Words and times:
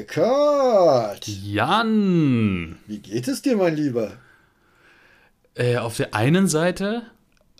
Eckart! 0.00 1.26
Jan! 1.26 2.78
Wie 2.86 3.00
geht 3.00 3.28
es 3.28 3.42
dir, 3.42 3.54
mein 3.58 3.76
Lieber? 3.76 4.12
Äh, 5.54 5.76
auf 5.76 5.98
der 5.98 6.14
einen 6.14 6.48
Seite 6.48 7.02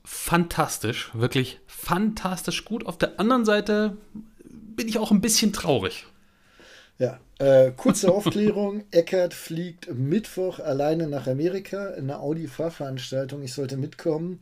fantastisch, 0.04 1.11
wirklich 1.12 1.61
fantastisch 1.66 2.64
gut. 2.64 2.87
Auf 2.87 2.96
der 2.96 3.21
anderen 3.21 3.45
Seite 3.45 3.98
bin 4.42 4.88
ich 4.88 4.98
auch 4.98 5.11
ein 5.11 5.21
bisschen 5.21 5.53
traurig. 5.53 6.06
Ja, 6.98 7.21
äh, 7.38 7.72
kurze 7.72 8.10
Aufklärung. 8.14 8.84
Eckert 8.90 9.34
fliegt 9.34 9.92
Mittwoch 9.92 10.60
alleine 10.60 11.08
nach 11.08 11.26
Amerika 11.26 11.88
in 11.88 12.10
einer 12.10 12.20
Audi-Fahrveranstaltung. 12.20 13.42
Ich 13.42 13.52
sollte 13.52 13.76
mitkommen 13.76 14.40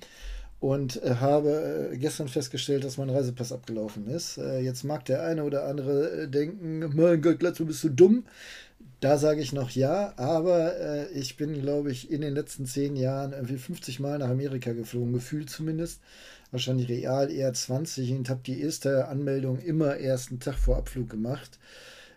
und 0.61 1.03
äh, 1.03 1.17
habe 1.17 1.91
äh, 1.93 1.97
gestern 1.99 2.29
festgestellt, 2.29 2.85
dass 2.85 2.99
mein 2.99 3.11
Reisepass 3.11 3.53
abgelaufen 3.53 4.09
ist. 4.09 4.39
Äh, 4.39 4.61
jetzt 4.61 4.85
mag 4.85 5.05
der 5.05 5.25
eine 5.25 5.45
oder 5.45 5.65
andere 5.67 6.29
denken, 6.29 6.91
mein 6.97 7.23
Gott, 7.23 7.39
Glatzo, 7.39 7.65
bist 7.65 7.85
du 7.85 7.91
dumm? 7.91 8.25
Da 9.01 9.17
sage 9.17 9.41
ich 9.41 9.53
noch 9.53 9.71
ja, 9.71 10.13
aber 10.17 11.07
ich 11.15 11.37
bin, 11.37 11.61
glaube 11.63 11.93
ich, 11.93 12.11
in 12.11 12.21
den 12.21 12.35
letzten 12.35 12.67
zehn 12.67 12.97
Jahren 12.97 13.33
irgendwie 13.33 13.57
50 13.57 14.01
Mal 14.01 14.19
nach 14.19 14.29
Amerika 14.29 14.73
geflogen, 14.73 15.13
gefühlt 15.13 15.51
zumindest. 15.51 16.01
Wahrscheinlich 16.51 16.89
real 16.89 17.31
eher 17.31 17.53
20 17.53 18.11
und 18.13 18.29
habe 18.29 18.41
die 18.45 18.61
erste 18.61 19.07
Anmeldung 19.07 19.61
immer 19.61 19.99
erst 19.99 20.31
einen 20.31 20.41
Tag 20.41 20.57
vor 20.57 20.79
Abflug 20.79 21.09
gemacht. 21.09 21.61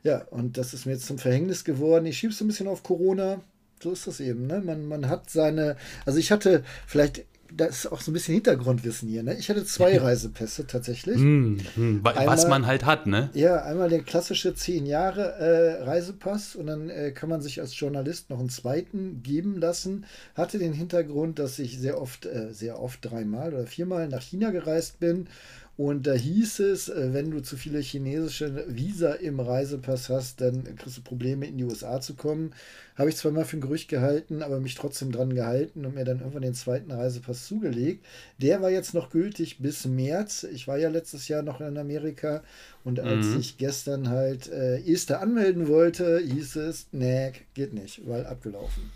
Ja, 0.02 0.24
und 0.32 0.58
das 0.58 0.74
ist 0.74 0.88
mir 0.88 0.94
jetzt 0.94 1.06
zum 1.06 1.20
Verhängnis 1.20 1.64
geworden. 1.64 2.08
Ich 2.08 2.18
schiebe 2.18 2.34
es 2.34 2.42
ein 2.42 2.48
bisschen 2.48 2.68
auf 2.68 2.82
Corona. 2.82 3.42
So 3.84 3.92
ist 3.92 4.08
das 4.08 4.20
eben. 4.20 4.48
Ne? 4.48 4.62
Man, 4.62 4.88
man 4.88 5.08
hat 5.08 5.30
seine. 5.30 5.78
Also 6.06 6.18
ich 6.18 6.32
hatte 6.32 6.64
vielleicht 6.88 7.26
das 7.56 7.86
ist 7.86 7.92
auch 7.92 8.02
so 8.02 8.12
ein 8.12 8.14
bisschen 8.14 8.34
Hintergrundwissen 8.36 9.10
hier. 9.10 9.24
Ne? 9.24 9.36
Ich 9.36 9.50
hatte 9.50 9.66
zwei 9.66 9.98
Reisepässe 10.02 10.68
tatsächlich. 10.68 11.18
Mm, 11.18 11.58
mm, 11.76 12.00
was 12.04 12.16
einmal, 12.18 12.50
man 12.50 12.68
halt 12.68 12.86
hat, 12.86 13.08
ne? 13.08 13.30
Ja, 13.34 13.64
einmal 13.64 13.90
der 13.90 14.02
klassische 14.02 14.54
zehn 14.54 14.86
Jahre 14.86 15.34
äh, 15.36 15.84
Reisepass 15.84 16.56
und 16.56 16.68
dann 16.68 16.90
äh, 16.90 17.12
kann 17.12 17.30
man 17.30 17.42
sich 17.42 17.62
als 17.62 17.78
Journalist 17.80 18.30
noch 18.30 18.40
einen 18.40 18.50
zweiten 18.50 19.22
geben 19.24 19.60
lassen. 19.60 20.06
Hatte 20.36 20.58
den 20.58 20.74
Hintergrund, 20.74 21.40
dass 21.40 21.60
ich 21.60 21.80
sehr 21.80 22.02
oft, 22.02 22.26
äh, 22.26 22.54
sehr 22.54 22.82
oft 22.82 23.00
dreimal 23.04 23.54
oder 23.54 23.68
viermal 23.68 24.08
nach 24.08 24.22
China 24.22 24.52
gereist 24.52 25.00
bin 25.00 25.28
und 25.78 26.06
da 26.06 26.14
hieß 26.14 26.60
es, 26.60 26.90
äh, 26.90 27.14
wenn 27.14 27.32
du 27.32 27.42
zu 27.42 27.56
viele 27.56 27.80
chinesische 27.80 28.66
Visa 28.68 29.14
im 29.14 29.40
Reisepass 29.40 30.10
hast, 30.10 30.42
dann 30.42 30.76
kriegst 30.76 30.98
du 30.98 31.02
Probleme, 31.02 31.48
in 31.48 31.58
die 31.58 31.64
USA 31.64 32.02
zu 32.02 32.14
kommen. 32.14 32.54
Habe 32.96 33.10
ich 33.10 33.16
zwar 33.16 33.32
mal 33.32 33.46
für 33.46 33.58
ein 33.58 33.62
Gerücht 33.62 33.88
gehalten, 33.88 34.44
aber 34.44 34.60
mich 34.60 34.76
trotzdem 34.76 35.12
dran 35.12 35.34
gehalten 35.34 35.86
und 35.86 35.96
mir 35.96 36.04
dann 36.04 36.20
irgendwann 36.20 36.42
den 36.42 36.54
zweiten 36.54 36.92
Reisepass 36.92 37.48
zugelegt. 37.48 38.06
Der 38.38 38.62
war 38.62 38.70
jetzt 38.70 38.94
noch 38.94 39.10
gültig 39.10 39.60
bis 39.60 39.86
März. 39.86 40.44
Ich 40.44 40.68
war 40.68 40.78
ja 40.78 40.90
letztes 40.90 41.28
Jahr 41.30 41.42
noch 41.42 41.62
in 41.62 41.78
Amerika 41.78 42.44
und 42.84 43.00
als 43.00 43.28
mhm. 43.28 43.40
ich 43.40 43.58
gestern 43.58 44.10
halt 44.10 44.52
äh, 44.52 44.80
Esther 44.82 45.22
anmelden 45.22 45.68
wollte, 45.68 46.20
hieß 46.20 46.58
es, 46.58 46.88
nee, 46.92 47.32
geht 47.54 47.74
nicht, 47.74 48.08
weil 48.08 48.26
abgelaufen. 48.26 48.92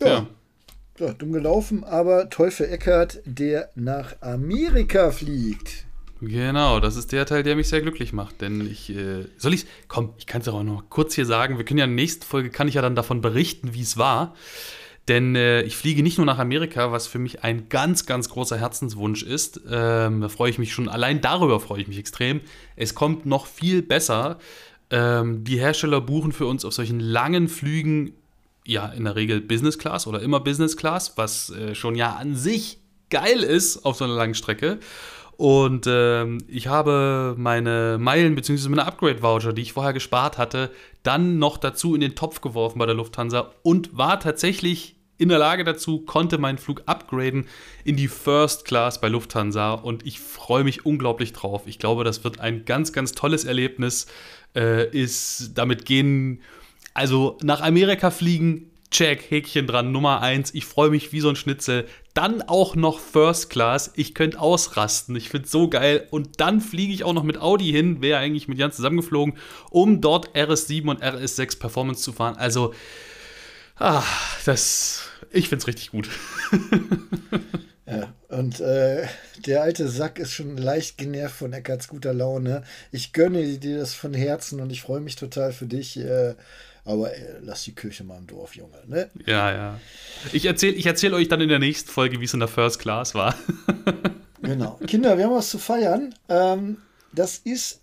ja. 0.00 0.08
ja. 0.08 0.28
Ja, 0.98 1.12
dumm 1.12 1.32
gelaufen, 1.32 1.82
aber 1.82 2.30
Teufel 2.30 2.68
Eckert, 2.68 3.20
der 3.24 3.70
nach 3.74 4.14
Amerika 4.20 5.10
fliegt. 5.10 5.86
Genau, 6.20 6.78
das 6.78 6.94
ist 6.94 7.10
der 7.10 7.26
Teil, 7.26 7.42
der 7.42 7.56
mich 7.56 7.68
sehr 7.68 7.80
glücklich 7.80 8.12
macht. 8.12 8.40
Denn 8.40 8.64
ich, 8.64 8.90
äh, 8.90 9.26
soll 9.36 9.54
ich, 9.54 9.66
komm, 9.88 10.14
ich 10.18 10.26
kann 10.26 10.40
es 10.40 10.48
auch 10.48 10.62
noch 10.62 10.88
kurz 10.90 11.14
hier 11.14 11.26
sagen. 11.26 11.58
Wir 11.58 11.64
können 11.64 11.78
ja 11.78 11.84
in 11.84 11.90
der 11.90 12.02
nächsten 12.02 12.22
Folge, 12.22 12.50
kann 12.50 12.68
ich 12.68 12.74
ja 12.74 12.82
dann 12.82 12.94
davon 12.94 13.20
berichten, 13.20 13.74
wie 13.74 13.82
es 13.82 13.98
war. 13.98 14.34
Denn 15.08 15.34
äh, 15.34 15.62
ich 15.62 15.76
fliege 15.76 16.02
nicht 16.02 16.16
nur 16.16 16.26
nach 16.26 16.38
Amerika, 16.38 16.92
was 16.92 17.08
für 17.08 17.18
mich 17.18 17.42
ein 17.42 17.68
ganz, 17.68 18.06
ganz 18.06 18.28
großer 18.28 18.56
Herzenswunsch 18.56 19.22
ist. 19.22 19.62
Ähm, 19.68 20.20
da 20.20 20.28
freue 20.28 20.50
ich 20.50 20.58
mich 20.58 20.72
schon, 20.72 20.88
allein 20.88 21.20
darüber 21.20 21.60
freue 21.60 21.80
ich 21.82 21.88
mich 21.88 21.98
extrem. 21.98 22.40
Es 22.76 22.94
kommt 22.94 23.26
noch 23.26 23.46
viel 23.46 23.82
besser. 23.82 24.38
Ähm, 24.90 25.44
die 25.44 25.58
Hersteller 25.58 26.00
buchen 26.00 26.32
für 26.32 26.46
uns 26.46 26.64
auf 26.64 26.72
solchen 26.72 27.00
langen 27.00 27.48
Flügen 27.48 28.14
ja 28.66 28.86
in 28.88 29.04
der 29.04 29.16
Regel 29.16 29.40
Business 29.40 29.78
Class 29.78 30.06
oder 30.06 30.20
immer 30.20 30.40
Business 30.40 30.76
Class, 30.76 31.12
was 31.16 31.50
äh, 31.50 31.74
schon 31.74 31.94
ja 31.94 32.14
an 32.14 32.34
sich 32.34 32.78
geil 33.10 33.42
ist 33.42 33.84
auf 33.84 33.96
so 33.96 34.04
einer 34.04 34.14
langen 34.14 34.34
Strecke. 34.34 34.78
Und 35.36 35.86
ähm, 35.88 36.38
ich 36.46 36.68
habe 36.68 37.34
meine 37.36 37.98
Meilen 37.98 38.34
bzw. 38.34 38.68
meine 38.68 38.86
Upgrade-Voucher, 38.86 39.52
die 39.52 39.62
ich 39.62 39.72
vorher 39.72 39.92
gespart 39.92 40.38
hatte, 40.38 40.70
dann 41.02 41.38
noch 41.38 41.58
dazu 41.58 41.94
in 41.94 42.00
den 42.00 42.14
Topf 42.14 42.40
geworfen 42.40 42.78
bei 42.78 42.86
der 42.86 42.94
Lufthansa 42.94 43.52
und 43.62 43.96
war 43.96 44.20
tatsächlich 44.20 44.96
in 45.16 45.28
der 45.28 45.38
Lage 45.38 45.64
dazu, 45.64 46.00
konnte 46.00 46.38
meinen 46.38 46.58
Flug 46.58 46.82
upgraden 46.86 47.46
in 47.84 47.96
die 47.96 48.08
First 48.08 48.64
Class 48.64 49.00
bei 49.00 49.08
Lufthansa 49.08 49.74
und 49.74 50.06
ich 50.06 50.20
freue 50.20 50.64
mich 50.64 50.86
unglaublich 50.86 51.32
drauf. 51.32 51.62
Ich 51.66 51.78
glaube, 51.78 52.04
das 52.04 52.24
wird 52.24 52.40
ein 52.40 52.64
ganz, 52.64 52.92
ganz 52.92 53.12
tolles 53.12 53.44
Erlebnis. 53.44 54.06
Äh, 54.56 54.88
ist 54.90 55.52
damit 55.54 55.84
gehen 55.84 56.40
also 56.94 57.38
nach 57.42 57.60
Amerika 57.60 58.10
fliegen, 58.10 58.70
check, 58.90 59.28
Häkchen 59.28 59.66
dran, 59.66 59.90
Nummer 59.90 60.22
eins. 60.22 60.54
Ich 60.54 60.64
freue 60.64 60.90
mich 60.90 61.12
wie 61.12 61.20
so 61.20 61.28
ein 61.28 61.36
Schnitzel. 61.36 61.86
Dann 62.14 62.42
auch 62.42 62.76
noch 62.76 63.00
First 63.00 63.50
Class. 63.50 63.90
Ich 63.96 64.14
könnte 64.14 64.38
ausrasten. 64.38 65.16
Ich 65.16 65.28
finde 65.28 65.46
es 65.46 65.50
so 65.50 65.68
geil. 65.68 66.06
Und 66.10 66.40
dann 66.40 66.60
fliege 66.60 66.92
ich 66.92 67.02
auch 67.02 67.12
noch 67.12 67.24
mit 67.24 67.38
Audi 67.38 67.72
hin, 67.72 68.00
wäre 68.00 68.20
eigentlich 68.20 68.46
mit 68.46 68.58
Jan 68.58 68.70
zusammengeflogen, 68.70 69.36
um 69.70 70.00
dort 70.00 70.36
RS7 70.36 70.88
und 70.88 71.02
RS6 71.02 71.58
Performance 71.58 72.02
zu 72.02 72.12
fahren. 72.12 72.36
Also, 72.36 72.72
ah, 73.76 74.04
das, 74.44 75.08
ich 75.32 75.48
finde 75.48 75.62
es 75.62 75.66
richtig 75.66 75.90
gut. 75.90 76.08
Ja, 77.86 78.14
und 78.28 78.60
äh, 78.60 79.06
der 79.44 79.62
alte 79.62 79.88
Sack 79.88 80.18
ist 80.18 80.32
schon 80.32 80.56
leicht 80.56 80.96
genervt 80.96 81.36
von 81.36 81.52
Eckarts 81.52 81.88
guter 81.88 82.14
Laune. 82.14 82.62
Ich 82.92 83.12
gönne 83.12 83.58
dir 83.58 83.76
das 83.76 83.92
von 83.92 84.14
Herzen 84.14 84.60
und 84.60 84.70
ich 84.70 84.80
freue 84.80 85.00
mich 85.00 85.16
total 85.16 85.52
für 85.52 85.66
dich. 85.66 85.98
Äh, 85.98 86.34
aber 86.84 87.12
ey, 87.12 87.36
lass 87.42 87.64
die 87.64 87.74
Kirche 87.74 88.04
mal 88.04 88.18
im 88.18 88.26
Dorf, 88.26 88.54
Junge. 88.56 88.76
Ne? 88.86 89.10
Ja, 89.26 89.52
ja. 89.52 89.80
Ich 90.32 90.44
erzähle 90.44 90.74
ich 90.74 90.86
erzähl 90.86 91.14
euch 91.14 91.28
dann 91.28 91.40
in 91.40 91.48
der 91.48 91.58
nächsten 91.58 91.90
Folge, 91.90 92.20
wie 92.20 92.24
es 92.24 92.34
in 92.34 92.40
der 92.40 92.48
First 92.48 92.78
Class 92.78 93.14
war. 93.14 93.34
genau. 94.42 94.78
Kinder, 94.86 95.16
wir 95.16 95.24
haben 95.24 95.34
was 95.34 95.50
zu 95.50 95.58
feiern. 95.58 96.14
Ähm, 96.28 96.78
das 97.12 97.38
ist 97.38 97.80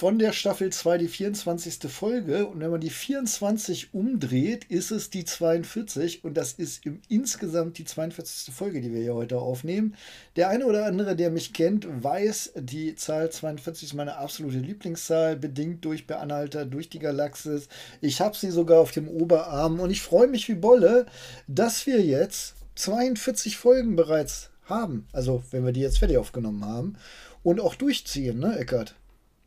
von 0.00 0.18
der 0.18 0.32
Staffel 0.32 0.72
2 0.72 0.96
die 0.96 1.08
24. 1.08 1.92
Folge. 1.92 2.46
Und 2.46 2.60
wenn 2.60 2.70
man 2.70 2.80
die 2.80 2.88
24 2.88 3.92
umdreht, 3.92 4.64
ist 4.70 4.92
es 4.92 5.10
die 5.10 5.26
42. 5.26 6.24
Und 6.24 6.38
das 6.38 6.54
ist 6.54 6.86
im 6.86 7.02
insgesamt 7.10 7.76
die 7.76 7.84
42. 7.84 8.54
Folge, 8.54 8.80
die 8.80 8.94
wir 8.94 9.02
hier 9.02 9.14
heute 9.14 9.36
aufnehmen. 9.36 9.94
Der 10.36 10.48
eine 10.48 10.64
oder 10.64 10.86
andere, 10.86 11.16
der 11.16 11.30
mich 11.30 11.52
kennt, 11.52 11.86
weiß, 11.86 12.52
die 12.56 12.94
Zahl 12.94 13.30
42 13.30 13.90
ist 13.90 13.94
meine 13.94 14.16
absolute 14.16 14.56
Lieblingszahl, 14.56 15.36
bedingt 15.36 15.84
durch 15.84 16.06
Beanhalter, 16.06 16.64
durch 16.64 16.88
die 16.88 16.98
Galaxis. 16.98 17.68
Ich 18.00 18.22
habe 18.22 18.34
sie 18.34 18.50
sogar 18.50 18.80
auf 18.80 18.92
dem 18.92 19.06
Oberarm. 19.06 19.80
Und 19.80 19.90
ich 19.90 20.00
freue 20.00 20.28
mich 20.28 20.48
wie 20.48 20.54
Bolle, 20.54 21.04
dass 21.46 21.84
wir 21.84 22.00
jetzt 22.00 22.54
42 22.76 23.58
Folgen 23.58 23.96
bereits 23.96 24.48
haben. 24.64 25.06
Also, 25.12 25.42
wenn 25.50 25.66
wir 25.66 25.72
die 25.72 25.80
jetzt 25.80 25.98
fertig 25.98 26.16
aufgenommen 26.16 26.64
haben. 26.64 26.96
Und 27.42 27.60
auch 27.60 27.74
durchziehen, 27.74 28.38
ne, 28.38 28.58
Eckart? 28.58 28.94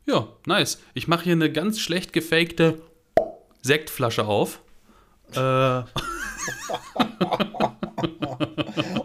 Ja, 0.06 0.28
nice. 0.46 0.80
Ich 0.92 1.08
mache 1.08 1.24
hier 1.24 1.32
eine 1.32 1.50
ganz 1.50 1.80
schlecht 1.80 2.12
gefakte 2.12 2.80
Sektflasche 3.62 4.26
auf. 4.26 4.60
Äh. 5.34 5.38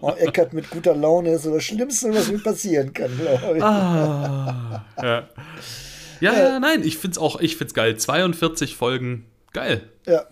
oh, 0.02 0.12
Eckert 0.18 0.52
mit 0.54 0.70
guter 0.70 0.96
Laune 0.96 1.32
ist 1.32 1.44
so 1.44 1.54
das 1.54 1.64
Schlimmste, 1.64 2.14
was 2.14 2.30
mir 2.30 2.40
passieren 2.40 2.92
kann, 2.94 3.18
glaube 3.18 3.58
ich. 3.58 3.64
Ah, 3.64 4.86
ja. 5.02 5.30
ja, 6.20 6.34
ja, 6.34 6.60
nein, 6.60 6.84
ich 6.84 6.98
finde 6.98 7.14
es 7.14 7.18
auch, 7.18 7.40
ich 7.40 7.56
find's 7.56 7.74
geil. 7.74 7.96
42 7.98 8.76
Folgen, 8.76 9.26
geil. 9.54 9.90
Ja, 10.06 10.26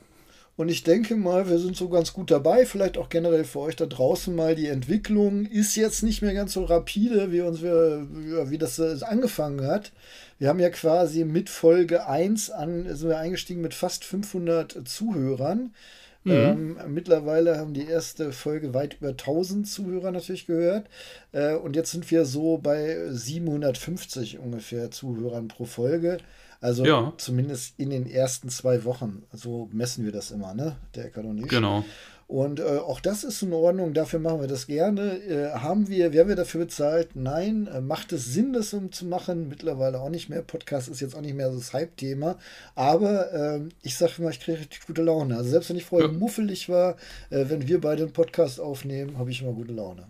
und 0.58 0.70
ich 0.70 0.84
denke 0.84 1.16
mal, 1.16 1.48
wir 1.48 1.60
sind 1.60 1.78
so 1.78 1.88
ganz 1.88 2.14
gut 2.14 2.32
dabei. 2.32 2.66
Vielleicht 2.66 2.98
auch 2.98 3.10
generell 3.10 3.44
für 3.44 3.60
euch 3.60 3.76
da 3.76 3.86
draußen 3.86 4.36
mal. 4.36 4.56
Die 4.56 4.68
Entwicklung 4.68 5.46
ist 5.46 5.76
jetzt 5.76 6.02
nicht 6.02 6.24
mehr 6.24 6.34
ganz 6.34 6.54
so 6.54 6.64
rapide, 6.64 7.32
wie, 7.32 7.42
uns 7.42 7.62
wir, 7.62 8.08
wie 8.10 8.58
das 8.58 8.80
angefangen 9.04 9.68
hat. 9.68 9.92
Wir 10.40 10.50
haben 10.50 10.60
ja 10.60 10.72
quasi 10.72 11.26
mit 11.26 11.52
Folge 11.52 12.08
1 12.08 12.50
an, 12.50 12.88
sind 12.96 13.08
wir 13.08 13.20
eingestiegen 13.20 13.62
mit 13.62 13.76
fast 13.76 14.04
500 14.04 14.88
Zuhörern. 14.88 15.76
Mhm. 16.24 16.34
Ähm, 16.34 16.78
mittlerweile 16.88 17.60
haben 17.60 17.76
die 17.76 17.86
erste 17.86 18.32
Folge 18.32 18.74
weit 18.74 18.98
über 19.00 19.10
1000 19.10 19.68
Zuhörer 19.68 20.12
natürlich 20.12 20.48
gehört. 20.48 20.88
Äh, 21.34 21.54
und 21.54 21.76
jetzt 21.76 21.92
sind 21.92 22.10
wir 22.10 22.26
so 22.26 22.58
bei 22.58 22.98
750 23.12 24.40
ungefähr 24.40 24.90
Zuhörern 24.90 25.50
pro 25.50 25.66
Folge. 25.66 26.18
Also 26.60 26.86
ja. 26.86 27.14
zumindest 27.18 27.80
in 27.80 27.90
den 27.90 28.10
ersten 28.10 28.50
zwei 28.50 28.84
Wochen. 28.84 29.24
So 29.32 29.70
messen 29.72 30.06
wir 30.06 30.12
das 30.12 30.32
immer, 30.32 30.54
ne? 30.54 30.78
Der 30.96 31.10
Kanonisch. 31.10 31.50
Genau. 31.50 31.84
Und 32.28 32.60
äh, 32.60 32.64
auch 32.64 33.00
das 33.00 33.24
ist 33.24 33.42
in 33.42 33.54
Ordnung, 33.54 33.94
dafür 33.94 34.20
machen 34.20 34.42
wir 34.42 34.50
das 34.50 34.68
gerne. 34.68 35.18
Äh, 35.24 35.52
haben 35.60 35.88
wir, 35.88 36.12
werden 36.12 36.28
wir 36.28 36.36
dafür 36.36 36.66
bezahlt? 36.66 37.16
Nein. 37.16 37.68
Äh, 37.68 37.80
macht 37.80 38.12
es 38.12 38.26
Sinn, 38.26 38.52
das 38.52 38.74
um 38.74 38.92
zu 38.92 39.06
machen? 39.06 39.48
Mittlerweile 39.48 40.02
auch 40.02 40.10
nicht 40.10 40.28
mehr. 40.28 40.42
Podcast 40.42 40.90
ist 40.90 41.00
jetzt 41.00 41.16
auch 41.16 41.22
nicht 41.22 41.36
mehr 41.36 41.50
so 41.52 41.58
das 41.58 41.72
Hype-Thema. 41.72 42.38
Aber 42.76 43.34
ähm, 43.34 43.70
ich 43.82 43.96
sage 43.96 44.22
mal, 44.22 44.32
ich 44.32 44.42
kriege 44.42 44.60
richtig 44.60 44.86
gute 44.86 45.04
Laune. 45.04 45.38
Also 45.38 45.52
selbst 45.52 45.70
wenn 45.70 45.78
ich 45.78 45.86
vorher 45.86 46.10
ja. 46.10 46.14
muffelig 46.14 46.68
war, 46.68 46.98
äh, 47.30 47.46
wenn 47.48 47.66
wir 47.66 47.80
beide 47.80 48.04
einen 48.04 48.14
Podcast 48.14 48.60
aufnehmen, 48.60 49.18
habe 49.18 49.32
ich 49.32 49.42
immer 49.42 49.54
gute 49.54 49.72
Laune. 49.72 50.08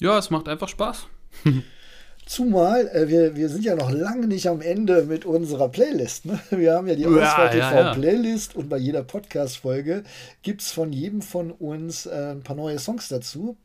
Ja, 0.00 0.16
es 0.18 0.30
macht 0.30 0.48
einfach 0.48 0.68
Spaß. 0.68 1.08
Zumal 2.26 2.88
äh, 2.88 3.08
wir, 3.08 3.36
wir 3.36 3.48
sind 3.48 3.64
ja 3.64 3.76
noch 3.76 3.90
lange 3.90 4.26
nicht 4.26 4.48
am 4.48 4.60
Ende 4.60 5.04
mit 5.04 5.24
unserer 5.24 5.68
Playlist. 5.68 6.26
Ne? 6.26 6.40
Wir 6.50 6.74
haben 6.74 6.88
ja 6.88 6.96
die 6.96 7.02
Ja, 7.02 7.08
Auswahl 7.08 7.50
TV 7.50 7.58
ja, 7.58 7.80
ja. 7.80 7.94
Playlist 7.94 8.56
und 8.56 8.68
bei 8.68 8.78
jeder 8.78 9.04
Podcast-Folge 9.04 10.02
gibt 10.42 10.60
es 10.60 10.72
von 10.72 10.92
jedem 10.92 11.22
von 11.22 11.52
uns 11.52 12.06
äh, 12.06 12.32
ein 12.32 12.42
paar 12.42 12.56
neue 12.56 12.80
Songs 12.80 13.08
dazu. 13.08 13.56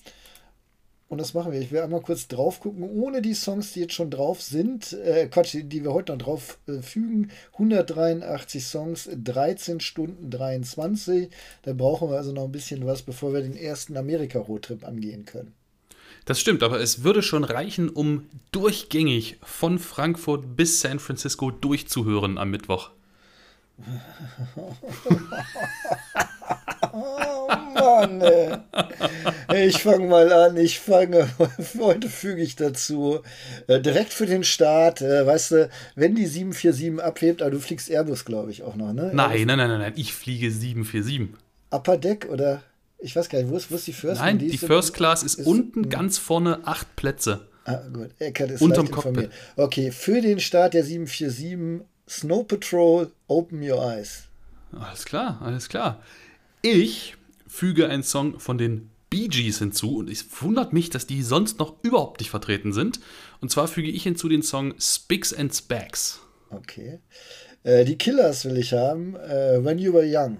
Und 1.09 1.17
das 1.17 1.33
machen 1.33 1.51
wir. 1.51 1.59
Ich 1.59 1.71
will 1.71 1.81
einmal 1.81 2.01
kurz 2.01 2.27
drauf 2.27 2.59
gucken, 2.59 2.83
ohne 2.83 3.21
die 3.23 3.33
Songs, 3.33 3.73
die 3.73 3.81
jetzt 3.81 3.93
schon 3.93 4.11
drauf 4.11 4.41
sind, 4.43 4.93
äh, 4.93 5.27
Quatsch, 5.27 5.57
die, 5.59 5.83
wir 5.83 5.91
heute 5.91 6.13
noch 6.13 6.19
drauf 6.19 6.59
äh, 6.67 6.81
fügen. 6.83 7.31
183 7.53 8.63
Songs, 8.63 9.09
13 9.11 9.79
Stunden 9.79 10.29
23. 10.29 11.29
Da 11.63 11.73
brauchen 11.73 12.11
wir 12.11 12.17
also 12.17 12.31
noch 12.31 12.45
ein 12.45 12.51
bisschen 12.51 12.85
was, 12.85 13.01
bevor 13.01 13.33
wir 13.33 13.41
den 13.41 13.57
ersten 13.57 13.97
Amerika-Roadtrip 13.97 14.87
angehen 14.87 15.25
können. 15.25 15.53
Das 16.25 16.39
stimmt, 16.39 16.63
aber 16.63 16.79
es 16.79 17.03
würde 17.03 17.21
schon 17.21 17.43
reichen, 17.43 17.89
um 17.89 18.27
durchgängig 18.51 19.37
von 19.43 19.79
Frankfurt 19.79 20.55
bis 20.55 20.81
San 20.81 20.99
Francisco 20.99 21.51
durchzuhören 21.51 22.37
am 22.37 22.51
Mittwoch. 22.51 22.91
Oh 26.93 27.47
Mann, 27.73 28.21
ey. 28.21 29.67
Ich 29.67 29.81
fange 29.81 30.07
mal 30.07 30.31
an. 30.31 30.57
Ich 30.57 30.79
fange, 30.79 31.29
heute 31.79 32.09
füge 32.09 32.41
ich 32.41 32.55
dazu. 32.55 33.19
Äh, 33.67 33.79
direkt 33.79 34.11
für 34.11 34.25
den 34.25 34.43
Start, 34.43 35.01
äh, 35.01 35.25
weißt 35.25 35.51
du, 35.51 35.69
wenn 35.95 36.15
die 36.15 36.25
747 36.25 37.01
abhebt, 37.01 37.41
aber 37.41 37.51
du 37.51 37.59
fliegst 37.59 37.89
Airbus, 37.89 38.25
glaube 38.25 38.51
ich, 38.51 38.63
auch 38.63 38.75
noch, 38.75 38.93
ne? 38.93 39.11
Nein, 39.13 39.47
nein, 39.47 39.57
nein, 39.57 39.69
nein, 39.69 39.79
nein, 39.79 39.93
ich 39.95 40.13
fliege 40.13 40.51
747. 40.51 41.29
Upper 41.71 41.97
Deck 41.97 42.27
oder 42.29 42.61
ich 43.01 43.15
weiß 43.15 43.29
gar 43.29 43.39
nicht, 43.39 43.49
wo 43.51 43.57
ist, 43.57 43.69
wo 43.71 43.75
ist 43.75 43.87
die 43.87 43.93
First? 43.93 44.21
Nein, 44.21 44.37
One? 44.37 44.45
die 44.47 44.55
ist- 44.55 44.65
First 44.65 44.93
Class 44.93 45.23
ist, 45.23 45.35
ist- 45.35 45.47
unten 45.47 45.89
ganz 45.89 46.17
vorne 46.17 46.65
acht 46.65 46.95
Plätze. 46.95 47.47
Ah, 47.65 47.75
gut. 47.93 48.09
Eckert 48.19 48.51
ist 48.51 48.61
Unterm 48.61 48.89
Cockpit. 48.89 49.29
Okay, 49.55 49.91
für 49.91 50.19
den 50.21 50.39
Start 50.39 50.73
der 50.73 50.83
747 50.83 51.85
Snow 52.09 52.45
Patrol, 52.47 53.11
Open 53.27 53.61
Your 53.61 53.81
Eyes. 53.83 54.23
Alles 54.71 55.05
klar, 55.05 55.39
alles 55.43 55.69
klar. 55.69 56.01
Ich 56.61 57.15
füge 57.47 57.87
einen 57.87 58.03
Song 58.03 58.39
von 58.39 58.57
den 58.57 58.89
Bee 59.09 59.27
Gees 59.27 59.59
hinzu 59.59 59.97
und 59.97 60.09
es 60.09 60.25
wundert 60.41 60.73
mich, 60.73 60.89
dass 60.89 61.05
die 61.05 61.21
sonst 61.21 61.59
noch 61.59 61.75
überhaupt 61.83 62.19
nicht 62.21 62.29
vertreten 62.29 62.71
sind. 62.73 62.99
Und 63.41 63.51
zwar 63.51 63.67
füge 63.67 63.89
ich 63.89 64.03
hinzu 64.03 64.29
den 64.29 64.41
Song 64.41 64.73
Spicks 64.79 65.33
and 65.33 65.53
Spacks. 65.53 66.19
Okay. 66.49 66.99
Äh, 67.63 67.85
die 67.85 67.97
Killers 67.97 68.45
will 68.45 68.57
ich 68.57 68.73
haben. 68.73 69.15
Äh, 69.15 69.63
When 69.63 69.77
You 69.79 69.93
Were 69.93 70.05
Young. 70.07 70.37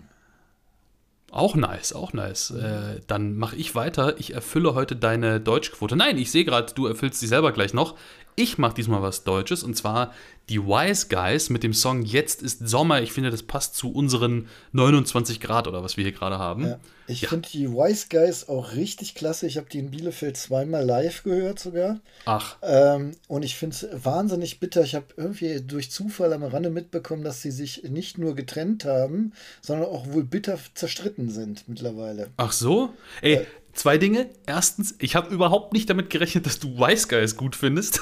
Auch 1.32 1.56
nice, 1.56 1.94
auch 1.94 2.12
nice. 2.12 2.52
Äh, 2.52 3.00
dann 3.08 3.38
mache 3.38 3.56
ich 3.56 3.74
weiter. 3.74 4.20
Ich 4.20 4.34
erfülle 4.34 4.76
heute 4.76 4.98
deine 4.98 5.40
Deutschquote. 5.40 5.96
Nein, 5.96 6.18
ich 6.18 6.30
sehe 6.30 6.44
gerade, 6.44 6.74
du 6.74 6.88
erfüllst 6.88 7.22
sie 7.22 7.28
selber 7.28 7.54
gleich 7.54 7.74
noch. 7.74 7.96
Ich 8.36 8.58
mache 8.58 8.74
diesmal 8.76 9.02
was 9.02 9.24
Deutsches 9.24 9.64
und 9.64 9.76
zwar 9.76 10.14
die 10.50 10.60
Wise 10.62 11.08
Guys 11.10 11.50
mit 11.50 11.64
dem 11.64 11.74
Song 11.74 12.02
Jetzt 12.04 12.42
ist 12.42 12.68
Sommer. 12.68 13.02
Ich 13.02 13.12
finde, 13.14 13.30
das 13.30 13.44
passt 13.44 13.76
zu 13.76 13.92
unseren 13.92 14.48
29 14.74 15.40
Grad 15.40 15.68
oder 15.68 15.84
was 15.84 15.96
wir 15.98 16.04
hier 16.04 16.12
gerade 16.14 16.40
haben. 16.40 16.66
Ja. 16.68 16.80
Ich 17.08 17.22
Ja. 17.22 17.30
finde 17.30 17.50
die 17.50 17.70
Wise 17.70 18.08
Guys 18.10 18.48
auch 18.50 18.74
richtig 18.74 19.16
klasse. 19.16 19.46
Ich 19.48 19.58
habe 19.58 19.68
die 19.70 19.80
in 19.80 19.92
Bielefeld 19.92 20.38
zweimal 20.38 20.86
live 20.86 21.24
gehört 21.24 21.60
sogar. 21.60 22.00
Ach, 22.26 22.58
Ähm, 22.62 23.12
und 23.28 23.44
ich 23.44 23.56
finde 23.56 23.76
es 23.76 24.06
wahnsinnig 24.06 24.60
bitter. 24.60 24.82
Ich 24.84 24.96
habe 24.96 25.06
irgendwie 25.18 25.62
durch 25.62 25.92
Zufall 25.92 26.32
am 26.34 26.44
Rande 26.44 26.70
mitbekommen, 26.70 27.24
dass 27.24 27.42
sie 27.42 27.52
sich 27.52 27.84
nicht 27.84 28.18
nur 28.18 28.34
getrennt 28.36 28.86
haben, 28.86 29.34
sondern 29.62 29.88
auch 29.90 30.08
wohl 30.08 30.24
bitter 30.24 30.58
zerstritten 30.74 31.30
sind 31.30 31.68
mittlerweile. 31.68 32.30
ach 32.38 32.52
so? 32.52 32.94
Ey, 33.22 33.46
zwei 33.74 33.98
Dinge. 33.98 34.30
Erstens, 34.46 34.96
ich 35.00 35.16
habe 35.16 35.34
überhaupt 35.34 35.74
nicht 35.74 35.90
damit 35.90 36.10
gerechnet, 36.10 36.46
dass 36.46 36.60
du 36.60 36.78
Wise 36.78 37.08
Guys 37.08 37.38
gut 37.38 37.56
findest. 37.56 38.02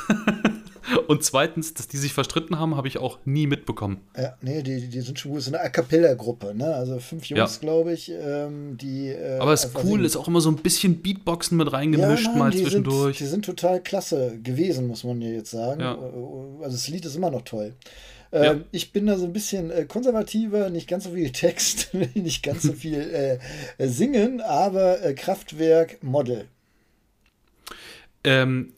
und 1.07 1.24
zweitens, 1.24 1.74
dass 1.74 1.88
die 1.88 1.98
sich 1.98 2.13
verstritten 2.13 2.60
haben, 2.60 2.75
habe 2.75 2.88
ich 2.88 2.98
auch 2.98 3.19
nie 3.25 3.48
mitbekommen. 3.48 4.01
Ja, 4.18 4.36
nee, 4.42 4.62
die, 4.63 4.88
die 4.89 5.01
sind 5.01 5.19
schon 5.19 5.31
gut. 5.31 5.39
Ist 5.42 5.48
eine 5.48 5.62
A 5.62 5.69
Cappella-Gruppe, 5.69 6.54
ne? 6.56 6.74
Also 6.74 7.00
fünf 7.00 7.25
Jungs, 7.25 7.56
Ja. 7.56 7.60
glaube 7.62 7.94
ich, 7.94 8.12
ähm, 8.12 8.77
die. 8.77 9.10
Äh, 9.10 9.38
Aber 9.39 9.54
es 9.54 9.66
ist 9.66 9.75
cool, 9.83 10.06
ist 10.06 10.16
auch 10.18 10.27
immer 10.27 10.42
so 10.42 10.50
ein 10.50 10.57
bisschen 10.57 11.01
Beatboxen 11.01 11.57
mit 11.57 11.71
reingemischt, 11.71 12.27
nein, 12.27 12.38
mal 12.38 12.51
die 12.51 12.63
zwischendurch. 12.63 13.18
Sind, 13.18 13.27
die 13.27 13.31
sind 13.31 13.45
total 13.45 13.81
klasse 13.81 14.39
gewesen, 14.42 14.88
muss 14.88 15.04
man 15.04 15.21
ja 15.21 15.30
jetzt 15.30 15.51
sagen. 15.51 15.81
Ja. 15.81 15.98
Also 16.62 16.75
das 16.75 16.88
Lied 16.88 17.06
ist 17.06 17.16
immer 17.16 17.30
noch 17.31 17.44
toll. 17.44 17.74
Ähm, 18.31 18.44
Ja. 18.44 18.66
Ich 18.72 18.92
bin 18.92 19.08
da 19.08 19.18
so 19.18 19.26
ein 19.26 19.34
bisschen 19.34 19.72
äh, 19.72 19.86
konservativer, 19.86 20.70
nicht 20.70 20.88
ganz 20.88 21.06
so 21.06 21.12
viel 21.12 21.31
Text, 21.31 21.94
nicht 22.14 22.44
ganz 22.44 22.64
so 22.64 22.74
viel 22.74 23.00
äh, 23.00 23.40
äh, 23.78 23.88
Singen, 23.88 24.42
aber 24.42 25.02
äh, 25.04 25.14
Kraftwerk 25.14 26.04
Model. 26.04 26.46
Ähm, 28.24 28.74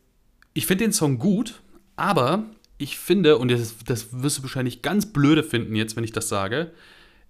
ich 0.53 0.65
finde 0.67 0.85
den 0.85 0.93
Song 0.93 1.17
gut, 1.17 1.61
aber 1.95 2.45
ich 2.77 2.97
finde, 2.97 3.37
und 3.37 3.51
das, 3.51 3.75
das 3.85 4.07
wirst 4.11 4.39
du 4.39 4.43
wahrscheinlich 4.43 4.81
ganz 4.81 5.05
blöde 5.05 5.43
finden 5.43 5.75
jetzt, 5.75 5.95
wenn 5.95 6.03
ich 6.03 6.11
das 6.11 6.29
sage, 6.29 6.71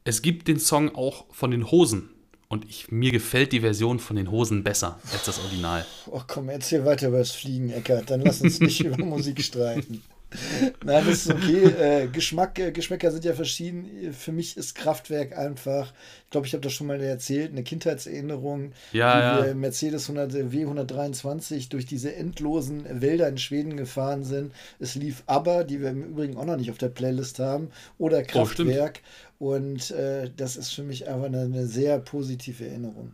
es 0.03 0.21
gibt 0.21 0.47
den 0.47 0.59
Song 0.59 0.95
auch 0.95 1.25
von 1.31 1.51
den 1.51 1.69
Hosen. 1.71 2.09
Und 2.47 2.65
ich, 2.69 2.91
mir 2.91 3.11
gefällt 3.11 3.53
die 3.53 3.61
Version 3.61 3.99
von 3.99 4.17
den 4.17 4.29
Hosen 4.29 4.63
besser 4.63 4.99
als 5.13 5.23
das 5.23 5.39
Original. 5.39 5.85
Ach 6.13 6.25
komm, 6.27 6.49
erzähl 6.49 6.83
weiter 6.83 7.07
über 7.07 7.19
das 7.19 7.31
Fliegen, 7.31 7.69
Eckert. 7.69 8.09
Dann 8.09 8.21
lass 8.21 8.41
uns 8.41 8.59
nicht 8.59 8.81
über 8.83 8.97
Musik 8.97 9.41
streiten. 9.41 10.01
Nein, 10.85 11.05
das 11.05 11.25
ist 11.25 11.29
okay. 11.29 11.63
Äh, 11.65 12.07
Geschmack, 12.07 12.57
äh, 12.59 12.71
Geschmäcker 12.71 13.11
sind 13.11 13.25
ja 13.25 13.33
verschieden. 13.33 14.13
Für 14.13 14.31
mich 14.31 14.55
ist 14.57 14.75
Kraftwerk 14.75 15.37
einfach, 15.37 15.93
ich 16.25 16.29
glaube, 16.29 16.47
ich 16.47 16.53
habe 16.53 16.61
das 16.61 16.73
schon 16.73 16.87
mal 16.87 17.01
erzählt, 17.01 17.51
eine 17.51 17.63
Kindheitserinnerung, 17.63 18.71
Ja, 18.91 19.17
wie 19.19 19.39
ja. 19.41 19.45
wir 19.47 19.55
Mercedes 19.55 20.09
100, 20.09 20.31
W123 20.53 21.69
durch 21.69 21.85
diese 21.85 22.15
endlosen 22.15 23.01
Wälder 23.01 23.27
in 23.27 23.37
Schweden 23.37 23.75
gefahren 23.77 24.23
sind. 24.23 24.53
Es 24.79 24.95
lief 24.95 25.23
ABBA, 25.27 25.63
die 25.65 25.81
wir 25.81 25.89
im 25.89 26.03
Übrigen 26.03 26.37
auch 26.37 26.45
noch 26.45 26.57
nicht 26.57 26.71
auf 26.71 26.77
der 26.77 26.89
Playlist 26.89 27.39
haben, 27.39 27.69
oder 27.97 28.23
Oh. 28.33 28.45
Kraftwerk. 28.45 29.01
Und 29.39 29.91
äh, 29.91 30.29
das 30.37 30.55
ist 30.55 30.71
für 30.73 30.83
mich 30.83 31.07
einfach 31.07 31.25
eine, 31.25 31.41
eine 31.41 31.65
sehr 31.67 31.99
positive 31.99 32.65
Erinnerung. 32.65 33.13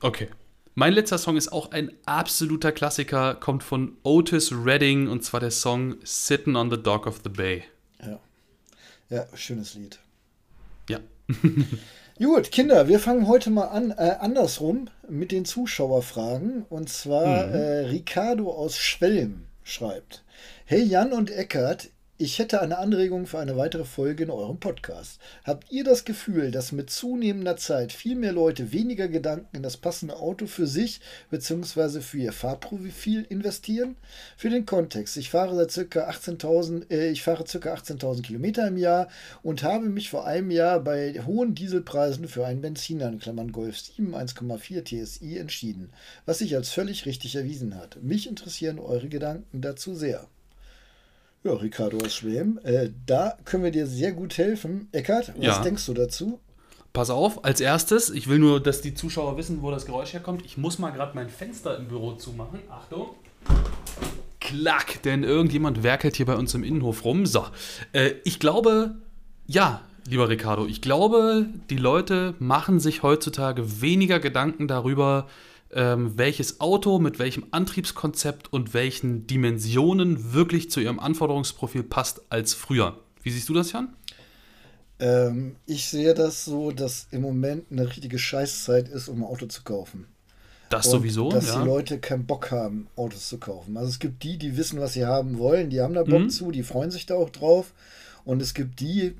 Okay. 0.00 0.28
Mein 0.74 0.94
letzter 0.94 1.18
Song 1.18 1.36
ist 1.36 1.52
auch 1.52 1.70
ein 1.72 1.92
absoluter 2.06 2.72
Klassiker, 2.72 3.34
kommt 3.34 3.62
von 3.62 3.96
Otis 4.04 4.52
Redding 4.52 5.08
und 5.08 5.22
zwar 5.22 5.40
der 5.40 5.50
Song 5.50 5.96
Sitting 6.02 6.56
on 6.56 6.70
the 6.70 6.82
Dock 6.82 7.06
of 7.06 7.20
the 7.22 7.28
Bay. 7.28 7.64
Ja. 8.02 8.18
Ja, 9.10 9.26
schönes 9.34 9.74
Lied. 9.74 9.98
Ja. 10.88 10.98
Gut, 12.18 12.50
Kinder, 12.52 12.88
wir 12.88 12.98
fangen 13.00 13.26
heute 13.26 13.50
mal 13.50 13.66
an, 13.66 13.90
äh, 13.90 14.16
andersrum 14.20 14.88
mit 15.08 15.30
den 15.32 15.44
Zuschauerfragen. 15.44 16.64
Und 16.70 16.88
zwar 16.88 17.46
Mhm. 17.48 17.54
äh, 17.54 17.78
Ricardo 17.88 18.50
aus 18.50 18.78
Schwelm 18.78 19.44
schreibt: 19.64 20.22
Hey 20.64 20.82
Jan 20.82 21.12
und 21.12 21.30
Eckart, 21.30 21.90
ich 22.22 22.38
hätte 22.38 22.60
eine 22.60 22.78
Anregung 22.78 23.26
für 23.26 23.40
eine 23.40 23.56
weitere 23.56 23.84
Folge 23.84 24.22
in 24.22 24.30
eurem 24.30 24.60
Podcast. 24.60 25.18
Habt 25.42 25.72
ihr 25.72 25.82
das 25.82 26.04
Gefühl, 26.04 26.52
dass 26.52 26.70
mit 26.70 26.88
zunehmender 26.88 27.56
Zeit 27.56 27.90
viel 27.90 28.14
mehr 28.14 28.30
Leute 28.30 28.70
weniger 28.70 29.08
Gedanken 29.08 29.56
in 29.56 29.64
das 29.64 29.76
passende 29.76 30.14
Auto 30.14 30.46
für 30.46 30.68
sich 30.68 31.00
bzw. 31.32 32.00
für 32.00 32.18
ihr 32.18 32.32
Fahrprofil 32.32 33.26
investieren? 33.28 33.96
Für 34.36 34.50
den 34.50 34.66
Kontext, 34.66 35.16
ich 35.16 35.30
fahre 35.30 35.56
seit 35.56 35.72
circa 35.72 36.08
18.000, 36.08 36.92
äh, 36.92 37.10
ich 37.10 37.24
fahre 37.24 37.44
circa 37.44 37.74
18.000 37.74 38.22
Kilometer 38.22 38.68
im 38.68 38.76
Jahr 38.76 39.08
und 39.42 39.64
habe 39.64 39.86
mich 39.86 40.08
vor 40.08 40.24
einem 40.24 40.52
Jahr 40.52 40.78
bei 40.78 41.14
hohen 41.26 41.56
Dieselpreisen 41.56 42.28
für 42.28 42.46
einen 42.46 42.60
Benziner 42.60 43.08
in 43.08 43.18
Klammern 43.18 43.50
Golf 43.50 43.80
7 43.80 44.14
1,4 44.14 44.84
TSI 44.84 45.38
entschieden, 45.38 45.90
was 46.24 46.38
sich 46.38 46.54
als 46.54 46.70
völlig 46.70 47.04
richtig 47.04 47.34
erwiesen 47.34 47.76
hat. 47.76 48.00
Mich 48.00 48.28
interessieren 48.28 48.78
eure 48.78 49.08
Gedanken 49.08 49.60
dazu 49.60 49.96
sehr. 49.96 50.28
Ja, 51.44 51.54
Ricardo 51.54 51.98
aus 51.98 52.14
Schwem, 52.14 52.60
äh, 52.62 52.90
da 53.04 53.36
können 53.44 53.64
wir 53.64 53.72
dir 53.72 53.86
sehr 53.88 54.12
gut 54.12 54.38
helfen. 54.38 54.88
Eckart, 54.92 55.32
was 55.36 55.44
Ja. 55.44 55.62
denkst 55.62 55.84
du 55.86 55.94
dazu? 55.94 56.38
Pass 56.92 57.10
auf, 57.10 57.44
als 57.44 57.60
erstes, 57.60 58.10
ich 58.10 58.28
will 58.28 58.38
nur, 58.38 58.60
dass 58.62 58.80
die 58.80 58.94
Zuschauer 58.94 59.36
wissen, 59.38 59.60
wo 59.62 59.70
das 59.72 59.86
Geräusch 59.86 60.12
herkommt. 60.12 60.44
Ich 60.44 60.56
muss 60.56 60.78
mal 60.78 60.90
gerade 60.90 61.16
mein 61.16 61.28
Fenster 61.28 61.76
im 61.78 61.88
Büro 61.88 62.12
zumachen. 62.12 62.60
Achtung. 62.70 63.08
Klack, 64.38 65.02
denn 65.02 65.24
irgendjemand 65.24 65.82
werkelt 65.82 66.14
hier 66.16 66.26
bei 66.26 66.36
uns 66.36 66.54
im 66.54 66.62
Innenhof 66.62 67.04
rum. 67.04 67.26
So, 67.26 67.44
äh, 67.92 68.12
ich 68.24 68.38
glaube, 68.38 68.94
ja, 69.46 69.80
lieber 70.06 70.28
Ricardo, 70.28 70.66
ich 70.66 70.80
glaube, 70.80 71.46
die 71.70 71.76
Leute 71.76 72.34
machen 72.38 72.78
sich 72.78 73.02
heutzutage 73.02 73.80
weniger 73.80 74.20
Gedanken 74.20 74.68
darüber, 74.68 75.26
ähm, 75.72 76.16
welches 76.16 76.60
Auto 76.60 76.98
mit 76.98 77.18
welchem 77.18 77.46
Antriebskonzept 77.50 78.52
und 78.52 78.74
welchen 78.74 79.26
Dimensionen 79.26 80.32
wirklich 80.32 80.70
zu 80.70 80.80
ihrem 80.80 80.98
Anforderungsprofil 81.00 81.82
passt 81.82 82.22
als 82.30 82.54
früher. 82.54 82.98
Wie 83.22 83.30
siehst 83.30 83.48
du 83.48 83.54
das, 83.54 83.72
Jan? 83.72 83.94
Ähm, 84.98 85.56
ich 85.66 85.86
sehe 85.88 86.14
das 86.14 86.44
so, 86.44 86.70
dass 86.70 87.08
im 87.10 87.22
Moment 87.22 87.64
eine 87.70 87.88
richtige 87.88 88.18
Scheißzeit 88.18 88.88
ist, 88.88 89.08
um 89.08 89.22
ein 89.22 89.26
Auto 89.28 89.46
zu 89.46 89.62
kaufen. 89.62 90.06
Das 90.68 90.86
Und 90.86 90.92
sowieso, 90.92 91.30
Dass 91.30 91.48
ja. 91.48 91.60
die 91.60 91.66
Leute 91.66 91.98
keinen 91.98 92.24
Bock 92.26 92.50
haben, 92.50 92.86
Autos 92.96 93.28
zu 93.28 93.38
kaufen. 93.38 93.76
Also 93.76 93.90
es 93.90 93.98
gibt 93.98 94.22
die, 94.22 94.38
die 94.38 94.56
wissen, 94.56 94.80
was 94.80 94.94
sie 94.94 95.04
haben 95.04 95.38
wollen, 95.38 95.68
die 95.70 95.80
haben 95.80 95.92
da 95.94 96.02
Bock 96.02 96.22
Mhm. 96.22 96.30
zu, 96.30 96.50
die 96.50 96.62
freuen 96.62 96.90
sich 96.90 97.04
da 97.04 97.14
auch 97.14 97.30
drauf. 97.30 97.72
Und 98.24 98.40
es 98.40 98.54
gibt 98.54 98.80
die, 98.80 99.14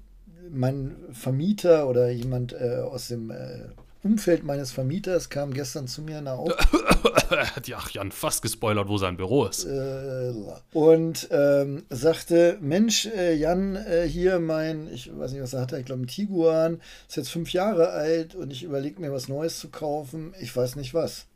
mein 0.50 0.96
Vermieter 1.12 1.88
oder 1.88 2.10
jemand 2.10 2.52
äh, 2.52 2.78
aus 2.82 3.08
dem 3.08 3.30
äh, 3.30 3.64
Umfeld 4.02 4.42
meines 4.42 4.72
Vermieters 4.72 5.30
kam 5.30 5.54
gestern 5.54 5.86
zu 5.86 6.02
mir 6.02 6.20
nach 6.20 6.38
Auf. 6.38 6.52
Ach, 7.30 7.90
Jan, 7.90 8.10
fast 8.10 8.42
gespoilert, 8.42 8.88
wo 8.88 8.98
sein 8.98 9.16
Büro 9.16 9.46
ist. 9.46 9.64
Äh, 9.64 10.32
und 10.72 11.28
ähm, 11.30 11.84
sagte: 11.88 12.58
Mensch, 12.60 13.06
äh, 13.06 13.34
Jan, 13.34 13.76
äh, 13.76 14.08
hier 14.08 14.40
mein, 14.40 14.92
ich 14.92 15.16
weiß 15.16 15.32
nicht, 15.32 15.42
was 15.42 15.52
er 15.52 15.60
hatte, 15.60 15.78
ich 15.78 15.86
glaube, 15.86 16.02
ein 16.02 16.08
Tiguan, 16.08 16.80
ist 17.08 17.16
jetzt 17.16 17.30
fünf 17.30 17.52
Jahre 17.52 17.90
alt 17.90 18.34
und 18.34 18.50
ich 18.50 18.64
überlege 18.64 19.00
mir, 19.00 19.12
was 19.12 19.28
Neues 19.28 19.60
zu 19.60 19.68
kaufen. 19.68 20.34
Ich 20.40 20.54
weiß 20.54 20.74
nicht 20.76 20.94
was. 20.94 21.26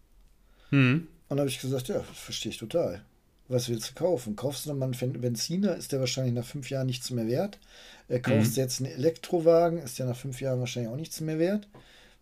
Hm. 0.70 1.06
Und 1.28 1.38
habe 1.38 1.48
ich 1.48 1.60
gesagt: 1.60 1.86
Ja, 1.86 1.98
das 1.98 2.18
verstehe 2.18 2.50
ich 2.50 2.58
total. 2.58 3.00
Was 3.48 3.68
willst 3.68 3.90
du 3.90 3.94
kaufen? 3.94 4.34
Kaufst 4.34 4.66
du 4.66 4.70
nochmal 4.70 4.90
einen 5.00 5.20
Benziner, 5.20 5.76
ist 5.76 5.92
der 5.92 6.00
wahrscheinlich 6.00 6.34
nach 6.34 6.44
fünf 6.44 6.68
Jahren 6.68 6.86
nichts 6.86 7.12
mehr 7.12 7.28
wert. 7.28 7.60
Äh, 8.08 8.18
kaufst 8.18 8.56
du 8.56 8.60
jetzt 8.60 8.80
einen 8.80 8.90
Elektrowagen, 8.90 9.78
ist 9.78 10.00
der 10.00 10.06
nach 10.06 10.16
fünf 10.16 10.40
Jahren 10.40 10.58
wahrscheinlich 10.58 10.90
auch 10.90 10.96
nichts 10.96 11.20
mehr 11.20 11.38
wert. 11.38 11.68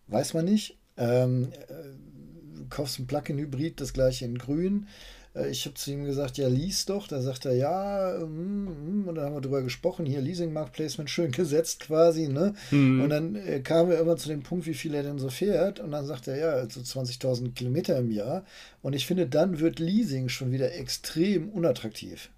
Weiß 0.09 0.35
man 0.35 0.45
nicht. 0.45 0.79
Ähm, 0.97 1.49
äh, 1.69 2.65
kaufst 2.71 2.99
einen 2.99 3.07
Plug-in-Hybrid, 3.07 3.81
das 3.81 3.93
gleiche 3.93 4.25
in 4.25 4.39
grün. 4.39 4.87
Äh, 5.35 5.51
ich 5.51 5.65
habe 5.65 5.75
zu 5.75 5.93
ihm 5.93 6.05
gesagt, 6.05 6.39
ja, 6.39 6.49
lies 6.49 6.87
doch. 6.87 7.09
Da 7.09 7.21
sagt 7.21 7.45
er, 7.47 7.55
ja, 7.55 8.19
mm, 8.25 9.03
mm, 9.03 9.09
und 9.09 9.15
dann 9.17 9.25
haben 9.25 9.35
wir 9.35 9.41
drüber 9.41 9.63
gesprochen, 9.63 10.07
hier 10.07 10.21
Leasing-Markt-Placement 10.21 11.11
schön 11.11 11.33
gesetzt 11.33 11.81
quasi, 11.81 12.29
ne? 12.29 12.55
Mhm. 12.71 13.03
Und 13.03 13.11
dann 13.11 13.35
äh, 13.37 13.61
kamen 13.61 13.91
wir 13.91 13.99
immer 13.99 14.17
zu 14.17 14.29
dem 14.29 14.43
Punkt, 14.43 14.67
wie 14.67 14.75
viel 14.75 14.95
er 14.95 15.03
denn 15.03 15.19
so 15.19 15.31
fährt. 15.31 15.81
Und 15.81 15.91
dann 15.91 16.07
sagt 16.07 16.29
er, 16.29 16.37
ja, 16.37 16.71
so 16.71 16.81
20.000 16.81 17.55
Kilometer 17.55 17.99
im 17.99 18.11
Jahr. 18.11 18.45
Und 18.83 18.95
ich 18.95 19.07
finde, 19.07 19.27
dann 19.27 19.61
wird 19.61 19.79
Leasing 19.79 20.29
schon 20.29 20.53
wieder 20.53 20.75
extrem 20.75 21.49
unattraktiv. 21.49 22.31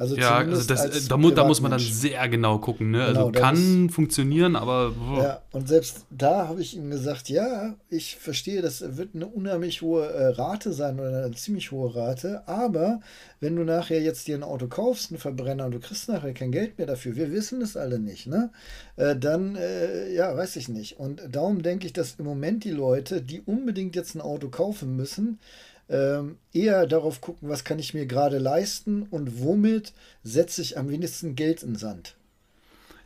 Also 0.00 0.16
ja, 0.16 0.36
also 0.36 0.62
das, 0.62 1.08
da, 1.08 1.16
mu 1.16 1.32
da, 1.32 1.44
muss 1.44 1.60
man 1.60 1.72
dann 1.72 1.80
sehr 1.80 2.28
genau 2.28 2.58
gucken. 2.58 2.92
Ne? 2.92 3.02
Also 3.02 3.14
genau, 3.14 3.26
also 3.26 3.40
kann 3.40 3.86
ist, 3.86 3.94
funktionieren, 3.94 4.54
aber. 4.54 4.92
Boah. 4.92 5.22
Ja, 5.22 5.42
und 5.50 5.66
selbst 5.66 6.06
da 6.08 6.46
habe 6.46 6.62
ich 6.62 6.76
ihm 6.76 6.88
gesagt, 6.88 7.28
ja, 7.28 7.74
ich 7.90 8.14
verstehe, 8.14 8.62
das 8.62 8.96
wird 8.96 9.16
eine 9.16 9.26
unheimlich 9.26 9.82
hohe 9.82 10.06
äh, 10.06 10.28
Rate 10.28 10.72
sein 10.72 11.00
oder 11.00 11.24
eine 11.24 11.34
ziemlich 11.34 11.72
hohe 11.72 11.96
Rate, 11.96 12.46
aber 12.46 13.00
wenn 13.40 13.56
du 13.56 13.64
nachher 13.64 14.00
jetzt 14.00 14.28
dir 14.28 14.36
ein 14.36 14.44
Auto 14.44 14.68
kaufst, 14.68 15.10
einen 15.10 15.18
Verbrenner, 15.18 15.66
und 15.66 15.72
du 15.72 15.80
kriegst 15.80 16.08
nachher 16.08 16.32
kein 16.32 16.52
Geld 16.52 16.78
mehr 16.78 16.86
dafür, 16.86 17.16
wir 17.16 17.32
wissen 17.32 17.58
das 17.58 17.76
alle 17.76 17.98
nicht, 17.98 18.28
ne? 18.28 18.52
Äh, 18.94 19.16
dann, 19.16 19.56
äh, 19.56 20.14
ja, 20.14 20.36
weiß 20.36 20.54
ich 20.56 20.68
nicht. 20.68 21.00
Und 21.00 21.22
darum 21.28 21.62
denke 21.62 21.88
ich, 21.88 21.92
dass 21.92 22.14
im 22.20 22.24
Moment 22.24 22.62
die 22.62 22.70
Leute, 22.70 23.20
die 23.20 23.40
unbedingt 23.40 23.96
jetzt 23.96 24.14
ein 24.14 24.20
Auto 24.20 24.48
kaufen 24.48 24.94
müssen, 24.94 25.40
ähm, 25.88 26.38
eher 26.52 26.86
darauf 26.86 27.20
gucken, 27.20 27.48
was 27.48 27.64
kann 27.64 27.78
ich 27.78 27.94
mir 27.94 28.06
gerade 28.06 28.38
leisten 28.38 29.04
und 29.10 29.40
womit 29.40 29.92
setze 30.22 30.62
ich 30.62 30.76
am 30.78 30.90
wenigsten 30.90 31.34
Geld 31.34 31.62
in 31.62 31.76
Sand. 31.76 32.16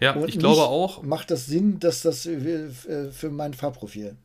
Ja, 0.00 0.14
und 0.14 0.28
ich 0.28 0.38
glaube 0.38 0.62
auch. 0.62 1.02
Macht 1.02 1.30
das 1.30 1.46
Sinn, 1.46 1.78
dass 1.78 2.02
das 2.02 2.26
äh, 2.26 2.70
für 3.12 3.30
mein 3.30 3.54
Fahrprofil? 3.54 4.16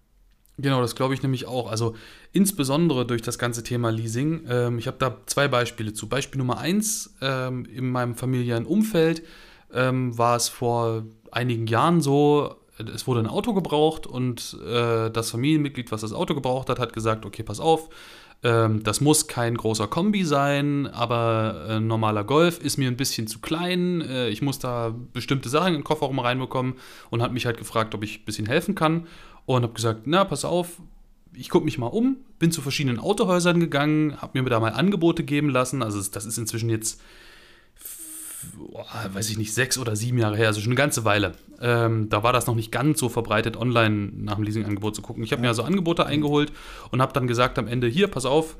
Genau, 0.59 0.81
das 0.81 0.95
glaube 0.95 1.13
ich 1.13 1.21
nämlich 1.21 1.45
auch. 1.45 1.69
Also 1.69 1.95
insbesondere 2.33 3.05
durch 3.05 3.21
das 3.21 3.37
ganze 3.37 3.61
Thema 3.61 3.91
Leasing. 3.91 4.45
Ähm, 4.49 4.79
ich 4.79 4.87
habe 4.87 4.97
da 4.97 5.17
zwei 5.27 5.47
Beispiele 5.47 5.93
zu. 5.93 6.09
Beispiel 6.09 6.39
Nummer 6.39 6.57
eins, 6.57 7.13
ähm, 7.21 7.65
in 7.65 7.91
meinem 7.91 8.15
familiären 8.15 8.65
Umfeld 8.65 9.21
ähm, 9.71 10.17
war 10.17 10.35
es 10.35 10.49
vor 10.49 11.03
einigen 11.31 11.67
Jahren 11.67 12.01
so, 12.01 12.55
es 12.93 13.05
wurde 13.05 13.19
ein 13.19 13.27
Auto 13.27 13.53
gebraucht 13.53 14.07
und 14.07 14.57
äh, 14.65 15.11
das 15.11 15.31
Familienmitglied, 15.31 15.91
was 15.91 16.01
das 16.01 16.13
Auto 16.13 16.33
gebraucht 16.33 16.69
hat, 16.69 16.79
hat 16.79 16.93
gesagt, 16.93 17.25
okay, 17.25 17.43
pass 17.43 17.59
auf, 17.59 17.89
ähm, 18.43 18.83
das 18.83 19.01
muss 19.01 19.27
kein 19.27 19.55
großer 19.55 19.87
Kombi 19.87 20.23
sein, 20.23 20.87
aber 20.87 21.65
äh, 21.69 21.79
normaler 21.79 22.23
Golf 22.23 22.59
ist 22.59 22.77
mir 22.77 22.87
ein 22.87 22.97
bisschen 22.97 23.27
zu 23.27 23.39
klein. 23.39 24.01
Äh, 24.01 24.29
ich 24.29 24.41
muss 24.41 24.59
da 24.59 24.93
bestimmte 25.13 25.49
Sachen 25.49 25.69
in 25.69 25.79
den 25.79 25.83
Kofferraum 25.83 26.19
reinbekommen 26.19 26.75
und 27.09 27.21
hat 27.21 27.33
mich 27.33 27.45
halt 27.45 27.57
gefragt, 27.57 27.95
ob 27.95 28.03
ich 28.03 28.19
ein 28.19 28.25
bisschen 28.25 28.45
helfen 28.45 28.75
kann. 28.75 29.07
Und 29.45 29.63
habe 29.63 29.73
gesagt, 29.73 30.01
na, 30.05 30.23
pass 30.25 30.45
auf, 30.45 30.81
ich 31.33 31.49
gucke 31.49 31.65
mich 31.65 31.77
mal 31.77 31.87
um, 31.87 32.17
bin 32.37 32.51
zu 32.51 32.61
verschiedenen 32.61 32.99
Autohäusern 32.99 33.59
gegangen, 33.59 34.21
habe 34.21 34.41
mir 34.41 34.49
da 34.49 34.59
mal 34.59 34.73
Angebote 34.73 35.23
geben 35.23 35.49
lassen. 35.49 35.81
Also 35.81 36.01
das 36.11 36.25
ist 36.25 36.37
inzwischen 36.37 36.69
jetzt 36.69 37.01
oh, 38.57 38.83
weiß 39.13 39.29
ich 39.29 39.37
nicht, 39.37 39.53
sechs 39.53 39.77
oder 39.77 39.95
sieben 39.95 40.17
Jahre 40.17 40.37
her, 40.37 40.47
also 40.47 40.59
schon 40.59 40.71
eine 40.71 40.77
ganze 40.77 41.05
Weile. 41.05 41.33
Ähm, 41.61 42.09
da 42.09 42.23
war 42.23 42.33
das 42.33 42.47
noch 42.47 42.55
nicht 42.55 42.71
ganz 42.71 42.99
so 42.99 43.09
verbreitet, 43.09 43.57
online 43.57 44.11
nach 44.15 44.35
dem 44.35 44.43
Leasingangebot 44.43 44.95
zu 44.95 45.01
gucken. 45.01 45.23
Ich 45.23 45.31
habe 45.31 45.41
mir 45.41 45.47
also 45.47 45.63
Angebote 45.63 46.05
eingeholt 46.05 46.51
und 46.91 47.01
habe 47.01 47.13
dann 47.13 47.27
gesagt 47.27 47.57
am 47.59 47.67
Ende, 47.67 47.87
hier, 47.87 48.07
pass 48.07 48.25
auf, 48.25 48.57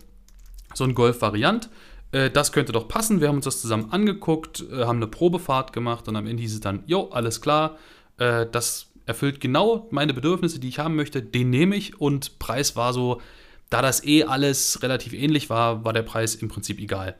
so 0.73 0.83
ein 0.83 0.95
Golf-Variant, 0.95 1.69
äh, 2.11 2.29
das 2.29 2.51
könnte 2.51 2.71
doch 2.71 2.87
passen. 2.87 3.21
Wir 3.21 3.27
haben 3.27 3.37
uns 3.37 3.45
das 3.45 3.61
zusammen 3.61 3.91
angeguckt, 3.91 4.65
äh, 4.71 4.85
haben 4.85 4.97
eine 4.97 5.07
Probefahrt 5.07 5.73
gemacht 5.73 6.07
und 6.07 6.15
am 6.15 6.25
Ende 6.25 6.41
hieß 6.41 6.55
es 6.55 6.59
dann, 6.59 6.83
jo, 6.87 7.09
alles 7.09 7.41
klar, 7.41 7.77
äh, 8.17 8.45
das 8.51 8.87
erfüllt 9.05 9.39
genau 9.39 9.87
meine 9.91 10.13
Bedürfnisse, 10.13 10.59
die 10.59 10.67
ich 10.67 10.79
haben 10.79 10.95
möchte, 10.95 11.21
den 11.21 11.49
nehme 11.49 11.75
ich 11.75 11.99
und 11.99 12.39
Preis 12.39 12.75
war 12.75 12.93
so, 12.93 13.21
da 13.69 13.81
das 13.81 14.03
eh 14.03 14.23
alles 14.23 14.81
relativ 14.83 15.13
ähnlich 15.13 15.49
war, 15.49 15.83
war 15.83 15.93
der 15.93 16.03
Preis 16.03 16.35
im 16.35 16.47
Prinzip 16.47 16.79
egal. 16.79 17.15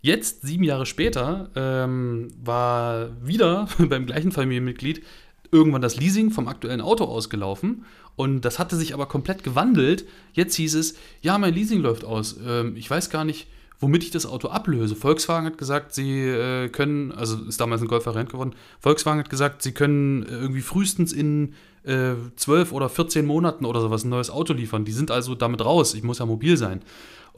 Jetzt, 0.00 0.42
sieben 0.42 0.64
Jahre 0.64 0.86
später, 0.86 1.50
ähm, 1.56 2.28
war 2.42 3.10
wieder 3.24 3.68
beim 3.78 4.06
gleichen 4.06 4.32
Familienmitglied 4.32 5.02
irgendwann 5.50 5.82
das 5.82 5.96
Leasing 5.96 6.30
vom 6.30 6.46
aktuellen 6.46 6.80
Auto 6.80 7.04
ausgelaufen 7.04 7.84
und 8.16 8.42
das 8.42 8.58
hatte 8.58 8.76
sich 8.76 8.94
aber 8.94 9.06
komplett 9.06 9.42
gewandelt. 9.42 10.06
Jetzt 10.32 10.54
hieß 10.56 10.74
es, 10.74 10.94
ja, 11.22 11.38
mein 11.38 11.54
Leasing 11.54 11.80
läuft 11.80 12.04
aus. 12.04 12.36
Ähm, 12.46 12.76
ich 12.76 12.90
weiß 12.90 13.10
gar 13.10 13.24
nicht, 13.24 13.48
womit 13.80 14.02
ich 14.02 14.10
das 14.10 14.26
Auto 14.26 14.48
ablöse. 14.48 14.96
Volkswagen 14.96 15.46
hat 15.46 15.58
gesagt, 15.58 15.94
sie 15.94 16.26
äh, 16.26 16.68
können, 16.68 17.12
also 17.12 17.44
ist 17.44 17.60
damals 17.60 17.80
ein 17.80 17.88
Golf-Variant 17.88 18.30
geworden, 18.30 18.54
Volkswagen 18.80 19.20
hat 19.20 19.30
gesagt, 19.30 19.62
sie 19.62 19.72
können 19.72 20.24
irgendwie 20.24 20.60
frühestens 20.62 21.12
in 21.12 21.54
äh, 21.84 22.14
zwölf 22.36 22.72
äh, 22.72 22.74
oder 22.74 22.88
14 22.88 23.24
Monaten 23.24 23.64
oder 23.64 23.80
sowas 23.80 24.04
ein 24.04 24.10
neues 24.10 24.30
Auto 24.30 24.52
liefern. 24.52 24.84
Die 24.84 24.92
sind 24.92 25.10
also 25.10 25.34
damit 25.34 25.64
raus. 25.64 25.94
Ich 25.94 26.02
muss 26.02 26.18
ja 26.18 26.26
mobil 26.26 26.56
sein. 26.56 26.82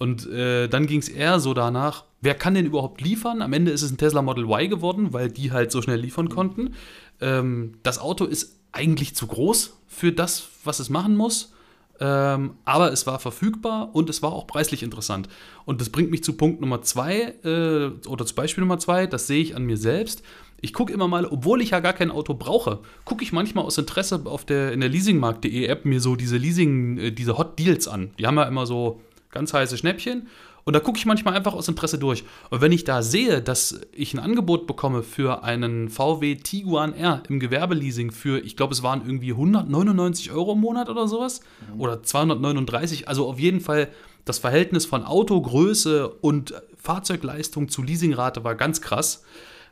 Und 0.00 0.26
äh, 0.30 0.66
dann 0.66 0.86
ging 0.86 1.00
es 1.00 1.10
eher 1.10 1.40
so 1.40 1.52
danach, 1.52 2.04
wer 2.22 2.34
kann 2.34 2.54
denn 2.54 2.64
überhaupt 2.64 3.02
liefern? 3.02 3.42
Am 3.42 3.52
Ende 3.52 3.70
ist 3.70 3.82
es 3.82 3.90
ein 3.90 3.98
Tesla 3.98 4.22
Model 4.22 4.44
Y 4.44 4.70
geworden, 4.70 5.12
weil 5.12 5.30
die 5.30 5.52
halt 5.52 5.70
so 5.70 5.82
schnell 5.82 6.00
liefern 6.00 6.30
konnten. 6.30 6.72
Ähm, 7.20 7.74
das 7.82 7.98
Auto 7.98 8.24
ist 8.24 8.60
eigentlich 8.72 9.14
zu 9.14 9.26
groß 9.26 9.76
für 9.86 10.10
das, 10.10 10.48
was 10.64 10.80
es 10.80 10.88
machen 10.88 11.18
muss. 11.18 11.52
Ähm, 12.00 12.54
aber 12.64 12.94
es 12.94 13.06
war 13.06 13.18
verfügbar 13.18 13.90
und 13.92 14.08
es 14.08 14.22
war 14.22 14.32
auch 14.32 14.46
preislich 14.46 14.82
interessant. 14.82 15.28
Und 15.66 15.82
das 15.82 15.90
bringt 15.90 16.10
mich 16.10 16.24
zu 16.24 16.32
Punkt 16.32 16.62
Nummer 16.62 16.80
zwei 16.80 17.34
äh, 17.44 17.90
oder 18.08 18.24
zu 18.24 18.34
Beispiel 18.34 18.62
Nummer 18.62 18.78
zwei, 18.78 19.06
das 19.06 19.26
sehe 19.26 19.42
ich 19.42 19.54
an 19.54 19.66
mir 19.66 19.76
selbst. 19.76 20.22
Ich 20.62 20.72
gucke 20.72 20.94
immer 20.94 21.08
mal, 21.08 21.26
obwohl 21.26 21.60
ich 21.60 21.70
ja 21.70 21.80
gar 21.80 21.92
kein 21.92 22.10
Auto 22.10 22.32
brauche, 22.32 22.78
gucke 23.04 23.22
ich 23.22 23.32
manchmal 23.32 23.66
aus 23.66 23.76
Interesse 23.76 24.22
auf 24.24 24.46
der, 24.46 24.72
in 24.72 24.80
der 24.80 24.88
Leasingmarkt.de 24.88 25.66
App 25.66 25.84
mir 25.84 26.00
so 26.00 26.16
diese 26.16 26.38
Leasing, 26.38 26.96
äh, 26.96 27.12
diese 27.12 27.36
Hot 27.36 27.58
Deals 27.58 27.86
an. 27.86 28.12
Die 28.18 28.26
haben 28.26 28.38
ja 28.38 28.44
immer 28.44 28.64
so 28.64 29.02
ganz 29.30 29.52
heiße 29.52 29.76
Schnäppchen. 29.76 30.28
Und 30.64 30.74
da 30.74 30.80
gucke 30.80 30.98
ich 30.98 31.06
manchmal 31.06 31.34
einfach 31.34 31.54
aus 31.54 31.68
Interesse 31.68 31.98
durch. 31.98 32.24
Und 32.50 32.60
wenn 32.60 32.72
ich 32.72 32.84
da 32.84 33.02
sehe, 33.02 33.40
dass 33.40 33.80
ich 33.92 34.12
ein 34.14 34.18
Angebot 34.18 34.66
bekomme 34.66 35.02
für 35.02 35.42
einen 35.42 35.88
VW 35.88 36.36
Tiguan 36.36 36.92
R 36.92 37.22
im 37.28 37.40
Gewerbeleasing 37.40 38.10
für, 38.10 38.38
ich 38.38 38.56
glaube, 38.56 38.74
es 38.74 38.82
waren 38.82 39.02
irgendwie 39.04 39.30
199 39.30 40.32
Euro 40.32 40.52
im 40.52 40.60
Monat 40.60 40.88
oder 40.88 41.08
sowas, 41.08 41.40
mhm. 41.74 41.80
oder 41.80 42.02
239, 42.02 43.08
also 43.08 43.26
auf 43.28 43.38
jeden 43.38 43.60
Fall 43.60 43.88
das 44.24 44.38
Verhältnis 44.38 44.84
von 44.84 45.02
Autogröße 45.04 46.08
und 46.08 46.54
Fahrzeugleistung 46.76 47.68
zu 47.68 47.82
Leasingrate 47.82 48.44
war 48.44 48.54
ganz 48.54 48.80
krass. 48.80 49.24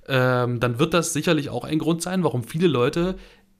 Ähm, 0.08 0.58
dann 0.58 0.78
wird 0.78 0.94
das 0.94 1.12
sicherlich 1.12 1.50
auch 1.50 1.64
ein 1.64 1.78
Grund 1.78 2.00
sein, 2.00 2.24
warum 2.24 2.44
viele 2.44 2.66
Leute 2.66 3.16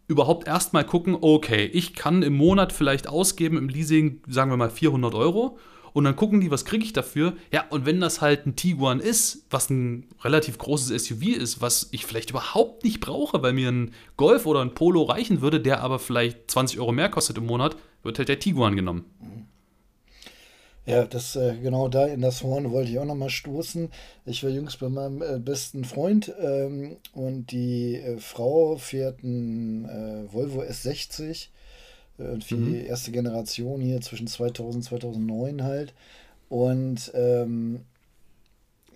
überhaupt 0.07 0.49
erstmal 0.49 0.85
gucken, 0.85 1.19
okay, 1.21 1.67
ich 1.67 1.93
kann 1.95 2.23
im 2.23 2.35
Monat 2.35 2.73
vielleicht 2.73 3.07
ausgeben 3.07 3.59
im 3.59 3.69
Leasing, 3.69 4.23
sagen 4.26 4.50
wir 4.50 4.57
mal 4.57 4.71
400 4.71 5.14
Euro 5.14 5.59
und 5.92 6.04
dann 6.04 6.16
gucken 6.16 6.40
die, 6.40 6.50
was 6.50 6.64
kriege 6.64 6.85
ich 6.85 6.92
dafür? 6.92 7.35
Ja, 7.52 7.64
und 7.71 7.87
wenn 7.87 8.00
das 8.00 8.21
halt 8.21 8.47
ein 8.47 8.57
Tiguan 8.57 9.00
ist, 9.00 9.47
was 9.50 9.71
ein 9.71 10.07
relativ 10.23 10.59
großes 10.59 11.04
SUV 11.04 11.37
ist, 11.37 11.61
was 11.61 11.88
ich 11.92 12.07
vielleicht 12.07 12.30
überhaupt 12.30 12.85
nicht 12.85 13.00
brauche, 13.00 13.42
weil 13.42 13.52
mir 13.52 13.71
ein 13.71 13.92
Golf 14.16 14.47
oder 14.47 14.61
ein 14.61 14.75
Polo 14.75 15.02
reichen 15.02 15.40
würde, 15.40 15.61
der 15.61 15.83
aber 15.83 15.99
vielleicht 15.99 16.50
20 16.50 16.80
Euro 16.80 16.92
mehr 16.92 17.09
kostet 17.09 17.38
im 17.38 17.47
Monat, 17.47 17.76
wird 18.02 18.18
halt 18.18 18.28
der 18.28 18.38
Tiguan 18.38 18.76
genommen. 18.76 19.04
Ja, 20.88 21.04
das 21.04 21.37
äh, 21.37 21.54
genau 21.62 21.88
da 21.88 22.07
in 22.07 22.23
das 22.23 22.42
Horn 22.42 22.71
wollte 22.71 22.90
ich 22.90 22.99
auch 22.99 23.04
nochmal 23.04 23.28
stoßen. 23.28 23.90
Ich 24.25 24.42
war 24.42 24.49
jüngst 24.49 24.80
bei 24.80 24.88
meinem 24.88 25.21
äh, 25.21 25.38
besten 25.38 25.85
Freund 25.85 26.33
ähm, 26.40 26.97
und 27.12 27.50
die 27.50 27.97
äh, 27.97 28.16
Frau 28.16 28.78
fährt 28.78 29.23
einen 29.23 29.85
äh, 29.85 30.33
Volvo 30.33 30.62
S60 30.62 31.49
irgendwie 32.19 32.55
mhm. 32.57 32.73
die 32.73 32.87
erste 32.87 33.13
Generation 33.13 33.81
hier 33.81 34.01
zwischen 34.01 34.27
2000 34.27 34.77
und 34.77 34.83
2009 34.83 35.63
halt. 35.63 35.95
Und 36.49 37.13
ähm, 37.15 37.81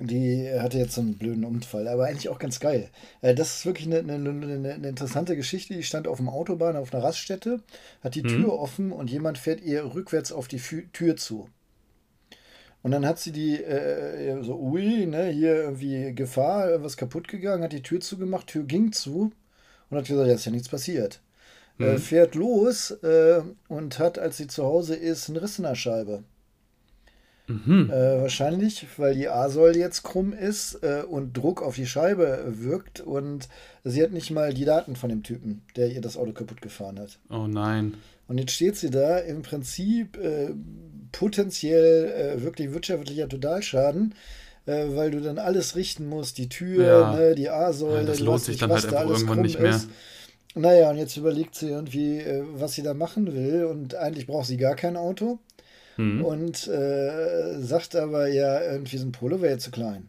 die 0.01 0.51
hatte 0.59 0.79
jetzt 0.79 0.95
so 0.95 1.01
einen 1.01 1.17
blöden 1.17 1.45
Unfall, 1.45 1.87
aber 1.87 2.07
eigentlich 2.07 2.29
auch 2.29 2.39
ganz 2.39 2.61
geil. 2.61 2.91
Äh, 3.21 3.35
das 3.35 3.57
ist 3.57 3.67
wirklich 3.67 3.87
eine, 3.87 3.99
eine, 3.99 4.15
eine, 4.15 4.75
eine, 4.75 4.89
interessante 4.89 5.37
Geschichte. 5.37 5.75
Die 5.75 5.83
stand 5.83 6.09
auf 6.09 6.17
dem 6.19 6.29
Autobahn 6.29 6.77
auf 6.77 6.93
einer 6.93 7.05
Raststätte, 7.05 7.61
hat 8.03 8.15
die 8.15 8.23
mhm. 8.23 8.29
Tür 8.29 8.59
offen 8.59 8.93
und 8.93 9.11
jemand 9.11 9.39
fährt 9.39 9.61
ihr 9.63 9.95
rückwärts 9.95 10.33
auf 10.33 10.49
die 10.49 10.59
Fü 10.59 10.89
Tür 10.93 11.17
zu. 11.17 11.49
Und 12.83 12.91
dann 12.91 13.07
hat 13.07 13.21
sie 13.21 13.31
die 13.31 13.63
äh, 13.63 14.43
so, 14.43 14.59
ui, 14.59 15.07
ne, 15.07 15.27
hier 15.27 15.55
irgendwie 15.55 16.13
Gefahr, 16.15 16.83
was 16.83 16.97
kaputt 16.97 17.29
gegangen, 17.29 17.63
hat 17.63 17.73
die 17.73 17.83
Tür 17.83 18.01
zugemacht, 18.01 18.49
Tür 18.49 18.65
ging 18.65 18.91
zu 18.91 19.31
und 19.89 19.99
hat 19.99 20.07
gesagt, 20.07 20.27
ja, 20.27 20.35
ist 20.35 20.47
ja 20.47 20.53
nichts 20.53 20.69
passiert. 20.69 21.21
Äh, 21.83 21.99
fährt 21.99 22.35
los 22.35 22.91
äh, 23.03 23.43
und 23.69 23.99
hat, 23.99 24.19
als 24.19 24.37
sie 24.37 24.47
zu 24.47 24.65
Hause 24.65 24.95
ist, 24.95 25.29
einen 25.29 25.39
Riss 25.39 25.59
in 25.59 25.65
der 25.65 25.75
Scheibe. 25.75 26.23
Mhm. 27.49 27.91
Äh, 27.91 28.21
wahrscheinlich, 28.23 28.87
weil 28.99 29.15
die 29.15 29.29
A-Säule 29.29 29.77
jetzt 29.79 30.05
krumm 30.05 30.33
ist 30.33 30.79
äh, 30.85 31.03
und 31.03 31.37
Druck 31.37 31.61
auf 31.61 31.75
die 31.75 31.87
Scheibe 31.87 32.45
wirkt 32.47 33.01
und 33.01 33.49
sie 33.83 34.03
hat 34.03 34.13
nicht 34.13 34.31
mal 34.31 34.55
die 34.55 34.65
Daten 34.65 34.95
von 34.95 35.11
dem 35.11 35.23
Typen, 35.25 35.63
der 35.77 35.91
ihr 35.91 36.01
das 36.01 36.17
Auto 36.17 36.33
kaputt 36.33 36.63
gefahren 36.63 37.01
hat. 37.01 37.19
Oh 37.31 37.49
nein. 37.49 37.95
Und 38.29 38.39
jetzt 38.39 38.53
steht 38.53 38.77
sie 38.77 38.91
da 38.91 39.19
im 39.19 39.43
Prinzip 39.43 40.17
äh, 40.19 40.51
potenziell 41.11 42.37
äh, 42.39 42.43
wirklich 42.43 42.73
wirtschaftlicher 42.73 43.29
Totalschaden, 43.29 44.15
äh, 44.67 44.87
weil 44.95 45.11
du 45.11 45.21
dann 45.21 45.39
alles 45.39 45.75
richten 45.75 46.07
musst, 46.09 46.39
die 46.39 46.49
Tür, 46.49 46.87
Ja. 46.87 47.15
ne, 47.17 47.35
die 47.35 47.51
A-Säule, 47.51 48.01
Ja, 48.03 48.07
das 48.07 48.21
lohnt 48.21 48.43
sich 48.45 48.57
dann 48.59 48.71
was 48.71 48.85
halt 48.85 48.93
da 48.93 48.99
einfach 48.99 49.09
alles 49.11 49.21
irgendwann 49.23 49.37
krumm 49.39 49.47
nicht 49.47 49.61
mehr. 49.61 49.71
ist. 49.71 49.89
Naja, 50.55 50.91
und 50.91 50.99
jetzt 50.99 51.17
überlegt 51.17 51.55
sie 51.55 51.69
irgendwie, 51.69 52.19
äh, 52.19 52.43
was 52.55 52.75
sie 52.75 52.83
da 52.83 52.95
machen 52.95 53.33
will 53.35 53.65
und 53.65 53.95
eigentlich 53.95 54.27
braucht 54.27 54.47
sie 54.47 54.57
gar 54.59 54.77
kein 54.77 54.97
Auto 54.97 55.39
Hm. 55.97 56.25
und 56.25 56.69
äh, 56.69 57.59
sagt 57.61 57.95
aber, 57.97 58.29
ja, 58.29 58.63
irgendwie 58.63 58.97
so 58.97 59.07
ein 59.07 59.13
Polo 59.13 59.41
wäre 59.43 59.53
jetzt 59.55 59.65
zu 59.65 59.71
klein. 59.71 60.09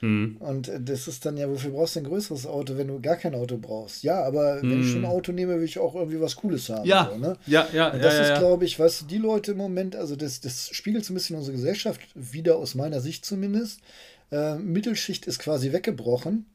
Hm. 0.00 0.36
Und 0.38 0.68
äh, 0.68 0.80
das 0.80 1.08
ist 1.08 1.24
dann 1.26 1.36
ja, 1.36 1.48
wofür 1.48 1.70
brauchst 1.72 1.96
du 1.96 2.00
ein 2.00 2.04
größeres 2.06 2.46
Auto, 2.46 2.76
wenn 2.76 2.88
du 2.88 3.00
gar 3.00 3.16
kein 3.16 3.34
Auto 3.34 3.58
brauchst? 3.58 4.02
Ja, 4.04 4.22
aber 4.22 4.60
wenn 4.62 4.80
ich 4.82 4.88
schon 4.90 5.04
ein 5.04 5.10
Hm. 5.10 5.16
Auto 5.16 5.32
nehme, 5.32 5.56
will 5.58 5.64
ich 5.64 5.78
auch 5.78 5.94
irgendwie 5.94 6.20
was 6.20 6.36
Cooles 6.36 6.68
haben. 6.68 6.86
Ja. 6.86 7.10
So, 7.12 7.18
ne? 7.18 7.36
Ja, 7.46 7.66
ja, 7.72 7.90
Und 7.90 7.98
ja, 7.98 8.02
das 8.02 8.14
ja, 8.14 8.22
ist, 8.22 8.28
ja. 8.30 8.38
glaube 8.38 8.64
ich, 8.66 8.78
weißt 8.78 9.02
du, 9.02 9.06
die 9.06 9.18
Leute 9.18 9.52
im 9.52 9.58
Moment, 9.58 9.96
also 9.96 10.14
das, 10.16 10.40
das 10.40 10.68
spiegelt 10.72 11.04
so 11.04 11.12
ein 11.12 11.16
bisschen 11.16 11.36
unsere 11.36 11.56
Gesellschaft 11.56 12.00
wieder, 12.14 12.56
aus 12.56 12.74
meiner 12.74 13.00
Sicht 13.00 13.24
zumindest. 13.24 13.80
Äh, 14.30 14.56
Mittelschicht 14.56 15.26
ist 15.26 15.38
quasi 15.38 15.72
weggebrochen. 15.72 16.46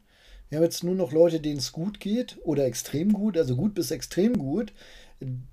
Wir 0.49 0.57
haben 0.57 0.63
jetzt 0.63 0.83
nur 0.83 0.95
noch 0.95 1.11
Leute, 1.11 1.39
denen 1.39 1.59
es 1.59 1.71
gut 1.71 1.99
geht 1.99 2.37
oder 2.43 2.65
extrem 2.65 3.13
gut, 3.13 3.37
also 3.37 3.55
gut 3.55 3.73
bis 3.75 3.91
extrem 3.91 4.37
gut. 4.37 4.73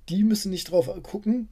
Die 0.08 0.24
müssen 0.24 0.50
nicht 0.50 0.70
drauf 0.70 0.90
gucken, 1.02 1.48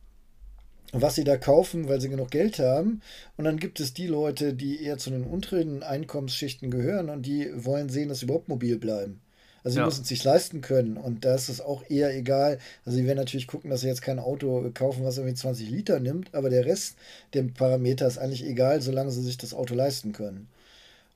was 0.92 1.16
sie 1.16 1.24
da 1.24 1.36
kaufen, 1.36 1.88
weil 1.88 2.00
sie 2.00 2.08
genug 2.08 2.30
Geld 2.30 2.58
haben. 2.58 3.02
Und 3.36 3.44
dann 3.44 3.58
gibt 3.58 3.80
es 3.80 3.92
die 3.94 4.06
Leute, 4.06 4.54
die 4.54 4.82
eher 4.82 4.96
zu 4.98 5.10
den 5.10 5.24
unteren 5.24 5.82
Einkommensschichten 5.82 6.70
gehören 6.70 7.10
und 7.10 7.26
die 7.26 7.50
wollen 7.64 7.88
sehen, 7.88 8.08
dass 8.08 8.20
sie 8.20 8.26
überhaupt 8.26 8.48
mobil 8.48 8.78
bleiben. 8.78 9.20
Also 9.64 9.74
sie 9.74 9.80
Ja. 9.80 9.86
müssen 9.86 10.02
es 10.02 10.08
sich 10.08 10.22
leisten 10.22 10.60
können 10.60 10.96
und 10.98 11.24
da 11.24 11.34
ist 11.34 11.48
es 11.48 11.60
auch 11.60 11.82
eher 11.88 12.14
egal. 12.14 12.58
Also 12.84 12.98
sie 12.98 13.06
werden 13.06 13.18
natürlich 13.18 13.46
gucken, 13.46 13.70
dass 13.70 13.80
sie 13.80 13.88
jetzt 13.88 14.02
kein 14.02 14.18
Auto 14.18 14.70
kaufen, 14.74 15.04
was 15.04 15.16
irgendwie 15.16 15.34
20 15.34 15.70
Liter 15.70 16.00
nimmt, 16.00 16.34
aber 16.34 16.50
der 16.50 16.66
Rest 16.66 16.96
der 17.32 17.42
Parameter 17.44 18.06
ist 18.06 18.18
eigentlich 18.18 18.44
egal, 18.44 18.82
solange 18.82 19.10
sie 19.10 19.22
sich 19.22 19.38
das 19.38 19.54
Auto 19.54 19.74
leisten 19.74 20.12
können. 20.12 20.48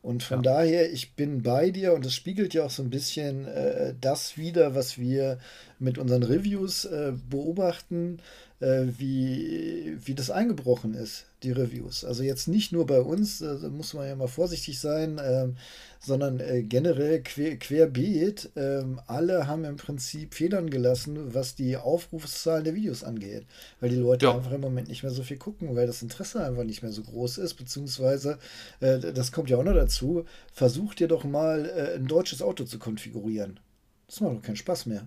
Und 0.09 0.23
von 0.23 0.43
Ja. 0.43 0.53
daher, 0.55 0.91
ich 0.91 1.13
bin 1.17 1.43
bei 1.43 1.71
dir 1.71 1.93
und 1.93 2.07
es 2.07 2.15
spiegelt 2.15 2.55
ja 2.55 2.65
auch 2.65 2.71
so 2.71 2.83
ein 2.83 2.89
bisschen 2.89 3.47
äh, 3.47 3.93
das 4.01 4.39
wider, 4.39 4.75
was 4.75 4.97
wir 4.97 5.39
mit 5.79 5.99
unseren 5.99 6.23
Reviews 6.23 6.87
äh, 6.87 7.13
beobachten, 7.29 8.19
äh, 8.61 8.85
wie, 8.97 9.99
wie 10.03 10.15
das 10.15 10.31
eingebrochen 10.31 10.95
ist, 10.95 11.27
die 11.43 11.53
Reviews. 11.53 12.07
Also 12.07 12.23
jetzt 12.23 12.49
nicht 12.49 12.73
nur 12.73 12.87
bei 12.87 13.01
uns, 13.03 13.43
äh, 13.43 13.59
da 13.61 13.69
muss 13.69 13.93
man 13.93 14.09
ja 14.09 14.17
mal 14.17 14.29
vorsichtig 14.29 14.81
sein, 14.81 15.21
ähm, 15.23 15.59
sondern 16.01 16.41
äh, 16.41 16.63
generell 16.63 17.23
quer, 17.23 17.57
querbeet. 17.57 18.51
Ähm, 18.57 19.01
alle 19.07 19.47
haben 19.47 19.65
im 19.65 19.77
Prinzip 19.77 20.35
Federn 20.35 20.71
gelassen, 20.71 21.35
was 21.35 21.55
die 21.55 21.77
Aufrufszahlen 21.77 22.65
der 22.65 22.75
Videos 22.75 23.05
angeht, 23.05 23.47
weil 23.81 23.91
die 23.91 23.97
Leute 23.97 24.27
Ja. 24.27 24.35
einfach 24.37 24.53
im 24.53 24.61
Moment 24.61 24.89
nicht 24.89 25.03
mehr 25.03 25.13
so 25.13 25.23
viel 25.23 25.37
gucken, 25.39 25.75
weil 25.77 25.87
das 25.87 26.03
Interesse 26.03 26.45
einfach 26.45 26.65
nicht 26.65 26.83
mehr 26.83 26.93
so 26.93 27.03
groß 27.03 27.39
ist, 27.39 27.55
beziehungsweise, 27.55 28.39
äh, 28.81 28.99
das 29.13 29.33
kommt 29.33 29.51
ja 29.51 29.57
auch 29.59 29.65
noch 29.65 29.75
dazu, 29.75 30.25
versucht 30.53 31.01
ihr 31.01 31.09
doch 31.09 31.25
mal 31.25 31.67
äh, 31.67 31.95
ein 31.97 32.07
deutsches 32.07 32.43
Auto 32.43 32.65
zu 32.65 32.79
konfigurieren. 32.79 33.61
Das 34.07 34.21
macht 34.21 34.37
doch 34.37 34.43
keinen 34.43 34.57
Spaß 34.57 34.87
mehr. 34.87 35.07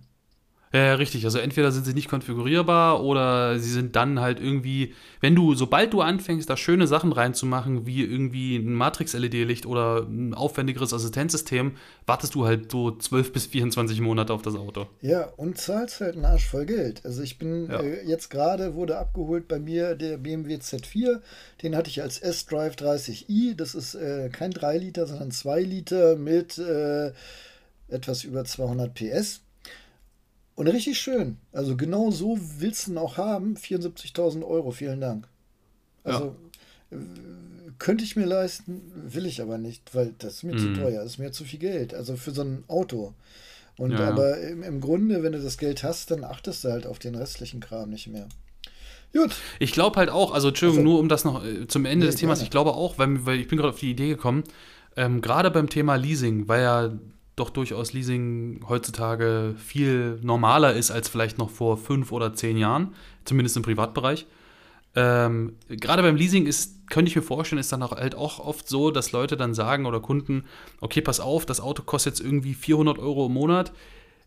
Ja, 0.73 0.93
richtig. 0.95 1.25
Also 1.25 1.37
entweder 1.39 1.71
sind 1.73 1.85
sie 1.85 1.93
nicht 1.93 2.07
konfigurierbar 2.07 3.03
oder 3.03 3.59
sie 3.59 3.69
sind 3.71 3.95
dann 3.97 4.21
halt 4.21 4.39
irgendwie, 4.39 4.93
wenn 5.19 5.35
du, 5.35 5.53
sobald 5.53 5.91
du 5.91 5.99
anfängst, 6.01 6.49
da 6.49 6.55
schöne 6.55 6.87
Sachen 6.87 7.11
reinzumachen, 7.11 7.85
wie 7.85 8.03
irgendwie 8.03 8.55
ein 8.55 8.73
Matrix-LED-Licht 8.73 9.65
oder 9.65 10.03
ein 10.07 10.33
aufwendigeres 10.33 10.93
Assistenzsystem, 10.93 11.73
wartest 12.05 12.35
du 12.35 12.45
halt 12.45 12.71
so 12.71 12.91
12 12.91 13.33
bis 13.33 13.47
24 13.47 13.99
Monate 13.99 14.31
auf 14.33 14.43
das 14.43 14.55
Auto. 14.55 14.87
Ja, 15.01 15.25
und 15.35 15.57
zahlst 15.57 15.99
halt 15.99 16.15
einen 16.15 16.23
Arsch 16.23 16.47
voll 16.47 16.65
Geld. 16.65 17.01
Also 17.03 17.21
ich 17.21 17.37
bin 17.37 17.69
Ja. 17.69 17.81
äh, 17.81 18.07
jetzt 18.07 18.29
gerade, 18.29 18.73
wurde 18.73 18.97
abgeholt 18.97 19.49
bei 19.49 19.59
mir 19.59 19.95
der 19.95 20.17
BMW 20.17 20.55
Z4. 20.55 21.19
Den 21.63 21.75
hatte 21.75 21.89
ich 21.89 22.01
als 22.01 22.17
S-Drive 22.19 22.75
30i. 22.75 23.55
Das 23.55 23.75
ist 23.75 23.95
äh, 23.95 24.29
kein 24.31 24.51
3 24.51 24.77
Liter, 24.77 25.05
sondern 25.05 25.31
2 25.31 25.61
Liter 25.63 26.15
mit 26.15 26.57
äh, 26.57 27.11
etwas 27.89 28.23
über 28.23 28.45
200 28.45 28.93
PS. 28.93 29.41
Und 30.61 30.67
richtig 30.67 30.99
schön. 30.99 31.37
Also 31.51 31.75
genau 31.75 32.11
so 32.11 32.37
willst 32.59 32.87
du 32.87 32.91
ihn 32.91 32.97
auch 32.99 33.17
haben. 33.17 33.55
74.000 33.57 34.43
Euro, 34.45 34.71
vielen 34.71 35.01
Dank. 35.01 35.27
Also 36.03 36.35
äh, 36.91 36.97
könnte 37.79 38.03
ich 38.03 38.15
mir 38.15 38.25
leisten, 38.25 38.81
will 38.95 39.25
ich 39.25 39.41
aber 39.41 39.57
nicht, 39.57 39.95
weil 39.95 40.13
das 40.19 40.35
ist 40.35 40.43
mir 40.43 40.55
zu 40.57 40.69
Mhm. 40.69 40.75
teuer, 40.75 41.03
das 41.03 41.13
ist 41.13 41.17
mir 41.19 41.31
zu 41.31 41.43
viel 41.45 41.59
Geld. 41.59 41.93
Also 41.93 42.15
für 42.15 42.31
so 42.31 42.43
ein 42.43 42.63
Auto. 42.67 43.13
Und 43.77 43.91
Ja, 43.91 43.99
ja. 43.99 44.09
aber 44.09 44.39
im, 44.39 44.63
im 44.63 44.81
Grunde, 44.81 45.23
wenn 45.23 45.33
du 45.33 45.41
das 45.41 45.57
Geld 45.57 45.83
hast, 45.83 46.11
dann 46.11 46.23
achtest 46.23 46.63
du 46.63 46.71
halt 46.71 46.87
auf 46.87 46.99
den 46.99 47.15
restlichen 47.15 47.61
Kram 47.61 47.89
nicht 47.89 48.07
mehr. 48.07 48.27
Gut. 49.13 49.35
Ich 49.59 49.71
glaube 49.73 49.97
halt 49.97 50.09
auch, 50.09 50.33
also 50.33 50.49
Entschuldigung, 50.49 50.83
Ach 50.83 50.87
so. 50.87 50.91
nur 50.91 50.99
um 50.99 51.09
das 51.09 51.23
noch 51.25 51.43
äh, 51.45 51.67
zum 51.67 51.85
Ende 51.85 52.05
Nee, 52.05 52.11
des 52.11 52.15
Themas, 52.17 52.41
ich 52.41 52.49
glaube 52.49 52.73
auch, 52.73 52.97
weil, 52.97 53.25
weil 53.25 53.39
ich 53.39 53.47
bin 53.47 53.57
gerade 53.57 53.73
auf 53.73 53.79
die 53.79 53.91
Idee 53.91 54.09
gekommen, 54.09 54.43
ähm, 54.95 55.21
gerade 55.21 55.51
beim 55.51 55.69
Thema 55.69 55.95
Leasing, 55.95 56.47
weil 56.47 56.61
ja 56.61 56.91
doch 57.35 57.49
durchaus 57.49 57.93
Leasing 57.93 58.61
heutzutage 58.67 59.55
viel 59.57 60.19
normaler 60.21 60.73
ist 60.73 60.91
als 60.91 61.07
vielleicht 61.07 61.37
noch 61.37 61.49
vor 61.49 61.77
fünf 61.77 62.11
oder 62.11 62.33
zehn 62.33 62.57
Jahren, 62.57 62.93
zumindest 63.25 63.57
im 63.57 63.63
Privatbereich. 63.63 64.27
Ähm, 64.93 65.55
gerade 65.69 66.01
beim 66.01 66.17
Leasing 66.17 66.45
ist, 66.45 66.89
könnte 66.89 67.09
ich 67.09 67.15
mir 67.15 67.21
vorstellen, 67.21 67.59
ist 67.59 67.71
dann 67.71 67.83
auch 67.83 67.93
halt 67.93 68.15
auch 68.15 68.39
oft 68.39 68.67
so, 68.67 68.91
dass 68.91 69.13
Leute 69.13 69.37
dann 69.37 69.53
sagen 69.53 69.85
oder 69.85 70.01
Kunden, 70.01 70.43
okay, 70.81 70.99
pass 71.01 71.21
auf, 71.21 71.45
das 71.45 71.61
Auto 71.61 71.83
kostet 71.83 72.13
jetzt 72.13 72.25
irgendwie 72.25 72.53
400 72.53 72.99
Euro 72.99 73.27
im 73.27 73.33
Monat. 73.33 73.71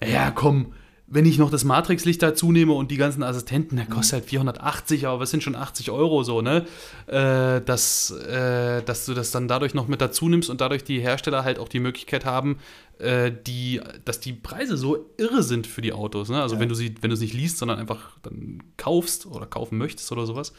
Ja, 0.03 0.31
komm, 0.31 0.73
wenn 1.07 1.27
ich 1.27 1.37
noch 1.39 1.51
das 1.51 1.65
Matrixlicht 1.65 2.23
dazu 2.23 2.51
nehme 2.51 2.73
und 2.73 2.91
die 2.91 2.97
ganzen 2.97 3.23
Assistenten, 3.23 3.77
der 3.77 3.85
kostet 3.87 4.21
halt 4.21 4.25
480, 4.25 5.07
aber 5.07 5.21
was 5.21 5.31
sind 5.31 5.43
schon 5.43 5.55
80 5.55 5.91
Euro 5.91 6.23
so, 6.23 6.41
ne? 6.41 6.65
Äh, 7.07 7.61
dass, 7.61 8.11
äh, 8.11 8.83
dass 8.83 9.05
du 9.05 9.13
das 9.15 9.31
dann 9.31 9.47
dadurch 9.47 9.75
noch 9.75 9.87
mit 9.87 10.01
dazu 10.01 10.29
nimmst 10.29 10.49
und 10.49 10.61
dadurch 10.63 10.83
die 10.83 11.01
Hersteller 11.01 11.45
halt 11.45 11.59
auch 11.59 11.69
die 11.69 11.81
Möglichkeit 11.81 12.25
haben, 12.25 12.59
äh, 12.99 13.31
die, 13.47 13.81
dass 14.05 14.21
die 14.21 14.33
Preise 14.33 14.77
so 14.79 15.11
irre 15.19 15.43
sind 15.43 15.67
für 15.67 15.83
die 15.83 15.93
Autos. 15.93 16.31
Ne? 16.31 16.41
Also 16.41 16.55
Ja. 16.57 16.61
wenn 16.63 16.69
du 16.71 16.75
sie, 16.75 16.95
wenn 17.03 17.11
du 17.11 17.15
es 17.15 17.21
nicht 17.21 17.35
liest, 17.35 17.59
sondern 17.59 17.79
einfach 17.79 18.17
dann 18.23 18.63
kaufst 18.79 19.27
oder 19.27 19.45
kaufen 19.47 19.77
möchtest 19.79 20.11
oder 20.11 20.25
sowas. 20.27 20.53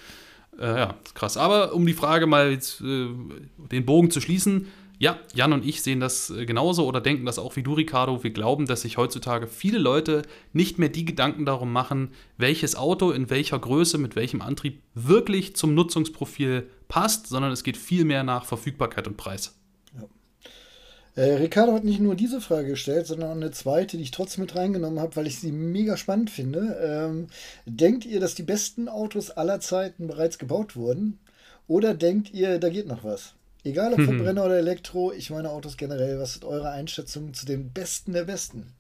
Äh, 0.60 0.68
ja, 0.80 0.96
krass. 1.16 1.38
Aber 1.38 1.74
um 1.74 1.86
die 1.86 1.94
Frage 1.94 2.28
mal 2.28 2.52
jetzt, 2.52 2.82
äh, 2.82 3.08
den 3.72 3.86
Bogen 3.86 4.12
zu 4.12 4.22
schließen, 4.22 4.68
ja, 4.98 5.20
Jan 5.34 5.54
und 5.54 5.66
ich 5.66 5.82
sehen 5.82 6.00
das 6.00 6.30
äh, 6.30 6.46
genauso 6.46 6.86
oder 6.86 7.02
denken 7.02 7.26
das 7.26 7.40
auch 7.40 7.56
wie 7.56 7.64
du, 7.64 7.74
Ricardo. 7.74 8.24
Wir 8.24 8.32
glauben, 8.32 8.66
dass 8.66 8.82
sich 8.82 8.98
heutzutage 8.98 9.48
viele 9.48 9.78
Leute 9.78 10.24
nicht 10.54 10.80
mehr 10.80 10.90
die 10.90 11.06
Gedanken 11.06 11.46
darum 11.46 11.72
machen, 11.72 12.12
welches 12.38 12.76
Auto 12.76 13.12
in 13.12 13.30
welcher 13.30 13.60
Größe, 13.60 13.98
mit 13.98 14.16
welchem 14.16 14.42
Antrieb 14.42 14.82
wirklich 14.94 15.56
zum 15.56 15.74
Nutzungsprofil 15.74 16.70
passt, 16.88 17.28
sondern 17.28 17.52
es 17.52 17.64
geht 17.64 17.78
viel 17.78 18.06
mehr 18.06 18.24
nach 18.24 18.46
Verfügbarkeit 18.46 19.08
und 19.08 19.18
Preis. 19.18 19.56
Äh, 21.16 21.36
Ricardo 21.36 21.74
hat 21.74 21.86
nicht 21.86 22.02
nur 22.02 22.16
diese 22.16 22.42
Frage 22.42 22.70
gestellt, 22.70 23.08
sondern 23.08 23.30
auch 23.30 23.36
eine 23.36 23.52
zweite, 23.52 23.96
die 23.98 24.04
ich 24.04 24.12
trotzdem 24.12 24.44
mit 24.44 24.56
reingenommen 24.56 25.00
habe, 25.00 25.16
weil 25.16 25.28
ich 25.28 25.40
sie 25.40 25.52
mega 25.52 25.96
spannend 25.96 26.30
finde. 26.30 26.78
Ähm, 26.82 27.28
denkt 27.66 28.06
ihr, 28.06 28.20
dass 28.20 28.36
die 28.36 28.44
besten 28.44 28.90
Autos 28.90 29.32
aller 29.32 29.62
Zeiten 29.62 30.08
bereits 30.08 30.38
gebaut 30.38 30.76
wurden? 30.76 31.20
Oder 31.68 31.94
denkt 31.94 32.34
ihr, 32.34 32.60
da 32.60 32.70
geht 32.70 32.88
noch 32.88 33.04
was? 33.04 33.34
Egal 33.66 33.94
ob 33.94 34.02
Verbrenner 34.02 34.46
oder 34.46 34.58
Elektro, 34.58 35.12
ich 35.12 35.30
meine 35.32 35.50
Autos 35.50 35.76
generell, 35.76 36.20
was 36.20 36.36
ist 36.36 36.46
eure 36.46 36.70
Einschätzung 36.70 37.34
zu 37.34 37.46
den 37.46 37.72
Besten 37.74 38.14
der 38.14 38.24
Besten? 38.24 38.74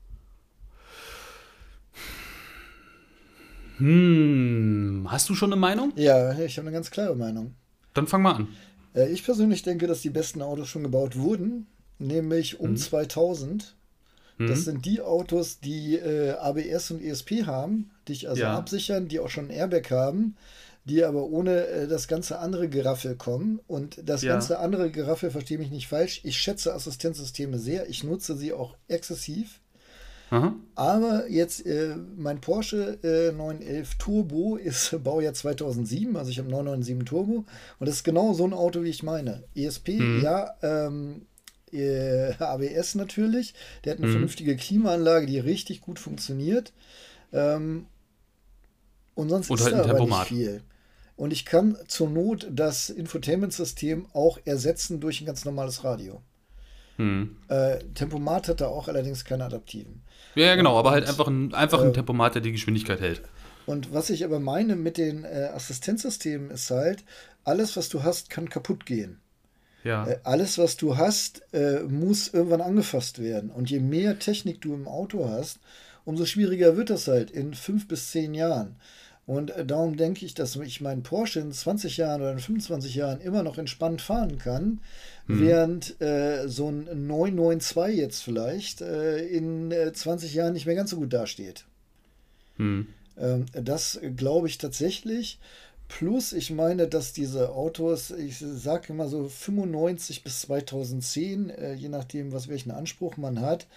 Hm, 3.77 5.07
hast 5.09 5.27
du 5.29 5.35
schon 5.35 5.51
eine 5.51 5.59
Meinung? 5.59 5.91
Ja, 5.97 6.37
ich 6.39 6.57
habe 6.57 6.67
eine 6.67 6.75
ganz 6.75 6.91
klare 6.91 7.15
Meinung. 7.15 7.55
Dann 7.93 8.07
fang 8.07 8.21
mal 8.21 8.33
an. 8.35 8.47
Äh, 8.93 9.09
ich 9.11 9.23
persönlich 9.25 9.63
denke, 9.63 9.87
dass 9.87 10.01
die 10.01 10.09
besten 10.09 10.41
Autos 10.41 10.69
schon 10.69 10.83
gebaut 10.83 11.17
wurden, 11.17 11.67
nämlich 11.99 12.59
um 12.59 12.77
2000. 12.77 13.75
Das 14.37 14.59
Mhm. 14.59 14.63
sind 14.63 14.85
die 14.85 15.01
Autos, 15.01 15.59
die 15.59 15.95
äh, 15.95 16.31
ABS 16.33 16.91
und 16.91 17.01
ESP 17.01 17.45
haben, 17.45 17.91
dich 18.07 18.29
also 18.29 18.43
Ja. 18.43 18.53
absichern, 18.57 19.07
die 19.07 19.19
auch 19.19 19.29
schon 19.29 19.45
ein 19.45 19.51
Airbag 19.51 19.89
haben, 19.91 20.35
die 20.85 21.03
aber 21.03 21.23
ohne 21.23 21.65
äh, 21.67 21.87
das 21.87 22.07
ganze 22.07 22.39
andere 22.39 22.69
Geraffel 22.69 23.15
kommen. 23.15 23.59
Und 23.67 23.99
das 24.03 24.21
Ja. 24.21 24.33
ganze 24.33 24.59
andere 24.59 24.91
Geraffel, 24.91 25.31
verstehe 25.31 25.57
mich 25.57 25.71
nicht 25.71 25.87
falsch, 25.87 26.21
ich 26.23 26.37
schätze 26.37 26.73
Assistenzsysteme 26.73 27.57
sehr, 27.59 27.89
ich 27.89 28.03
nutze 28.03 28.37
sie 28.37 28.53
auch 28.53 28.75
exzessiv. 28.87 29.59
Aha. 30.31 30.55
Aber 30.73 31.29
jetzt, 31.29 31.65
äh, 31.65 31.95
mein 32.17 32.41
Porsche 32.41 32.97
äh, 33.03 33.31
911 33.31 33.95
Turbo 33.95 34.55
ist 34.57 34.95
Baujahr 35.03 35.33
2007, 35.33 36.15
also 36.17 36.31
ich 36.31 36.39
habe 36.39 36.49
997 36.49 37.07
Turbo. 37.09 37.45
Und 37.79 37.87
das 37.87 37.97
ist 37.97 38.03
genau 38.03 38.33
so 38.33 38.45
ein 38.45 38.53
Auto, 38.53 38.83
wie 38.83 38.89
ich 38.89 39.03
meine. 39.03 39.43
ESP, 39.55 39.99
Mhm. 39.99 40.21
ja, 40.23 40.55
ähm, 40.63 41.27
äh, 41.71 42.33
ABS 42.39 42.95
natürlich. 42.95 43.53
Der 43.83 43.93
hat 43.93 43.99
eine 43.99 44.07
Mhm. 44.07 44.11
vernünftige 44.13 44.55
Klimaanlage, 44.55 45.27
die 45.27 45.39
richtig 45.39 45.81
gut 45.81 45.99
funktioniert. 45.99 46.73
Ähm, 47.31 47.85
und 49.13 49.29
sonst 49.29 49.49
Und 49.49 49.59
ist 49.59 49.65
halt 49.65 49.75
da 49.75 49.83
ein 49.83 49.89
aber 49.91 49.99
nicht 50.05 50.27
viel. 50.27 50.61
Und 51.15 51.31
ich 51.31 51.45
kann 51.45 51.77
zur 51.87 52.09
Not 52.09 52.47
das 52.51 52.89
Infotainment-System 52.89 54.07
auch 54.13 54.37
ersetzen 54.43 54.99
durch 54.99 55.21
ein 55.21 55.25
ganz 55.25 55.45
normales 55.45 55.83
Radio. 55.83 56.21
Hm. 56.97 57.37
Äh, 57.47 57.79
Tempomat 57.93 58.47
hat 58.47 58.61
da 58.61 58.67
auch 58.67 58.87
allerdings 58.87 59.25
keine 59.25 59.45
adaptiven. 59.45 60.01
Ja, 60.35 60.45
ja, 60.47 60.55
genau, 60.55 60.77
aber 60.77 60.91
halt 60.91 61.03
Und, 61.03 61.09
einfach 61.09 61.27
ein, 61.27 61.53
einfach 61.53 61.81
ein 61.81 61.89
äh, 61.89 61.93
Tempomat, 61.93 62.35
der 62.35 62.41
die 62.41 62.51
Geschwindigkeit 62.51 62.99
hält. 62.99 63.21
Und 63.65 63.93
was 63.93 64.09
ich 64.09 64.23
aber 64.23 64.39
meine 64.39 64.75
mit 64.75 64.97
den 64.97 65.23
äh, 65.23 65.49
Assistenzsystemen 65.53 66.51
ist 66.51 66.69
halt, 66.69 67.03
alles, 67.43 67.75
was 67.77 67.89
du 67.89 68.03
hast, 68.03 68.29
kann 68.29 68.49
kaputt 68.49 68.85
gehen. 68.85 69.19
Ja. 69.83 70.07
Äh, 70.07 70.19
alles, 70.23 70.57
was 70.57 70.77
du 70.77 70.97
hast, 70.97 71.41
äh, 71.53 71.81
muss 71.83 72.27
irgendwann 72.27 72.61
angefasst 72.61 73.19
werden. 73.19 73.51
Und 73.51 73.69
je 73.69 73.79
mehr 73.79 74.19
Technik 74.19 74.61
du 74.61 74.73
im 74.73 74.87
Auto 74.87 75.29
hast, 75.29 75.59
umso 76.05 76.25
schwieriger 76.25 76.77
wird 76.77 76.89
das 76.89 77.07
halt 77.07 77.31
in 77.31 77.53
fünf 77.53 77.87
bis 77.87 78.11
zehn 78.11 78.33
Jahren. 78.33 78.75
Und 79.25 79.51
äh, 79.51 79.65
darum 79.65 79.97
denke 79.97 80.25
ich, 80.25 80.33
dass 80.33 80.55
ich 80.55 80.81
meinen 80.81 81.03
Porsche 81.03 81.39
in 81.39 81.51
20 81.51 81.97
Jahren 81.97 82.21
oder 82.21 82.31
in 82.31 82.39
25 82.39 82.95
Jahren 82.95 83.21
immer 83.21 83.43
noch 83.43 83.57
entspannt 83.57 84.01
fahren 84.01 84.37
kann, 84.37 84.79
während 85.27 85.99
äh, 85.99 86.47
so 86.47 86.69
ein 86.69 87.07
992 87.07 87.97
jetzt 87.97 88.21
vielleicht 88.21 88.81
äh, 88.81 89.25
in 89.25 89.71
äh, 89.71 89.91
20 89.91 90.33
Jahren 90.33 90.53
nicht 90.53 90.67
mehr 90.67 90.75
ganz 90.75 90.91
so 90.91 90.97
gut 90.97 91.13
dasteht. 91.13 91.65
Hm. 92.57 92.87
Ähm, 93.17 93.45
das 93.53 93.99
glaube 94.15 94.47
ich 94.47 94.59
tatsächlich. 94.59 95.39
Plus, 95.87 96.33
ich 96.33 96.51
meine, 96.51 96.87
dass 96.87 97.13
diese 97.13 97.49
Autos, 97.49 98.11
ich 98.11 98.37
sage 98.39 98.87
immer 98.89 99.07
so 99.07 99.27
95 99.27 100.23
bis 100.23 100.41
2010, 100.41 101.49
äh, 101.49 101.73
je 101.73 101.89
nachdem, 101.89 102.31
was 102.31 102.47
welchen 102.47 102.71
Anspruch 102.71 103.17
man 103.17 103.39
hat, 103.41 103.67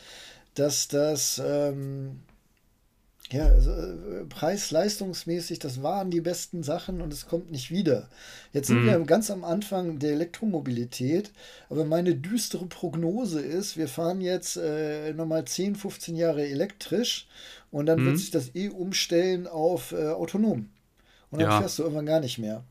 dass 0.54 0.88
das 0.88 1.40
ähm, 1.44 2.20
ja, 3.30 3.46
also, 3.46 3.70
äh, 3.70 4.24
preis-leistungsmäßig, 4.28 5.58
das 5.58 5.82
waren 5.82 6.10
die 6.10 6.20
besten 6.22 6.62
Sachen 6.62 7.00
und 7.02 7.12
es 7.12 7.26
kommt 7.26 7.50
nicht 7.50 7.70
wieder. 7.70 8.08
Jetzt 8.52 8.68
sind 8.68 8.82
Mhm. 8.82 8.86
wir 8.86 8.98
ganz 9.00 9.30
am 9.30 9.44
Anfang 9.44 9.98
der 9.98 10.12
Elektromobilität, 10.12 11.32
aber 11.68 11.84
meine 11.84 12.14
düstere 12.14 12.66
Prognose 12.66 13.40
ist, 13.40 13.76
wir 13.76 13.88
fahren 13.88 14.20
jetzt 14.22 14.56
äh, 14.56 15.12
nochmal 15.12 15.44
10, 15.44 15.76
15 15.76 16.16
Jahre 16.16 16.46
elektrisch 16.46 17.28
und 17.70 17.86
dann 17.86 18.04
Mhm. 18.04 18.04
wird 18.04 18.16
sich 18.18 18.30
das 18.30 18.54
eh 18.54 18.68
umstellen 18.70 19.46
auf 19.46 19.92
äh, 19.92 20.08
autonom. 20.08 20.70
Und 21.30 21.40
dann 21.40 21.50
Ja. 21.50 21.52
fährst 21.52 21.78
du 21.78 21.84
irgendwann 21.84 22.06
gar 22.06 22.20
nicht 22.20 22.38
mehr. 22.38 22.64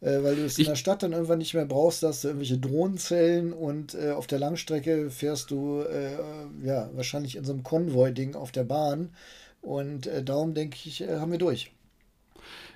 Äh, 0.00 0.22
weil 0.24 0.36
du 0.36 0.44
es 0.44 0.58
in 0.58 0.66
der 0.66 0.74
Stadt 0.74 1.02
dann 1.02 1.12
irgendwann 1.12 1.38
nicht 1.38 1.54
mehr 1.54 1.64
brauchst, 1.66 2.02
da 2.02 2.08
hast 2.08 2.24
du 2.24 2.28
irgendwelche 2.28 2.58
Drohnenzellen 2.58 3.52
und 3.52 3.94
äh, 3.94 4.10
auf 4.10 4.26
der 4.26 4.40
Langstrecke 4.40 5.10
fährst 5.10 5.50
du 5.50 5.82
äh, 5.82 6.16
ja 6.66 6.90
wahrscheinlich 6.94 7.36
in 7.36 7.44
so 7.44 7.52
einem 7.52 7.62
Konvoi-Ding 7.62 8.34
auf 8.34 8.50
der 8.50 8.64
Bahn. 8.64 9.10
Und 9.62 10.06
äh, 10.06 10.22
darum 10.22 10.54
denke 10.54 10.76
ich, 10.84 11.00
äh, 11.00 11.18
haben 11.18 11.32
wir 11.32 11.38
durch. 11.38 11.72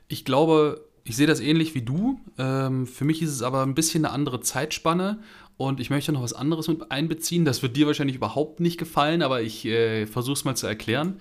Ich 0.09 0.25
glaube, 0.25 0.87
ich 1.05 1.17
sehe 1.17 1.27
das 1.27 1.41
ähnlich 1.41 1.75
wie 1.75 1.83
du. 1.83 2.21
Ähm, 2.39 2.87
für 2.87 3.05
mich 3.05 3.21
ist 3.21 3.31
es 3.31 3.43
aber 3.43 3.63
ein 3.63 3.75
bisschen 3.75 4.05
eine 4.05 4.15
andere 4.15 4.41
Zeitspanne 4.41 5.19
und 5.57 5.81
ich 5.81 5.91
möchte 5.91 6.13
noch 6.13 6.23
was 6.23 6.33
anderes 6.33 6.69
mit 6.69 6.91
einbeziehen. 6.91 7.45
Das 7.45 7.63
wird 7.63 7.77
dir 7.77 7.87
wahrscheinlich 7.87 8.17
überhaupt 8.17 8.61
nicht 8.61 8.79
gefallen, 8.79 9.23
aber 9.23 9.43
ich 9.43 9.65
äh, 9.67 10.07
versuche 10.07 10.35
es 10.35 10.45
mal 10.45 10.57
zu 10.57 10.67
erklären. 10.67 11.21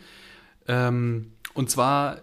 Ähm, 0.67 1.33
und 1.53 1.69
zwar, 1.69 2.21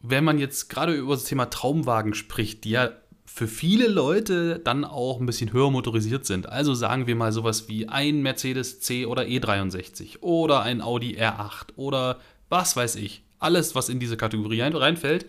wenn 0.00 0.24
man 0.24 0.38
jetzt 0.38 0.68
gerade 0.68 0.94
über 0.94 1.14
das 1.14 1.24
Thema 1.24 1.46
Traumwagen 1.46 2.14
spricht, 2.14 2.64
die 2.64 2.70
ja 2.70 2.90
für 3.26 3.46
viele 3.46 3.86
Leute 3.86 4.58
dann 4.58 4.84
auch 4.84 5.20
ein 5.20 5.26
bisschen 5.26 5.52
höher 5.52 5.70
motorisiert 5.70 6.26
sind. 6.26 6.48
Also 6.48 6.74
sagen 6.74 7.06
wir 7.06 7.14
mal 7.14 7.32
sowas 7.32 7.68
wie 7.68 7.88
ein 7.88 8.22
Mercedes 8.22 8.80
C 8.80 9.06
oder 9.06 9.22
E63 9.22 10.20
oder 10.20 10.62
ein 10.62 10.80
Audi 10.80 11.16
R8 11.16 11.76
oder 11.76 12.18
was 12.50 12.76
weiß 12.76 12.96
ich. 12.96 13.22
Alles, 13.38 13.74
was 13.74 13.88
in 13.88 13.98
diese 13.98 14.18
Kategorie 14.18 14.62
ein- 14.62 14.76
reinfällt, 14.76 15.24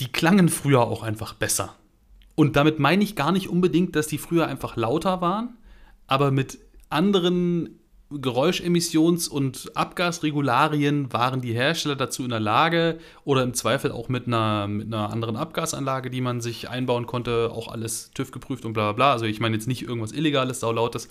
die 0.00 0.10
klangen 0.10 0.48
früher 0.48 0.80
auch 0.82 1.02
einfach 1.02 1.34
besser. 1.34 1.74
Und 2.34 2.56
damit 2.56 2.78
meine 2.78 3.04
ich 3.04 3.16
gar 3.16 3.32
nicht 3.32 3.48
unbedingt, 3.48 3.96
dass 3.96 4.06
die 4.06 4.18
früher 4.18 4.46
einfach 4.46 4.76
lauter 4.76 5.20
waren, 5.20 5.56
aber 6.06 6.30
mit 6.30 6.58
anderen 6.88 7.80
Geräuschemissions- 8.12 9.28
und 9.28 9.76
Abgasregularien 9.76 11.12
waren 11.12 11.40
die 11.40 11.52
Hersteller 11.54 11.96
dazu 11.96 12.22
in 12.22 12.28
der 12.30 12.38
Lage 12.40 12.98
oder 13.24 13.42
im 13.42 13.52
Zweifel 13.54 13.90
auch 13.90 14.08
mit 14.08 14.26
einer, 14.28 14.68
mit 14.68 14.86
einer 14.86 15.10
anderen 15.10 15.36
Abgasanlage, 15.36 16.10
die 16.10 16.20
man 16.20 16.40
sich 16.40 16.68
einbauen 16.68 17.06
konnte, 17.06 17.50
auch 17.52 17.66
alles 17.68 18.12
TÜV 18.14 18.30
geprüft 18.30 18.64
und 18.64 18.74
bla 18.74 18.84
bla 18.84 18.92
bla. 18.92 19.12
Also 19.12 19.24
ich 19.24 19.40
meine 19.40 19.56
jetzt 19.56 19.66
nicht 19.66 19.82
irgendwas 19.82 20.12
Illegales, 20.12 20.60
saulautes. 20.60 21.08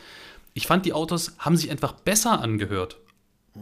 Ich 0.54 0.68
fand, 0.68 0.86
die 0.86 0.94
Autos 0.94 1.36
haben 1.40 1.58
sich 1.58 1.70
einfach 1.70 1.92
besser 1.92 2.40
angehört. 2.40 2.98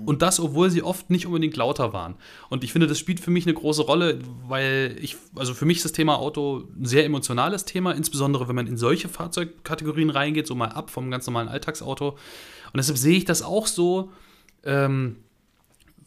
Und 0.06 0.23
das, 0.23 0.39
obwohl 0.39 0.71
sie 0.71 0.82
oft 0.82 1.12
nicht 1.12 1.27
unbedingt 1.27 1.56
lauter 1.56 1.93
waren. 1.93 2.15
Und 2.49 2.63
ich 2.63 2.71
finde, 2.71 2.88
das 2.88 2.97
spielt 2.97 3.19
für 3.19 3.29
mich 3.29 3.45
eine 3.45 3.53
große 3.53 3.84
Rolle, 3.84 4.19
weil 4.47 4.97
ich, 4.99 5.17
also 5.36 5.53
für 5.53 5.65
mich 5.65 5.77
ist 5.77 5.86
das 5.86 5.91
Thema 5.91 6.17
Auto 6.17 6.63
ein 6.75 6.86
sehr 6.86 7.06
emotionales 7.06 7.63
Thema, 7.65 7.91
insbesondere 7.91 8.47
wenn 8.47 8.56
man 8.56 8.65
in 8.65 8.75
solche 8.75 9.08
Fahrzeugkategorien 9.08 10.10
reingeht, 10.10 10.47
so 10.47 10.56
mal 10.56 10.69
ab 10.69 10.89
vom 10.89 11.12
ganz 11.12 11.27
normalen 11.27 11.47
Alltagsauto. 11.47 12.10
Und 12.10 12.77
deshalb 12.77 12.97
sehe 12.97 13.17
ich 13.17 13.25
das 13.25 13.43
auch 13.43 13.67
so, 13.67 14.12
ähm, 14.63 15.17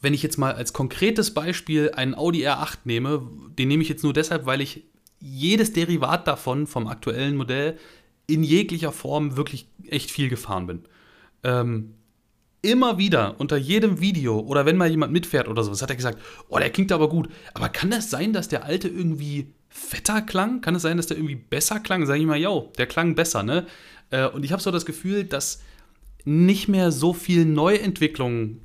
wenn 0.02 0.14
ich 0.14 0.22
jetzt 0.22 0.36
mal 0.36 0.52
als 0.52 0.72
konkretes 0.72 1.32
Beispiel 1.32 1.92
einen 1.94 2.14
Audi 2.14 2.46
R8 2.46 2.78
nehme, 2.84 3.22
den 3.56 3.68
nehme 3.68 3.82
ich 3.82 3.88
jetzt 3.88 4.02
nur 4.02 4.12
deshalb, 4.12 4.46
weil 4.46 4.60
ich 4.60 4.82
jedes 5.20 5.72
Derivat 5.72 6.26
davon, 6.26 6.66
vom 6.66 6.88
aktuellen 6.88 7.36
Modell, 7.36 7.78
in 8.26 8.42
jeglicher 8.42 8.92
Form 8.92 9.36
wirklich 9.36 9.68
echt 9.86 10.10
viel 10.10 10.28
gefahren 10.28 10.66
bin. 10.66 10.82
Ähm, 11.44 11.94
immer 12.66 12.98
wieder 12.98 13.36
unter 13.38 13.56
jedem 13.56 14.00
Video 14.00 14.40
oder 14.40 14.66
wenn 14.66 14.76
mal 14.76 14.90
jemand 14.90 15.12
mitfährt 15.12 15.48
oder 15.48 15.62
sowas, 15.62 15.82
hat 15.82 15.90
er 15.90 15.96
gesagt, 15.96 16.18
oh, 16.48 16.58
der 16.58 16.70
klingt 16.70 16.92
aber 16.92 17.08
gut. 17.08 17.28
Aber 17.54 17.68
kann 17.68 17.90
das 17.90 18.10
sein, 18.10 18.32
dass 18.32 18.48
der 18.48 18.64
alte 18.64 18.88
irgendwie 18.88 19.54
fetter 19.68 20.22
klang? 20.22 20.60
Kann 20.60 20.74
es 20.74 20.82
sein, 20.82 20.96
dass 20.96 21.06
der 21.06 21.16
irgendwie 21.16 21.36
besser 21.36 21.80
klang? 21.80 22.06
Sag 22.06 22.18
ich 22.18 22.26
mal, 22.26 22.38
yo, 22.38 22.72
der 22.78 22.86
klang 22.86 23.14
besser, 23.14 23.42
ne? 23.42 23.66
Äh, 24.10 24.26
Und 24.28 24.44
ich 24.44 24.52
habe 24.52 24.62
so 24.62 24.70
das 24.70 24.86
Gefühl, 24.86 25.24
dass 25.24 25.62
nicht 26.24 26.68
mehr 26.68 26.90
so 26.90 27.12
viel 27.12 27.44
Neuentwicklung 27.44 28.60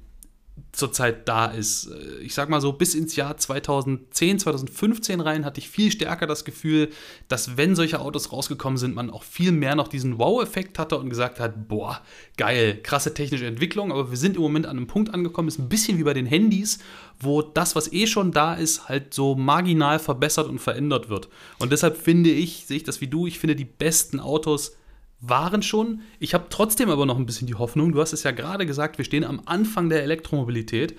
zurzeit 0.72 1.28
da 1.28 1.48
ist. 1.48 1.88
Äh, 1.88 2.24
Ich 2.24 2.34
sag 2.34 2.50
mal 2.50 2.62
so, 2.62 2.74
bis 2.74 2.96
ins 2.96 3.16
Jahr 3.16 3.38
2010, 3.38 4.40
2015 4.40 5.20
rein 5.20 5.46
hatte 5.46 5.60
ich 5.60 5.70
viel 5.70 5.92
stärker 5.92 6.28
das 6.28 6.46
Gefühl, 6.46 6.90
dass 7.28 7.58
wenn 7.58 7.76
solche 7.76 8.00
Autos 8.00 8.32
rausgekommen 8.32 8.78
sind, 8.78 8.96
man 8.96 9.10
auch 9.10 9.24
viel 9.24 9.52
mehr 9.52 9.76
noch 9.76 9.88
diesen 9.88 10.18
Wow-Effekt 10.18 10.80
hatte 10.80 10.98
und 10.98 11.10
gesagt 11.10 11.40
hat, 11.40 11.68
boah, 11.68 12.02
geil, 12.38 12.80
krasse 12.82 13.14
technische 13.14 13.46
Entwicklung, 13.46 13.92
aber 13.92 14.12
wir 14.12 14.18
sind 14.18 14.36
im 14.36 14.42
Moment 14.42 14.66
an 14.66 14.78
einem 14.78 14.88
Punkt 14.88 15.14
angekommen, 15.14 15.48
ist 15.48 15.60
ein 15.60 15.70
bisschen 15.70 15.98
wie 15.98 16.04
bei 16.04 16.14
den 16.14 16.26
Handys, 16.26 16.80
wo 17.20 17.42
das, 17.42 17.76
was 17.76 17.92
eh 17.92 18.08
schon 18.08 18.32
da 18.32 18.54
ist, 18.54 18.88
halt 18.88 19.14
so 19.14 19.36
marginal 19.36 20.00
verbessert 20.00 20.48
und 20.48 20.60
verändert 20.60 21.10
wird. 21.10 21.30
Und 21.60 21.72
deshalb 21.72 21.98
finde 21.98 22.32
ich, 22.32 22.66
sehe 22.66 22.78
ich 22.78 22.84
das 22.84 23.02
wie 23.02 23.08
du, 23.08 23.28
ich 23.28 23.40
finde 23.40 23.56
die 23.56 23.66
besten 23.66 24.20
Autos 24.20 24.76
waren 25.22 25.62
schon. 25.62 26.02
Ich 26.20 26.34
habe 26.34 26.48
trotzdem 26.50 26.90
aber 26.90 27.06
noch 27.06 27.18
ein 27.18 27.26
bisschen 27.26 27.48
die 27.48 27.56
Hoffnung, 27.56 27.92
du 27.94 28.02
hast 28.02 28.14
es 28.14 28.24
ja 28.24 28.32
gerade 28.32 28.66
gesagt, 28.66 28.98
wir 28.98 29.06
stehen 29.06 29.24
am 29.24 29.42
Anfang 29.46 29.90
der 29.90 30.04
Elektromobilität. 30.04 30.98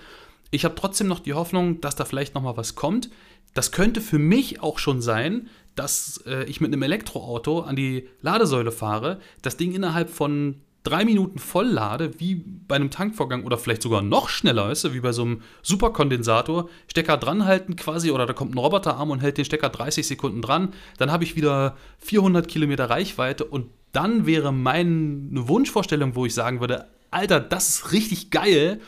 Ich 0.50 0.64
habe 0.64 0.74
trotzdem 0.74 1.08
noch 1.08 1.20
die 1.20 1.34
Hoffnung, 1.34 1.80
dass 1.80 1.96
da 1.96 2.04
vielleicht 2.04 2.34
noch 2.34 2.42
mal 2.42 2.56
was 2.56 2.74
kommt. 2.74 3.10
Das 3.54 3.72
könnte 3.72 4.00
für 4.00 4.18
mich 4.18 4.62
auch 4.62 4.78
schon 4.78 5.02
sein, 5.02 5.48
dass 5.74 6.22
äh, 6.26 6.44
ich 6.44 6.60
mit 6.60 6.72
einem 6.72 6.82
Elektroauto 6.82 7.60
an 7.60 7.76
die 7.76 8.08
Ladesäule 8.20 8.72
fahre, 8.72 9.20
das 9.42 9.56
Ding 9.56 9.72
innerhalb 9.72 10.10
von 10.10 10.62
drei 10.84 11.04
Minuten 11.04 11.38
voll 11.38 11.66
lade, 11.66 12.18
wie 12.18 12.34
bei 12.34 12.76
einem 12.76 12.90
Tankvorgang 12.90 13.44
oder 13.44 13.56
vielleicht 13.56 13.82
sogar 13.82 14.02
noch 14.02 14.28
schneller, 14.28 14.68
weißt 14.68 14.84
du, 14.84 14.94
wie 14.94 15.00
bei 15.00 15.12
so 15.12 15.22
einem 15.22 15.42
Superkondensator, 15.62 16.68
Stecker 16.90 17.16
dranhalten 17.16 17.76
quasi 17.76 18.10
oder 18.10 18.26
da 18.26 18.32
kommt 18.32 18.54
ein 18.54 18.58
Roboterarm 18.58 19.10
und 19.10 19.20
hält 19.20 19.38
den 19.38 19.44
Stecker 19.44 19.68
30 19.68 20.06
Sekunden 20.06 20.42
dran, 20.42 20.72
dann 20.98 21.12
habe 21.12 21.24
ich 21.24 21.36
wieder 21.36 21.76
400 21.98 22.48
Kilometer 22.48 22.90
Reichweite 22.90 23.44
und 23.44 23.66
dann 23.92 24.26
wäre 24.26 24.52
meine 24.52 25.48
Wunschvorstellung, 25.48 26.14
wo 26.14 26.26
ich 26.26 26.34
sagen 26.34 26.60
würde, 26.60 26.88
Alter, 27.10 27.40
das 27.40 27.68
ist 27.68 27.92
richtig 27.92 28.30
geil, 28.30 28.80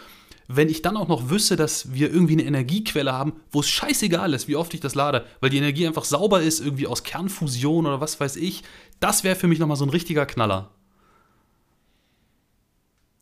wenn 0.48 0.68
ich 0.68 0.82
dann 0.82 0.96
auch 0.96 1.08
noch 1.08 1.30
wüsste, 1.30 1.56
dass 1.56 1.92
wir 1.94 2.12
irgendwie 2.12 2.34
eine 2.34 2.44
Energiequelle 2.44 3.12
haben, 3.12 3.40
wo 3.50 3.60
es 3.60 3.68
scheißegal 3.68 4.34
ist, 4.34 4.48
wie 4.48 4.56
oft 4.56 4.74
ich 4.74 4.80
das 4.80 4.94
lade, 4.94 5.24
weil 5.40 5.50
die 5.50 5.58
Energie 5.58 5.86
einfach 5.86 6.04
sauber 6.04 6.42
ist, 6.42 6.60
irgendwie 6.60 6.86
aus 6.86 7.02
Kernfusion 7.02 7.86
oder 7.86 8.00
was 8.00 8.20
weiß 8.20 8.36
ich, 8.36 8.62
das 9.00 9.24
wäre 9.24 9.36
für 9.36 9.48
mich 9.48 9.58
nochmal 9.58 9.76
so 9.76 9.84
ein 9.84 9.90
richtiger 9.90 10.26
Knaller. 10.26 10.70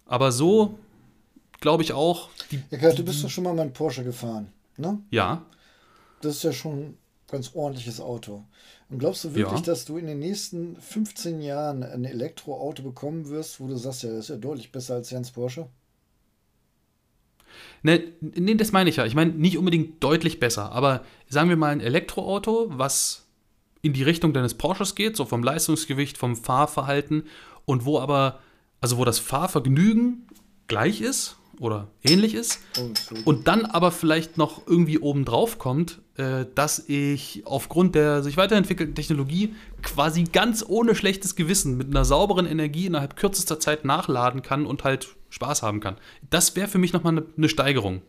Aber 0.06 0.32
so 0.32 0.78
glaube 1.60 1.82
ich 1.82 1.92
auch, 1.92 2.28
Kurt, 2.78 2.98
du 2.98 3.04
bist 3.04 3.22
doch 3.22 3.30
schon 3.30 3.44
mal 3.44 3.54
mein 3.54 3.72
Porsche 3.72 4.04
gefahren, 4.04 4.52
ne? 4.76 5.00
ja, 5.10 5.42
Das 6.20 6.36
ist 6.36 6.42
ja 6.42 6.52
schon 6.52 6.78
ein 6.78 6.98
ganz 7.28 7.54
ordentliches 7.54 8.00
Auto. 8.00 8.44
Und 8.92 8.98
glaubst 8.98 9.24
du 9.24 9.34
wirklich, 9.34 9.60
Ja. 9.60 9.64
dass 9.64 9.86
du 9.86 9.96
in 9.96 10.06
den 10.06 10.18
nächsten 10.18 10.76
15 10.76 11.40
Jahren 11.40 11.82
ein 11.82 12.04
Elektroauto 12.04 12.82
bekommen 12.82 13.30
wirst, 13.30 13.58
wo 13.58 13.66
du 13.66 13.74
sagst, 13.76 14.02
ja, 14.02 14.10
das 14.10 14.18
ist 14.26 14.28
ja 14.28 14.36
deutlich 14.36 14.70
besser 14.70 14.96
als 14.96 15.08
Jens 15.08 15.30
Porsche? 15.30 15.66
Ne, 17.82 18.02
nee, 18.20 18.54
das 18.54 18.70
meine 18.70 18.90
ich 18.90 18.96
ja. 18.96 19.06
Ich 19.06 19.14
meine, 19.14 19.32
nicht 19.32 19.56
unbedingt 19.56 20.04
deutlich 20.04 20.40
besser, 20.40 20.72
aber 20.72 21.04
sagen 21.26 21.48
wir 21.48 21.56
mal 21.56 21.70
ein 21.72 21.80
Elektroauto, 21.80 22.66
was 22.68 23.24
in 23.80 23.94
die 23.94 24.02
Richtung 24.02 24.34
deines 24.34 24.54
Porsches 24.54 24.94
geht, 24.94 25.16
so 25.16 25.24
vom 25.24 25.42
Leistungsgewicht, 25.42 26.18
vom 26.18 26.36
Fahrverhalten 26.36 27.24
und 27.64 27.86
wo 27.86 27.98
aber, 27.98 28.40
also 28.82 28.98
wo 28.98 29.06
das 29.06 29.18
Fahrvergnügen 29.18 30.26
gleich 30.68 31.00
ist 31.00 31.38
oder 31.62 31.88
ähnlich 32.02 32.34
ist. 32.34 32.58
Oh. 32.78 32.90
Und 33.24 33.48
dann 33.48 33.64
aber 33.64 33.92
vielleicht 33.92 34.36
noch 34.36 34.66
irgendwie 34.66 34.98
obendrauf 34.98 35.58
kommt, 35.58 36.00
äh, 36.16 36.44
dass 36.54 36.80
ich 36.88 37.42
aufgrund 37.46 37.94
der 37.94 38.22
sich 38.22 38.36
weiterentwickelten 38.36 38.94
Technologie 38.94 39.54
quasi 39.82 40.24
ganz 40.24 40.64
ohne 40.66 40.94
schlechtes 40.94 41.36
Gewissen 41.36 41.76
mit 41.76 41.88
einer 41.88 42.04
sauberen 42.04 42.46
Energie 42.46 42.86
innerhalb 42.86 43.16
kürzester 43.16 43.60
Zeit 43.60 43.84
nachladen 43.84 44.42
kann 44.42 44.66
und 44.66 44.84
halt 44.84 45.14
Spaß 45.30 45.62
haben 45.62 45.80
kann. 45.80 45.96
Das 46.28 46.56
wäre 46.56 46.68
für 46.68 46.78
mich 46.78 46.92
nochmal 46.92 47.12
eine 47.12 47.26
ne 47.36 47.48
Steigerung. 47.48 48.02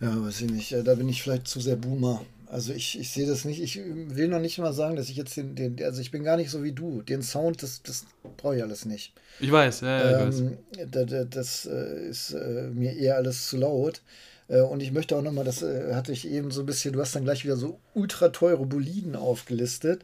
Ja, 0.00 0.22
weiß 0.22 0.42
ich 0.42 0.50
nicht. 0.50 0.72
Da 0.72 0.94
bin 0.94 1.08
ich 1.08 1.22
vielleicht 1.22 1.48
zu 1.48 1.60
sehr 1.60 1.76
Boomer. 1.76 2.22
Also 2.50 2.72
ich, 2.72 2.98
ich 2.98 3.10
sehe 3.10 3.26
das 3.26 3.44
nicht. 3.44 3.60
Ich 3.62 3.76
will 3.76 4.28
noch 4.28 4.40
nicht 4.40 4.58
mal 4.58 4.72
sagen, 4.72 4.96
dass 4.96 5.10
ich 5.10 5.16
jetzt 5.16 5.36
den, 5.36 5.54
den 5.54 5.82
also 5.84 6.00
ich 6.00 6.10
bin 6.10 6.24
gar 6.24 6.36
nicht 6.38 6.50
so 6.50 6.62
wie 6.64 6.72
du. 6.72 7.02
Den 7.02 7.22
Sound, 7.22 7.62
das, 7.62 7.82
das 7.82 8.06
brauche 8.38 8.56
ich 8.56 8.62
alles 8.62 8.86
nicht. 8.86 9.12
Ich 9.38 9.52
weiß, 9.52 9.82
ja, 9.82 9.98
ja, 10.00 10.10
ich 10.10 10.18
weiß. 10.18 10.40
Ähm, 10.40 10.58
da, 10.90 11.04
da, 11.04 11.24
das 11.24 11.66
äh, 11.66 12.08
ist 12.08 12.32
äh, 12.32 12.70
mir 12.72 12.96
eher 12.96 13.16
alles 13.16 13.48
zu 13.48 13.58
laut. 13.58 14.00
Äh, 14.48 14.60
und 14.62 14.82
ich 14.82 14.92
möchte 14.92 15.14
auch 15.14 15.20
nochmal, 15.22 15.44
das 15.44 15.60
äh, 15.62 15.92
hatte 15.92 16.12
ich 16.12 16.26
eben 16.26 16.50
so 16.50 16.60
ein 16.62 16.66
bisschen, 16.66 16.94
du 16.94 17.00
hast 17.02 17.14
dann 17.14 17.24
gleich 17.24 17.44
wieder 17.44 17.56
so 17.58 17.80
ultra 17.92 18.30
teure 18.30 18.64
Boliden 18.64 19.14
aufgelistet. 19.14 20.02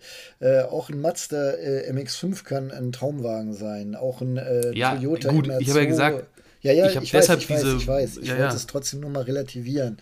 Auch 0.71 0.91
ein 0.91 1.01
Mazda 1.01 1.53
äh, 1.53 1.89
MX5 1.89 2.45
kann 2.45 2.71
ein 2.71 2.93
Traumwagen 2.93 3.55
sein. 3.55 3.95
Auch 3.95 4.21
ein 4.21 4.39
Ja, 4.75 4.95
Toyota 4.97 5.31
gut, 5.31 5.47
ich 5.59 5.71
habe 5.71 5.81
ja 5.81 5.87
MR2. 5.87 5.87
gesagt, 5.87 6.27
ja, 6.61 6.73
ja, 6.73 6.87
ich 6.87 6.97
hab 6.97 7.03
ich, 7.05 7.11
deshalb 7.11 7.41
weiß, 7.41 7.45
ich 7.45 7.51
weiß, 7.51 7.63
diese- 7.63 7.77
ich 7.77 7.89
weiß. 7.89 8.17
Ich 8.19 8.29
ja, 8.29 8.39
wollte 8.39 8.43
ja. 8.43 8.55
es 8.57 8.67
trotzdem 8.67 9.01
nur 9.01 9.11
mal 9.11 9.23
relativieren. 9.23 9.99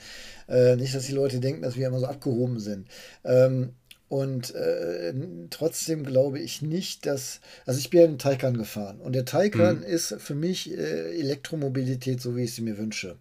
Äh, 0.49 0.77
nicht, 0.77 0.95
dass 0.95 1.07
die 1.07 1.13
Leute 1.13 1.41
denken, 1.41 1.63
dass 1.63 1.77
wir 1.77 1.87
immer 1.87 2.01
so 2.01 2.07
abgehoben 2.07 2.61
sind. 2.61 2.89
Ähm, 3.25 3.71
und 4.09 4.55
äh, 4.55 5.15
trotzdem 5.49 6.05
glaube 6.05 6.39
ich 6.39 6.61
nicht, 6.61 7.07
dass. 7.07 7.41
Also 7.65 7.79
ich 7.81 7.89
bin 7.91 8.01
ja 8.01 8.07
den 8.07 8.19
Taycan 8.19 8.59
gefahren. 8.59 9.01
Und 9.01 9.15
der 9.15 9.25
Taycan 9.25 9.79
Mhm. 9.79 9.85
ist 9.85 10.15
für 10.19 10.35
mich 10.35 10.71
äh, 10.71 11.19
Elektromobilität, 11.19 12.21
so 12.21 12.37
wie 12.37 12.45
ich 12.45 12.55
sie 12.55 12.63
mir 12.63 12.77
wünsche. 12.77 13.17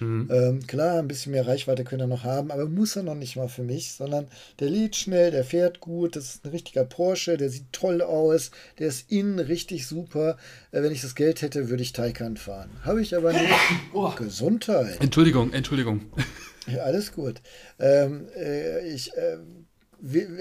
Mhm. 0.00 0.28
Ähm, 0.32 0.66
klar, 0.66 0.98
ein 0.98 1.06
bisschen 1.06 1.30
mehr 1.32 1.46
Reichweite 1.46 1.84
können 1.84 2.00
er 2.00 2.06
noch 2.08 2.24
haben, 2.24 2.50
aber 2.50 2.66
muss 2.66 2.96
er 2.96 3.02
noch 3.04 3.14
nicht 3.14 3.36
mal 3.36 3.48
für 3.48 3.62
mich, 3.62 3.92
sondern 3.92 4.26
der 4.58 4.68
lädt 4.70 4.96
schnell, 4.96 5.30
der 5.30 5.44
fährt 5.44 5.78
gut, 5.80 6.16
das 6.16 6.24
ist 6.36 6.44
ein 6.44 6.50
richtiger 6.50 6.84
Porsche, 6.84 7.36
der 7.36 7.50
sieht 7.50 7.70
toll 7.72 8.02
aus, 8.02 8.50
der 8.80 8.88
ist 8.88 9.12
innen 9.12 9.38
richtig 9.38 9.86
super. 9.86 10.38
Äh, 10.72 10.82
wenn 10.82 10.92
ich 10.92 11.02
das 11.02 11.14
Geld 11.14 11.42
hätte, 11.42 11.68
würde 11.68 11.82
ich 11.82 11.92
Taycan 11.92 12.36
fahren. 12.38 12.70
Habe 12.84 13.02
ich 13.02 13.14
aber 13.14 13.32
nicht. 13.34 13.44
Oh. 13.92 14.10
Gesundheit. 14.16 14.96
Entschuldigung, 15.00 15.52
Entschuldigung. 15.52 16.00
Ja, 16.66 16.82
alles 16.82 17.12
gut. 17.12 17.42
Ähm, 17.78 18.28
äh, 18.36 18.86
ich, 18.88 19.12
äh, 19.16 19.38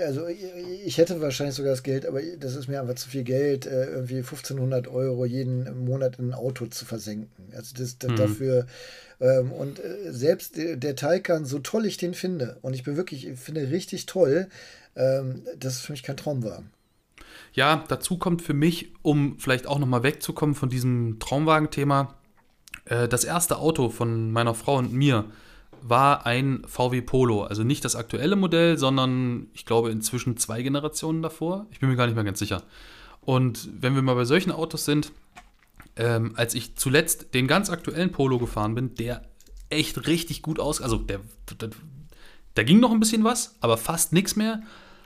also 0.03 0.27
ich, 0.27 0.43
ich 0.85 0.97
hätte 0.97 1.21
wahrscheinlich 1.21 1.55
sogar 1.55 1.71
das 1.73 1.83
Geld, 1.83 2.05
aber 2.05 2.21
das 2.39 2.55
ist 2.55 2.67
mir 2.67 2.81
einfach 2.81 2.95
zu 2.95 3.09
viel 3.09 3.23
Geld, 3.23 3.65
äh, 3.65 3.85
irgendwie 3.85 4.23
1500 4.23 4.87
Euro 4.87 5.25
jeden 5.25 5.85
Monat 5.85 6.19
in 6.19 6.29
ein 6.29 6.33
Auto 6.33 6.65
zu 6.67 6.85
versenken. 6.85 7.51
Also 7.55 7.75
das, 7.77 7.97
das 7.97 8.09
Mhm. 8.11 8.15
dafür 8.15 8.65
ähm, 9.19 9.51
und 9.51 9.79
äh, 9.79 10.11
selbst 10.13 10.57
der, 10.57 10.77
der 10.77 10.95
Taycan, 10.95 11.45
so 11.45 11.59
toll 11.59 11.85
ich 11.85 11.97
den 11.97 12.13
finde, 12.15 12.57
und 12.63 12.75
ich 12.75 12.83
bin 12.83 12.97
wirklich, 12.97 13.27
ich 13.27 13.39
finde 13.39 13.69
richtig 13.71 14.07
toll, 14.07 14.47
ähm, 14.95 15.43
das 15.57 15.75
ist 15.75 15.81
für 15.81 15.93
mich 15.93 16.03
kein 16.03 16.17
Traumwagen. 16.17 16.71
Ja, 17.53 17.83
dazu 17.87 18.17
kommt 18.17 18.41
für 18.41 18.53
mich, 18.53 18.93
um 19.01 19.37
vielleicht 19.39 19.67
auch 19.67 19.79
nochmal 19.79 20.03
wegzukommen 20.03 20.55
von 20.55 20.69
diesem 20.69 21.19
Traumwagen-Thema, 21.19 22.15
äh, 22.85 23.07
das 23.07 23.23
erste 23.23 23.57
Auto 23.59 23.89
von 23.89 24.31
meiner 24.31 24.53
Frau 24.55 24.77
und 24.77 24.93
mir 24.93 25.25
war 25.81 26.25
ein 26.25 26.63
VW 26.65 27.01
Polo. 27.01 27.43
Also 27.43 27.63
nicht 27.63 27.83
das 27.85 27.95
aktuelle 27.95 28.35
Modell, 28.35 28.77
sondern 28.77 29.47
ich 29.53 29.65
glaube 29.65 29.91
inzwischen 29.91 30.37
zwei 30.37 30.61
Generationen 30.61 31.21
davor. 31.21 31.67
Ich 31.71 31.79
bin 31.79 31.89
mir 31.89 31.95
gar 31.95 32.05
nicht 32.05 32.15
mehr 32.15 32.23
ganz 32.23 32.39
sicher. 32.39 32.63
Und 33.21 33.69
wenn 33.79 33.95
wir 33.95 34.01
mal 34.01 34.15
bei 34.15 34.25
solchen 34.25 34.51
Autos 34.51 34.85
sind, 34.85 35.11
ähm, 35.95 36.33
als 36.35 36.55
ich 36.55 36.75
zuletzt 36.75 37.33
den 37.33 37.47
ganz 37.47 37.69
aktuellen 37.69 38.11
Polo 38.11 38.39
gefahren 38.39 38.75
bin, 38.75 38.95
der 38.95 39.23
echt 39.69 40.07
richtig 40.07 40.41
gut 40.41 40.59
aus, 40.59 40.81
also 40.81 40.97
der, 40.97 41.19
der, 41.59 41.69
da 42.53 42.63
ging 42.63 42.79
noch 42.79 42.91
ein 42.91 42.99
bisschen 42.99 43.23
was, 43.23 43.55
aber 43.61 43.77
fast 43.77 44.13
nichts 44.13 44.35
mehr. 44.35 44.61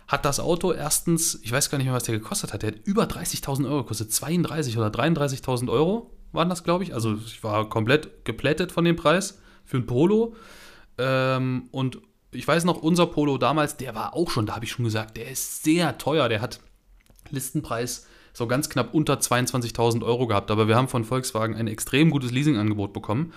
Hat 0.08 0.24
das 0.24 0.40
Auto 0.40 0.72
erstens, 0.72 1.40
ich 1.42 1.52
weiß 1.52 1.72
gar 1.72 1.80
nicht 1.80 1.86
mehr, 1.86 1.96
was 1.96 2.04
der 2.04 2.18
gekostet 2.18 2.54
hat, 2.54 2.62
der 2.62 2.74
hat 2.74 2.80
über 2.86 3.06
30.000 3.06 3.66
Euro 3.66 3.84
gekostet, 3.84 4.14
32 4.14 4.78
oder 4.78 4.88
33.000 4.88 5.70
Euro 5.70 6.12
waren 6.32 6.50
das, 6.50 6.64
glaube 6.64 6.84
ich. 6.84 6.94
Also 6.94 7.16
ich 7.16 7.44
war 7.44 7.68
komplett 7.70 8.24
geplättet 8.24 8.72
von 8.72 8.86
dem 8.86 8.96
Preis 8.96 9.40
für 9.64 9.78
ein 9.78 9.88
Polo. 9.88 10.36
Ähm, 10.98 11.68
und 11.72 12.00
ich 12.32 12.48
weiß 12.48 12.66
noch, 12.66 12.82
unser 12.82 13.08
Polo 13.08 13.38
damals, 13.38 13.78
der 13.78 13.96
war 13.96 14.14
auch 14.14 14.30
schon, 14.30 14.46
da 14.46 14.56
habe 14.56 14.66
ich 14.66 14.72
schon 14.72 14.86
gesagt, 14.86 15.18
der 15.18 15.30
ist 15.30 15.64
sehr 15.64 15.98
teuer. 15.98 16.30
Der 16.30 16.42
hat 16.42 16.60
Listenpreis 17.30 18.08
so 18.34 18.48
ganz 18.48 18.70
knapp 18.70 18.94
unter 18.94 19.16
22.000 19.16 20.04
Euro 20.04 20.28
gehabt. 20.28 20.52
Aber 20.52 20.68
wir 20.68 20.76
haben 20.76 20.88
von 20.88 21.06
Volkswagen 21.06 21.56
ein 21.56 21.68
extrem 21.68 22.10
gutes 22.12 22.32
Leasingangebot 22.32 22.94
bekommen. 22.94 23.34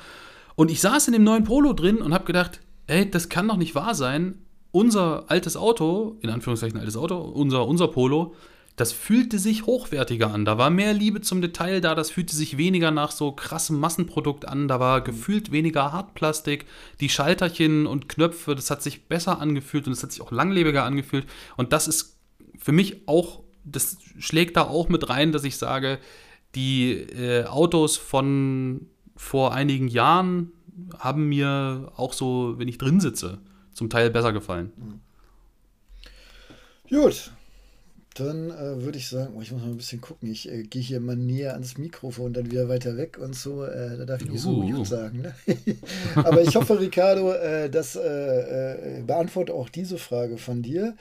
Und 0.56 0.70
ich 0.70 0.80
saß 0.80 1.06
in 1.06 1.12
dem 1.12 1.24
neuen 1.24 1.44
Polo 1.44 1.72
drin 1.72 1.98
und 1.98 2.12
habe 2.12 2.24
gedacht, 2.24 2.60
ey, 2.88 3.08
das 3.08 3.28
kann 3.28 3.46
doch 3.46 3.56
nicht 3.56 3.74
wahr 3.74 3.94
sein. 3.94 4.42
Unser 4.72 5.30
altes 5.30 5.56
Auto, 5.56 6.18
in 6.20 6.30
Anführungszeichen 6.30 6.78
altes 6.78 6.96
Auto, 6.96 7.16
unser, 7.16 7.66
unser 7.66 7.88
Polo, 7.88 8.34
das 8.78 8.92
fühlte 8.92 9.40
sich 9.40 9.66
hochwertiger 9.66 10.32
an. 10.32 10.44
Da 10.44 10.56
war 10.56 10.70
mehr 10.70 10.94
Liebe 10.94 11.20
zum 11.20 11.42
Detail 11.42 11.80
da, 11.80 11.96
das 11.96 12.10
fühlte 12.10 12.34
sich 12.36 12.56
weniger 12.58 12.92
nach 12.92 13.10
so 13.10 13.32
krassem 13.32 13.78
Massenprodukt 13.80 14.46
an, 14.46 14.68
da 14.68 14.78
war 14.78 15.00
gefühlt 15.00 15.50
weniger 15.50 15.92
Hartplastik, 15.92 16.64
die 17.00 17.08
Schalterchen 17.08 17.88
und 17.88 18.08
Knöpfe, 18.08 18.54
das 18.54 18.70
hat 18.70 18.82
sich 18.82 19.06
besser 19.08 19.40
angefühlt 19.40 19.88
und 19.88 19.92
es 19.92 20.02
hat 20.04 20.12
sich 20.12 20.22
auch 20.22 20.30
langlebiger 20.30 20.84
angefühlt. 20.84 21.26
Und 21.56 21.72
das 21.72 21.88
ist 21.88 22.18
für 22.56 22.70
mich 22.70 23.08
auch, 23.08 23.42
das 23.64 23.98
schlägt 24.18 24.56
da 24.56 24.62
auch 24.62 24.88
mit 24.88 25.08
rein, 25.08 25.32
dass 25.32 25.42
ich 25.42 25.56
sage, 25.56 25.98
die 26.54 26.92
äh, 26.92 27.46
Autos 27.46 27.96
von 27.96 28.86
vor 29.16 29.52
einigen 29.52 29.88
Jahren 29.88 30.52
haben 31.00 31.28
mir 31.28 31.90
auch 31.96 32.12
so, 32.12 32.54
wenn 32.58 32.68
ich 32.68 32.78
drin 32.78 33.00
sitze, 33.00 33.38
zum 33.72 33.90
Teil 33.90 34.10
besser 34.10 34.32
gefallen. 34.32 34.72
Gut. 36.88 37.32
Dann 38.18 38.50
äh, 38.50 38.82
würde 38.82 38.98
ich 38.98 39.08
sagen, 39.08 39.34
oh, 39.36 39.40
ich 39.40 39.52
muss 39.52 39.62
mal 39.62 39.68
ein 39.68 39.76
bisschen 39.76 40.00
gucken. 40.00 40.28
Ich 40.28 40.50
äh, 40.50 40.64
gehe 40.64 40.82
hier 40.82 40.98
mal 40.98 41.14
näher 41.14 41.52
ans 41.52 41.78
Mikrofon, 41.78 42.32
dann 42.32 42.50
wieder 42.50 42.68
weiter 42.68 42.96
weg 42.96 43.16
und 43.16 43.36
so. 43.36 43.64
Äh, 43.64 43.96
da 43.96 44.04
darf 44.06 44.22
ich 44.22 44.28
nicht 44.28 44.40
so 44.42 44.50
Uh. 44.50 44.70
gut 44.70 44.86
sagen. 44.88 45.20
Ne? 45.20 45.34
Aber 46.16 46.42
ich 46.42 46.56
hoffe, 46.56 46.80
Ricardo, 46.80 47.32
äh, 47.32 47.70
das 47.70 47.94
äh, 47.94 48.98
äh, 48.98 49.02
beantwortet 49.02 49.54
auch 49.54 49.68
diese 49.68 49.98
Frage 49.98 50.36
von 50.36 50.62
dir. 50.62 50.96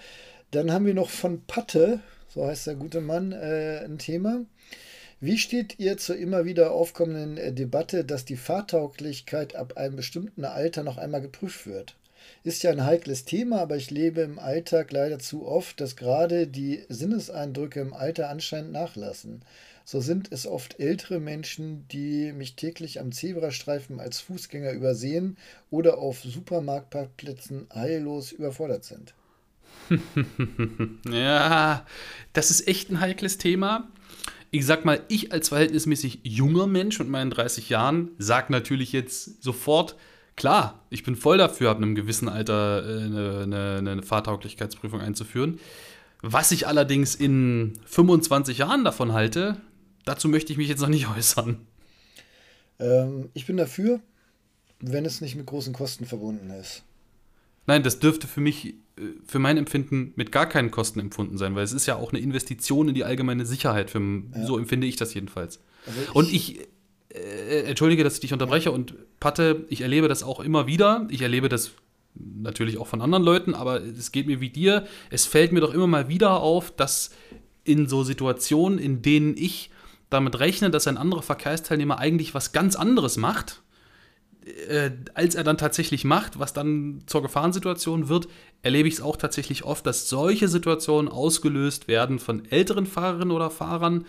Dann 0.51 0.71
haben 0.71 0.85
wir 0.85 0.93
noch 0.93 1.09
von 1.09 1.41
Patte, 1.47 2.01
so 2.29 2.45
heißt 2.45 2.67
der 2.67 2.75
gute 2.75 3.01
Mann, 3.01 3.33
ein 3.33 3.97
Thema. 3.97 4.45
Wie 5.19 5.37
steht 5.37 5.77
ihr 5.77 5.97
zur 5.97 6.15
immer 6.15 6.45
wieder 6.45 6.71
aufkommenden 6.71 7.53
Debatte, 7.53 8.05
dass 8.05 8.23
die 8.23 8.37
Fahrtauglichkeit 8.37 9.57
ab 9.57 9.75
einem 9.75 9.97
bestimmten 9.97 10.45
Alter 10.45 10.83
noch 10.83 10.97
einmal 10.97 11.21
geprüft 11.21 11.67
wird? 11.67 11.96
Ist 12.47 12.63
ja 12.63 12.71
ein 12.71 12.85
heikles 12.85 13.25
Thema, 13.25 13.59
aber 13.59 13.75
ich 13.75 13.91
lebe 13.91 14.21
im 14.21 14.39
Alltag 14.39 14.93
leider 14.93 15.19
zu 15.19 15.45
oft, 15.45 15.81
dass 15.81 15.97
gerade 15.97 16.47
die 16.47 16.81
Sinneseindrücke 16.87 17.81
im 17.81 17.93
Alter 17.93 18.29
anscheinend 18.29 18.71
nachlassen. 18.71 19.41
So 19.83 19.99
sind 19.99 20.31
es 20.31 20.47
oft 20.47 20.79
ältere 20.79 21.19
Menschen, 21.19 21.85
die 21.89 22.31
mich 22.31 22.55
täglich 22.55 23.01
am 23.01 23.11
Zebrastreifen 23.11 23.99
als 23.99 24.21
Fußgänger 24.21 24.71
übersehen 24.71 25.35
oder 25.71 25.97
auf 25.97 26.21
Supermarktparkplätzen 26.21 27.67
heillos 27.75 28.31
überfordert 28.31 28.85
sind. 28.85 29.13
Ja, 31.11 31.85
das 32.31 32.49
ist 32.49 32.65
echt 32.65 32.89
ein 32.89 33.01
heikles 33.01 33.37
Thema. 33.37 33.89
Ich 34.51 34.65
sag 34.65 34.85
mal, 34.85 35.01
ich 35.09 35.33
als 35.33 35.49
verhältnismäßig 35.49 36.21
junger 36.23 36.65
Mensch 36.65 36.97
mit 36.99 37.09
meinen 37.09 37.29
30 37.29 37.67
Jahren 37.67 38.11
sag 38.17 38.49
natürlich 38.49 38.93
jetzt 38.93 39.43
sofort, 39.43 39.97
klar, 40.37 40.85
ich 40.89 41.03
bin 41.03 41.17
voll 41.17 41.37
dafür, 41.37 41.69
ab 41.71 41.77
einem 41.77 41.95
gewissen 41.95 42.29
Alter 42.29 42.85
äh, 42.87 43.03
eine, 43.03 43.39
eine, 43.43 43.91
eine 43.91 44.03
Fahrtauglichkeitsprüfung 44.03 45.01
einzuführen. 45.01 45.59
Was 46.21 46.51
ich 46.51 46.67
allerdings 46.67 47.15
in 47.15 47.73
25 47.85 48.59
Jahren 48.59 48.85
davon 48.85 49.11
halte, 49.11 49.57
dazu 50.05 50.29
möchte 50.29 50.53
ich 50.53 50.57
mich 50.57 50.69
jetzt 50.69 50.79
noch 50.79 50.87
nicht 50.87 51.09
äußern. 51.17 51.67
Ähm, 52.79 53.29
ich 53.33 53.45
bin 53.45 53.57
dafür, 53.57 53.99
wenn 54.79 55.05
es 55.05 55.19
nicht 55.19 55.35
mit 55.35 55.45
großen 55.45 55.73
Kosten 55.73 56.05
verbunden 56.05 56.49
ist. 56.51 56.83
Nein, 57.65 57.83
das 57.83 57.99
dürfte 57.99 58.27
für 58.27 58.39
mich, 58.39 58.67
äh, 58.67 58.73
für 59.25 59.39
mein 59.39 59.57
Empfinden, 59.57 60.13
mit 60.15 60.31
gar 60.31 60.47
keinen 60.47 60.71
Kosten 60.71 60.99
empfunden 60.99 61.37
sein, 61.37 61.55
weil 61.55 61.63
es 61.63 61.73
ist 61.73 61.85
ja 61.85 61.97
auch 61.97 62.13
eine 62.13 62.21
Investition 62.21 62.87
in 62.87 62.95
die 62.95 63.03
allgemeine 63.03 63.45
Sicherheit. 63.45 63.89
Für, 63.89 63.99
So 64.45 64.57
empfinde 64.57 64.87
ich 64.87 64.95
das 64.95 65.13
jedenfalls. 65.13 65.59
Also 65.85 65.99
Und 66.13 66.31
ich, 66.31 66.67
äh, 67.17 67.63
entschuldige, 67.63 68.03
dass 68.03 68.15
ich 68.15 68.19
dich 68.21 68.33
unterbreche 68.33 68.71
und 68.71 68.95
Patte, 69.19 69.65
ich 69.69 69.81
erlebe 69.81 70.07
das 70.07 70.23
auch 70.23 70.39
immer 70.39 70.67
wieder. 70.67 71.07
Ich 71.09 71.21
erlebe 71.21 71.49
das 71.49 71.71
natürlich 72.15 72.77
auch 72.77 72.87
von 72.87 73.01
anderen 73.01 73.23
Leuten, 73.23 73.53
aber 73.53 73.81
es 73.81 74.11
geht 74.11 74.27
mir 74.27 74.41
wie 74.41 74.49
dir. 74.49 74.85
Es 75.09 75.25
fällt 75.25 75.51
mir 75.51 75.61
doch 75.61 75.73
immer 75.73 75.87
mal 75.87 76.07
wieder 76.07 76.39
auf, 76.41 76.71
dass 76.75 77.11
in 77.63 77.87
so 77.87 78.03
Situationen, 78.03 78.79
in 78.79 79.01
denen 79.01 79.35
ich 79.37 79.69
damit 80.09 80.39
rechne, 80.39 80.69
dass 80.69 80.87
ein 80.87 80.97
anderer 80.97 81.21
Verkehrsteilnehmer 81.21 81.99
eigentlich 81.99 82.33
was 82.33 82.53
ganz 82.53 82.75
anderes 82.75 83.17
macht, 83.17 83.61
äh, 84.69 84.91
als 85.13 85.35
er 85.35 85.43
dann 85.43 85.57
tatsächlich 85.57 86.05
macht, 86.05 86.39
was 86.39 86.53
dann 86.53 87.03
zur 87.05 87.21
Gefahrensituation 87.21 88.07
wird, 88.07 88.27
erlebe 88.61 88.87
ich 88.87 88.95
es 88.95 89.01
auch 89.01 89.17
tatsächlich 89.17 89.63
oft, 89.63 89.85
dass 89.85 90.07
solche 90.07 90.47
Situationen 90.47 91.11
ausgelöst 91.11 91.87
werden 91.87 92.19
von 92.19 92.45
älteren 92.45 92.85
Fahrerinnen 92.85 93.31
oder 93.31 93.49
Fahrern, 93.49 94.05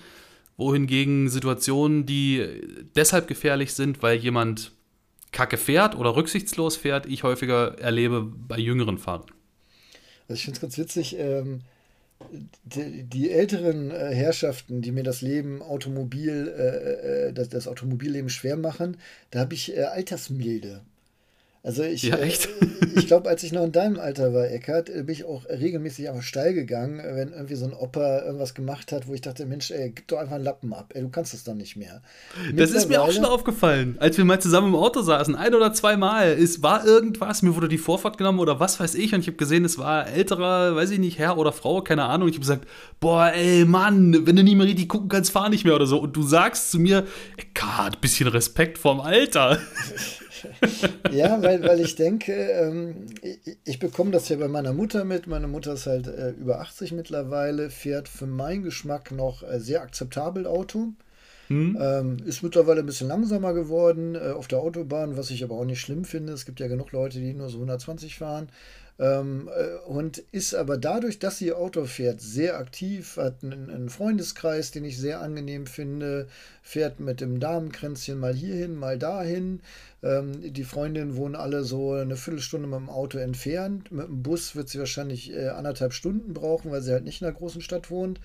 wohingegen 0.59 1.31
Situationen, 1.31 2.05
die 2.05 2.47
deshalb 2.95 3.29
gefährlich 3.29 3.73
sind, 3.73 4.03
weil 4.03 4.19
jemand 4.19 4.73
kacke 5.33 5.57
fährt 5.57 5.97
oder 5.97 6.17
rücksichtslos 6.17 6.77
fährt, 6.77 7.07
ich 7.07 7.23
häufiger 7.23 7.79
erlebe 7.79 8.23
bei 8.23 8.59
jüngeren 8.59 8.99
Fahrern. 8.99 9.31
Also 10.29 10.35
ich 10.35 10.45
finde 10.45 10.57
es 10.57 10.61
ganz 10.61 10.77
witzig, 10.79 11.17
ähm, 11.19 11.61
die, 12.65 13.05
die, 13.05 13.31
älteren 13.31 13.91
äh, 13.91 14.13
Herrschaften, 14.13 14.83
die 14.83 14.91
mir 14.91 15.05
das 15.05 15.23
Leben 15.23 15.63
Automobil, 15.63 16.53
äh, 16.59 17.29
äh 17.29 17.33
das, 17.33 17.49
das 17.49 17.69
Automobilleben 17.69 18.29
schwer 18.29 18.57
machen, 18.57 18.97
da 19.31 19.41
habe 19.41 19.55
ich 19.55 19.77
äh, 19.77 19.85
Altersmilde. 19.85 20.83
Also 21.69 21.83
ich, 21.83 22.05
ja, 22.05 22.17
äh, 22.17 22.33
ich 22.97 23.07
glaube, 23.09 23.29
als 23.29 23.43
ich 23.43 23.53
noch 23.53 23.63
in 23.63 23.73
deinem 23.73 24.01
Alter 24.01 24.33
war, 24.33 24.51
Eckart, 24.51 24.89
äh, 24.89 25.03
bin 25.03 25.11
ich 25.15 25.27
auch 25.27 25.45
regelmäßig 25.51 26.09
einfach 26.09 26.23
steil 26.23 26.55
gegangen, 26.55 26.99
äh, 26.99 27.15
wenn 27.15 27.31
irgendwie 27.31 27.57
so 27.57 27.67
ein 27.67 27.75
Opa 27.75 28.21
irgendwas 28.21 28.55
gemacht 28.55 28.91
hat, 28.91 29.07
wo 29.07 29.13
ich 29.13 29.21
dachte, 29.21 29.45
Mensch, 29.45 29.71
ey, 29.71 29.93
gib 29.95 30.09
doch 30.09 30.17
einfach 30.17 30.37
einen 30.37 30.45
Lappen 30.45 30.73
ab, 30.73 30.93
ey, 30.95 31.03
du 31.03 31.11
kannst 31.11 31.35
das 31.35 31.45
doch 31.45 31.53
nicht 31.53 31.77
mehr. 31.77 32.01
Das 32.55 32.71
ist 32.71 32.89
mir 32.89 33.03
auch 33.03 33.13
schon 33.13 33.27
aufgefallen, 33.27 33.99
als 34.01 34.17
wir 34.17 34.25
mal 34.25 34.41
zusammen 34.41 34.69
im 34.69 34.77
Auto 34.77 35.03
saßen, 35.03 35.35
ein 35.35 35.55
oder 35.55 35.75
zwei 35.75 35.99
Mal. 35.99 36.29
Es 36.29 36.63
war 36.63 36.87
irgendwas, 36.87 37.43
mir 37.43 37.55
wurde 37.55 37.69
die 37.69 37.77
Vorfahrt 37.77 38.17
genommen 38.17 38.39
oder 38.39 38.59
was 38.59 38.81
weiß 38.81 38.95
ich 38.95 39.13
und 39.13 39.21
ich 39.21 39.27
habe 39.27 39.37
gesehen, 39.37 39.67
es 39.67 39.77
war 39.77 40.07
älterer, 40.07 40.75
weiß 40.75 40.91
ich 40.93 40.99
nicht, 40.99 41.19
Herr 41.19 41.37
oder 41.37 41.53
Frau, 41.53 41.83
keine 41.83 42.05
Ahnung. 42.05 42.29
Ich 42.29 42.37
habe 42.37 42.41
gesagt, 42.41 42.67
boah, 42.99 43.31
ey, 43.35 43.67
Mann, 43.67 44.27
wenn 44.27 44.37
du 44.37 44.43
nie 44.43 44.55
mehr 44.55 44.67
richtig 44.67 44.89
gucken 44.89 45.11
kannst, 45.11 45.33
fahr 45.33 45.51
nicht 45.51 45.67
mehr 45.67 45.75
oder 45.75 45.87
so. 45.87 45.99
Und 45.99 46.17
du 46.17 46.23
sagst 46.23 46.71
zu 46.71 46.79
mir, 46.79 47.07
Eckart, 47.37 48.01
bisschen 48.01 48.29
Respekt 48.29 48.79
vorm 48.79 49.03
Alter. 49.03 49.59
ja, 51.11 51.43
weil, 51.43 51.63
weil 51.63 51.81
ich 51.81 51.95
denke, 51.95 52.33
ähm, 52.33 53.07
ich, 53.23 53.59
ich, 53.65 53.79
bekomme 53.79 54.11
das 54.11 54.29
ja 54.29 54.37
bei 54.37 54.49
meiner 54.49 54.73
Mutter 54.73 55.05
mit. 55.05 55.27
Meine 55.27 55.49
Mutter 55.49 55.75
ist 55.75 55.87
halt 55.87 56.07
äh, 56.07 56.31
über 56.31 56.61
80 56.61 56.93
mittlerweile, 56.93 57.71
fährt 57.71 58.09
für 58.09 58.27
meinen 58.27 58.63
Geschmack 58.63 59.11
noch 59.11 59.43
äh, 59.43 59.61
sehr 59.61 59.83
akzeptabel 59.83 60.47
Auto. 60.47 60.93
Hm. 61.49 61.79
Ähm, 61.81 62.17
ist 62.27 62.43
mittlerweile 62.43 62.81
ein 62.81 62.87
bisschen 62.87 63.09
langsamer 63.09 63.55
geworden 63.55 64.15
äh, 64.15 64.33
auf 64.33 64.49
der 64.49 64.59
Autobahn, 64.59 65.17
was 65.17 65.31
ich 65.31 65.43
aber 65.43 65.55
auch 65.55 65.65
nicht 65.65 65.81
schlimm 65.81 66.05
finde. 66.05 66.33
Es 66.35 66.45
gibt 66.45 66.61
ja 66.61 66.69
genug 66.69 66.93
Leute, 66.93 67.19
die 67.19 67.33
nur 67.33 67.49
so 67.49 67.57
120 67.57 68.17
fahren. 68.17 68.49
Ähm, 69.01 69.49
äh, 69.57 69.77
und 69.87 70.19
ist 70.19 70.55
aber 70.55 70.77
dadurch, 70.77 71.21
dass 71.21 71.39
sie 71.39 71.53
Auto 71.53 71.85
fährt, 71.85 72.21
sehr 72.21 72.59
aktiv, 72.59 73.17
hat 73.17 73.45
einen, 73.45 73.91
Freundeskreis, 73.91 74.73
den 74.73 74.85
ich 74.85 74.99
sehr 74.99 75.21
angenehm 75.21 75.67
finde, 75.67 76.27
fährt 76.63 76.99
mit 76.99 77.21
dem 77.21 77.39
Damenkränzchen 77.39 78.19
mal 78.19 78.35
hierhin, 78.35 78.75
mal 78.75 78.99
dahin. 78.99 79.61
Ähm, 80.03 80.53
die 80.53 80.65
Freundinnen 80.65 81.15
wohnen 81.15 81.37
alle 81.37 81.63
so 81.63 81.93
eine 81.93 82.17
Viertelstunde 82.17 82.67
mit 82.67 82.79
dem 82.79 82.91
Auto 82.91 83.19
entfernt. 83.19 83.93
Mit 83.93 84.09
dem 84.09 84.23
Bus 84.23 84.57
wird 84.57 84.69
sie 84.69 84.81
wahrscheinlich 84.81 85.33
äh, 85.33 85.49
anderthalb 85.49 85.93
Stunden 85.93 86.35
brauchen, 86.35 86.73
weil 86.73 86.83
sie 86.83 86.93
halt 86.93 87.05
nicht 87.05 87.23
in 87.23 87.29
einer 87.29 87.37
großen 87.37 87.61
Stadt 87.61 87.91
wohnt. 87.91 88.21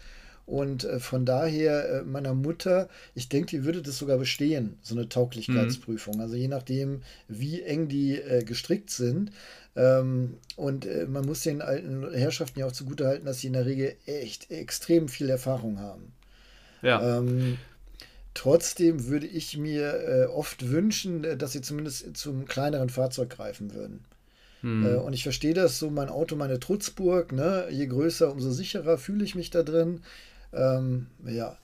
Und 0.45 0.83
äh, 0.83 0.99
von 0.99 1.23
daher, 1.23 2.03
meiner 2.05 2.33
Mutter, 2.33 2.89
ich 3.15 3.29
denke, 3.29 3.51
die 3.51 3.63
würde 3.63 3.81
das 3.81 3.97
sogar 3.97 4.17
bestehen, 4.17 4.77
so 4.81 4.93
eine 4.95 5.07
Tauglichkeitsprüfung. 5.07 6.15
Mhm. 6.15 6.21
Also 6.21 6.35
je 6.35 6.49
nachdem, 6.49 7.01
wie 7.29 7.61
eng 7.61 7.87
die 7.87 8.19
gestrickt 8.43 8.89
sind. 8.89 9.31
Ähm, 9.75 10.37
und 10.55 10.85
äh, 10.85 11.05
man 11.07 11.25
muss 11.25 11.41
den 11.41 11.61
alten 11.61 12.11
Herrschaften 12.13 12.59
ja 12.59 12.67
auch 12.67 12.71
zugutehalten, 12.71 13.25
dass 13.25 13.39
sie 13.39 13.47
in 13.47 13.53
der 13.53 13.65
Regel 13.65 13.95
echt 14.05 14.51
extrem 14.51 15.07
viel 15.07 15.29
Erfahrung 15.29 15.79
haben. 15.79 16.13
Ja. 16.81 17.17
Ähm, 17.17 17.57
trotzdem 18.33 19.07
würde 19.07 19.25
ich 19.25 19.57
mir 19.57 19.93
äh, 19.93 20.25
oft 20.25 20.69
wünschen, 20.69 21.23
äh, 21.23 21.37
dass 21.37 21.53
sie 21.53 21.61
zumindest 21.61 22.15
zum 22.17 22.45
kleineren 22.45 22.89
Fahrzeug 22.89 23.31
greifen 23.31 23.73
würden. 23.73 24.05
Hm. 24.61 24.99
Und 24.99 25.11
ich 25.11 25.23
verstehe 25.23 25.53
das 25.53 25.77
so, 25.77 25.89
mein 25.89 26.07
Auto, 26.07 26.37
meine 26.37 26.57
Trutzburg, 26.57 27.33
ne? 27.33 27.67
je 27.69 27.85
größer, 27.85 28.31
umso 28.31 28.49
sicherer 28.49 28.97
fühle 28.97 29.25
ich 29.25 29.35
mich 29.35 29.49
da 29.49 29.61
drin. 29.61 29.99
Ähm, 30.53 31.07
ja, 31.25 31.57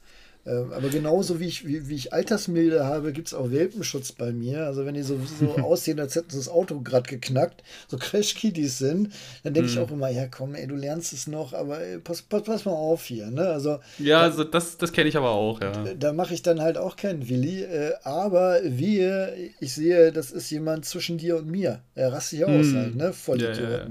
ähm, 0.49 0.73
aber 0.73 0.89
genauso 0.89 1.39
wie 1.39 1.45
ich, 1.45 1.67
wie, 1.67 1.87
wie 1.89 1.95
ich 1.95 2.11
Altersmilde 2.11 2.85
habe, 2.85 3.13
gibt 3.13 3.27
es 3.27 3.33
auch 3.33 3.51
Welpenschutz 3.51 4.11
bei 4.11 4.31
mir. 4.31 4.65
Also 4.65 4.85
wenn 4.85 4.95
die 4.95 5.03
so, 5.03 5.19
so 5.39 5.55
aussehen, 5.63 5.99
als 5.99 6.15
hätten 6.15 6.31
sie 6.31 6.37
das 6.37 6.49
Auto 6.49 6.81
gerade 6.81 7.07
geknackt, 7.07 7.63
so 7.87 7.97
Crash-Kiddies 7.97 8.79
sind, 8.79 9.13
dann 9.43 9.53
denke 9.53 9.69
mm. 9.69 9.71
ich 9.71 9.77
mhm. 9.77 9.83
auch 9.83 9.91
immer, 9.91 10.09
ja 10.09 10.27
komm, 10.27 10.55
ey, 10.55 10.65
du 10.65 10.75
lernst 10.75 11.13
es 11.13 11.27
noch, 11.27 11.53
aber 11.53 11.81
ey, 11.81 11.99
pass, 11.99 12.23
pass, 12.23 12.43
pass 12.43 12.65
mal 12.65 12.71
auf 12.71 13.05
hier. 13.05 13.29
Ne? 13.29 13.41
Also, 13.41 13.79
ja, 13.99 14.21
also 14.21 14.43
das, 14.43 14.77
das 14.77 14.91
kenne 14.91 15.09
ich 15.09 15.17
aber 15.17 15.31
auch, 15.31 15.61
ja. 15.61 15.71
Da, 15.71 15.93
da 15.93 16.13
mache 16.13 16.33
ich 16.33 16.41
dann 16.41 16.61
halt 16.61 16.77
auch 16.77 16.95
keinen 16.95 17.29
Willi. 17.29 17.61
Äh, 17.61 17.93
aber 18.03 18.59
wir, 18.63 19.33
ich 19.59 19.73
sehe, 19.73 20.11
das 20.11 20.31
ist 20.31 20.49
jemand 20.49 20.85
zwischen 20.85 21.17
dir 21.19 21.37
und 21.37 21.47
mir. 21.47 21.81
Er 21.93 22.11
rastet 22.11 22.39
sich 22.39 22.45
aus 22.45 22.67
mm. 22.67 22.75
halt, 22.75 22.95
ne? 22.95 23.13
Voll 23.13 23.41
ja, 23.41 23.51
ja, 23.51 23.69
ja. 23.69 23.87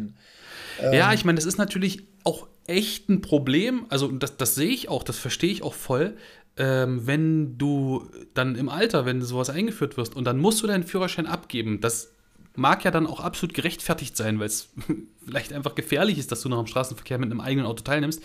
Ähm, 0.81 0.93
ja, 0.93 1.13
ich 1.13 1.25
meine, 1.25 1.37
das 1.37 1.45
ist 1.45 1.59
natürlich 1.59 2.03
auch 2.25 2.47
echt 2.69 3.09
ein 3.09 3.21
Problem. 3.21 3.87
Also 3.89 4.09
das, 4.09 4.37
das 4.37 4.55
sehe 4.55 4.69
ich 4.69 4.89
auch, 4.89 5.03
das 5.03 5.19
verstehe 5.19 5.51
ich 5.51 5.63
auch 5.63 5.75
voll 5.75 6.17
ähm, 6.59 7.07
wenn 7.07 7.57
du 7.57 8.11
dann 8.35 8.57
im 8.57 8.69
Alter, 8.69 9.07
wenn 9.07 9.23
sowas 9.23 9.49
eingeführt 9.49 9.97
wirst 9.97 10.17
und 10.17 10.25
dann 10.25 10.39
musst 10.39 10.63
du 10.63 10.67
deinen 10.67 10.85
Führerschein 10.85 11.27
abgeben, 11.27 11.81
das 11.81 12.13
mag 12.57 12.85
ja 12.85 12.91
dann 12.91 13.07
auch 13.07 13.21
absolut 13.21 13.55
gerechtfertigt 13.55 14.17
sein, 14.17 14.41
weil 14.41 14.47
es 14.49 14.71
vielleicht 15.25 15.53
einfach 15.53 15.77
gefährlich 15.77 16.19
ist, 16.19 16.33
dass 16.33 16.43
du 16.43 16.49
noch 16.49 16.61
im 16.61 16.67
Straßenverkehr 16.67 17.19
mit 17.19 17.31
einem 17.31 17.41
eigenen 17.41 17.67
Auto 17.67 17.85
teilnimmst. 17.85 18.23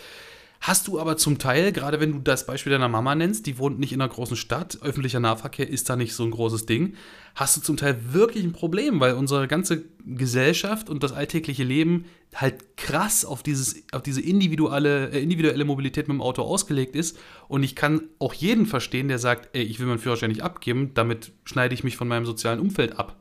Hast 0.65 0.87
du 0.87 0.97
aber 0.97 1.17
zum 1.17 1.39
Teil, 1.39 1.73
gerade 1.73 1.99
wenn 1.99 2.13
du 2.13 2.19
das 2.19 2.45
Beispiel 2.45 2.71
deiner 2.71 2.87
Mama 2.87 3.15
nennst, 3.15 3.47
die 3.47 3.57
wohnt 3.57 3.79
nicht 3.79 3.91
in 3.91 3.99
einer 3.99 4.09
großen 4.09 4.37
Stadt, 4.37 4.77
öffentlicher 4.81 5.19
Nahverkehr 5.19 5.67
ist 5.67 5.89
da 5.89 5.97
nicht 5.97 6.13
so 6.13 6.23
ein 6.23 6.31
großes 6.31 6.65
Ding, 6.65 6.93
hast 7.35 7.57
du 7.57 7.61
zum 7.61 7.75
Teil 7.75 8.13
wirklich 8.13 8.45
ein 8.45 8.53
Problem, 8.53 9.01
weil 9.01 9.15
unsere 9.15 9.49
ganze 9.49 9.83
Gesellschaft 10.05 10.89
und 10.89 11.03
das 11.03 11.11
alltägliche 11.11 11.65
Leben 11.65 12.05
halt 12.33 12.77
krass 12.77 13.25
auf, 13.25 13.43
dieses, 13.43 13.83
auf 13.91 14.03
diese 14.03 14.21
individuelle, 14.21 15.09
äh, 15.09 15.21
individuelle 15.21 15.65
Mobilität 15.65 16.07
mit 16.07 16.15
dem 16.15 16.21
Auto 16.21 16.43
ausgelegt 16.43 16.95
ist. 16.95 17.19
Und 17.49 17.63
ich 17.63 17.75
kann 17.75 18.03
auch 18.19 18.33
jeden 18.33 18.65
verstehen, 18.65 19.09
der 19.09 19.19
sagt, 19.19 19.49
ey, 19.51 19.63
ich 19.63 19.81
will 19.81 19.87
meinen 19.87 19.99
Führerschein 19.99 20.29
nicht 20.29 20.43
abgeben, 20.43 20.91
damit 20.93 21.33
schneide 21.43 21.73
ich 21.73 21.83
mich 21.83 21.97
von 21.97 22.07
meinem 22.07 22.25
sozialen 22.25 22.61
Umfeld 22.61 22.97
ab. 22.97 23.17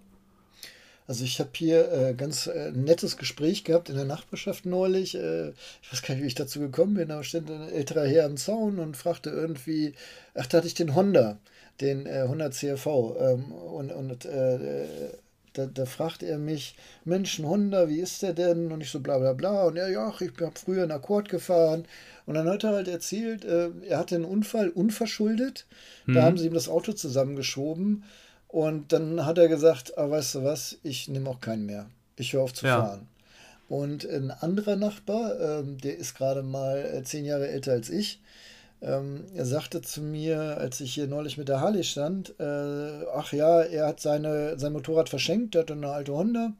Also 1.06 1.24
ich 1.24 1.40
habe 1.40 1.50
hier 1.54 1.90
äh, 1.92 2.14
ganz 2.14 2.46
äh, 2.46 2.70
nettes 2.72 3.16
Gespräch 3.16 3.64
gehabt 3.64 3.90
in 3.90 3.96
der 3.96 4.04
Nachbarschaft 4.04 4.66
neulich. 4.66 5.14
Äh, 5.14 5.50
ich 5.82 5.92
weiß 5.92 6.02
gar 6.02 6.14
nicht, 6.14 6.22
wie 6.22 6.28
ich 6.28 6.34
dazu 6.34 6.60
gekommen 6.60 6.94
bin, 6.94 7.10
aber 7.10 7.24
stand 7.24 7.50
ein 7.50 7.68
älterer 7.68 8.06
Herr 8.06 8.24
am 8.24 8.36
Zaun 8.36 8.78
und 8.78 8.96
fragte 8.96 9.30
irgendwie, 9.30 9.94
ach, 10.34 10.46
da 10.46 10.58
hatte 10.58 10.66
ich 10.68 10.74
den 10.74 10.94
Honda, 10.94 11.38
den 11.80 12.06
äh, 12.06 12.20
100 12.22 12.54
CRV. 12.54 12.86
Ähm, 13.18 13.52
und 13.52 13.92
und 13.92 14.24
äh, 14.24 14.86
da, 15.52 15.66
da 15.66 15.84
fragte 15.84 16.26
er 16.26 16.38
mich, 16.38 16.76
Mensch, 17.04 17.38
ein 17.38 17.46
Honda, 17.46 17.88
wie 17.88 18.00
ist 18.00 18.22
der 18.22 18.32
denn? 18.32 18.72
Und 18.72 18.80
ich 18.80 18.90
so 18.90 19.00
bla 19.00 19.18
bla 19.18 19.32
bla. 19.32 19.64
Und 19.64 19.76
er, 19.76 19.88
ja, 19.90 20.12
ich 20.18 20.30
habe 20.40 20.52
früher 20.54 20.82
einen 20.82 20.92
Akkord 20.92 21.28
gefahren. 21.28 21.84
Und 22.26 22.34
dann 22.34 22.48
hat 22.48 22.64
er 22.64 22.70
halt 22.70 22.88
erzählt, 22.88 23.44
äh, 23.44 23.70
er 23.88 23.98
hatte 23.98 24.14
einen 24.14 24.24
Unfall 24.24 24.68
unverschuldet. 24.70 25.66
Mhm. 26.06 26.14
Da 26.14 26.22
haben 26.22 26.38
sie 26.38 26.46
ihm 26.46 26.54
das 26.54 26.68
Auto 26.68 26.92
zusammengeschoben. 26.92 28.04
Und 28.52 28.92
dann 28.92 29.24
hat 29.24 29.38
er 29.38 29.48
gesagt, 29.48 29.96
ah, 29.96 30.10
weißt 30.10 30.36
du 30.36 30.44
was, 30.44 30.78
ich 30.82 31.08
nehme 31.08 31.30
auch 31.30 31.40
keinen 31.40 31.64
mehr. 31.64 31.86
Ich 32.16 32.34
höre 32.34 32.42
auf 32.42 32.52
zu 32.52 32.66
ja. 32.66 32.80
fahren. 32.80 33.08
Und 33.68 34.04
ein 34.04 34.30
anderer 34.30 34.76
Nachbar, 34.76 35.40
ähm, 35.40 35.78
der 35.78 35.96
ist 35.96 36.14
gerade 36.14 36.42
mal 36.42 36.78
äh, 36.78 37.02
zehn 37.02 37.24
Jahre 37.24 37.48
älter 37.48 37.72
als 37.72 37.88
ich, 37.88 38.20
ähm, 38.82 39.24
er 39.34 39.46
sagte 39.46 39.80
zu 39.80 40.02
mir, 40.02 40.58
als 40.58 40.80
ich 40.80 40.92
hier 40.92 41.06
neulich 41.06 41.38
mit 41.38 41.48
der 41.48 41.60
Harley 41.60 41.82
stand, 41.82 42.34
äh, 42.40 43.06
ach 43.14 43.32
ja, 43.32 43.62
er 43.62 43.86
hat 43.86 44.00
seine, 44.00 44.58
sein 44.58 44.74
Motorrad 44.74 45.08
verschenkt, 45.08 45.54
er 45.54 45.62
hat 45.62 45.70
eine 45.70 45.88
alte 45.88 46.12
Honda, 46.12 46.52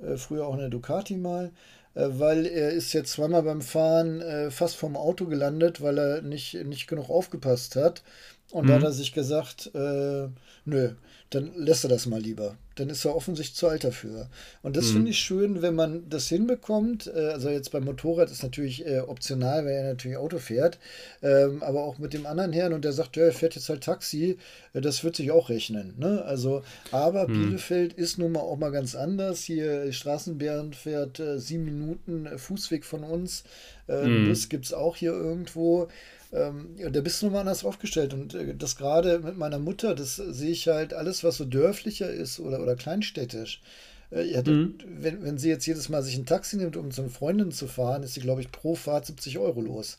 äh, 0.00 0.16
früher 0.16 0.46
auch 0.46 0.54
eine 0.54 0.68
Ducati 0.68 1.16
mal, 1.16 1.52
äh, 1.94 2.06
weil 2.10 2.44
er 2.44 2.72
ist 2.72 2.92
jetzt 2.92 3.12
zweimal 3.12 3.44
beim 3.44 3.62
Fahren 3.62 4.20
äh, 4.20 4.50
fast 4.50 4.76
vom 4.76 4.96
Auto 4.96 5.24
gelandet, 5.24 5.80
weil 5.80 5.96
er 5.96 6.22
nicht, 6.22 6.54
nicht 6.64 6.86
genug 6.86 7.08
aufgepasst 7.08 7.76
hat. 7.76 8.02
Und 8.50 8.64
mhm. 8.64 8.68
da 8.68 8.74
hat 8.74 8.82
er 8.82 8.92
sich 8.92 9.12
gesagt, 9.12 9.70
äh, 9.74 10.28
nö, 10.64 10.90
dann 11.34 11.50
lässt 11.56 11.84
er 11.84 11.90
das 11.90 12.06
mal 12.06 12.20
lieber. 12.20 12.56
Dann 12.76 12.90
ist 12.90 13.04
er 13.04 13.16
offensichtlich 13.16 13.56
zu 13.56 13.68
alt 13.68 13.82
dafür. 13.82 14.28
Und 14.62 14.76
das 14.76 14.86
mhm. 14.86 14.92
finde 14.92 15.10
ich 15.10 15.18
schön, 15.18 15.62
wenn 15.62 15.74
man 15.74 16.08
das 16.08 16.28
hinbekommt. 16.28 17.10
Äh, 17.14 17.28
also 17.28 17.48
jetzt 17.48 17.72
beim 17.72 17.84
Motorrad 17.84 18.30
ist 18.30 18.42
natürlich 18.42 18.86
äh, 18.86 19.00
optional, 19.00 19.64
weil 19.64 19.72
er 19.72 19.84
natürlich 19.84 20.16
Auto 20.16 20.38
fährt. 20.38 20.78
Ähm, 21.22 21.62
aber 21.62 21.82
auch 21.82 21.98
mit 21.98 22.12
dem 22.12 22.26
anderen 22.26 22.52
Herrn 22.52 22.72
und 22.72 22.84
der 22.84 22.92
sagt, 22.92 23.16
ja, 23.16 23.24
er 23.24 23.32
fährt 23.32 23.56
jetzt 23.56 23.68
halt 23.68 23.82
Taxi, 23.82 24.38
äh, 24.74 24.80
das 24.80 25.02
wird 25.02 25.16
sich 25.16 25.30
auch 25.32 25.48
rechnen. 25.48 25.94
Ne? 25.98 26.22
Also, 26.24 26.62
aber 26.92 27.26
mhm. 27.26 27.32
Bielefeld 27.32 27.94
ist 27.94 28.18
nun 28.18 28.32
mal 28.32 28.40
auch 28.40 28.56
mal 28.56 28.70
ganz 28.70 28.94
anders. 28.94 29.42
Hier 29.42 29.92
Straßenbären 29.92 30.72
fährt 30.72 31.18
äh, 31.18 31.40
sieben 31.40 31.64
Minuten 31.64 32.28
Fußweg 32.38 32.84
von 32.84 33.02
uns. 33.02 33.44
Äh, 33.88 34.06
mhm. 34.06 34.28
Bus 34.28 34.48
gibt 34.48 34.66
es 34.66 34.72
auch 34.72 34.96
hier 34.96 35.12
irgendwo 35.12 35.88
ähm, 36.34 36.76
da 36.92 37.00
bist 37.00 37.22
du 37.22 37.26
nochmal 37.26 37.42
anders 37.42 37.64
aufgestellt. 37.64 38.12
Und 38.12 38.34
äh, 38.34 38.54
das 38.56 38.76
gerade 38.76 39.20
mit 39.20 39.38
meiner 39.38 39.58
Mutter, 39.58 39.94
das 39.94 40.16
sehe 40.16 40.50
ich 40.50 40.68
halt 40.68 40.92
alles, 40.92 41.22
was 41.22 41.36
so 41.36 41.44
dörflicher 41.44 42.10
ist 42.10 42.40
oder, 42.40 42.60
oder 42.60 42.74
kleinstädtisch. 42.74 43.62
Äh, 44.10 44.32
ja, 44.32 44.42
mhm. 44.42 44.74
wenn, 44.86 45.22
wenn 45.22 45.38
sie 45.38 45.48
jetzt 45.48 45.66
jedes 45.66 45.88
Mal 45.88 46.02
sich 46.02 46.16
ein 46.16 46.26
Taxi 46.26 46.56
nimmt, 46.56 46.76
um 46.76 46.90
zu 46.90 47.02
einer 47.02 47.10
Freundin 47.10 47.52
zu 47.52 47.68
fahren, 47.68 48.02
ist 48.02 48.14
sie, 48.14 48.20
glaube 48.20 48.40
ich, 48.40 48.50
pro 48.50 48.74
Fahrt 48.74 49.06
70 49.06 49.38
Euro 49.38 49.60
los. 49.60 49.98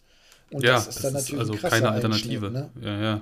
Und 0.51 0.63
ja, 0.63 0.73
das 0.73 0.87
ist 0.87 1.03
dann 1.03 1.13
natürlich 1.13 1.43
ist 1.43 1.51
also 1.51 1.67
keine 1.67 1.89
Alternative. 1.89 2.51
Ne? 2.51 2.69
Ja, 2.81 3.01
ja. 3.01 3.21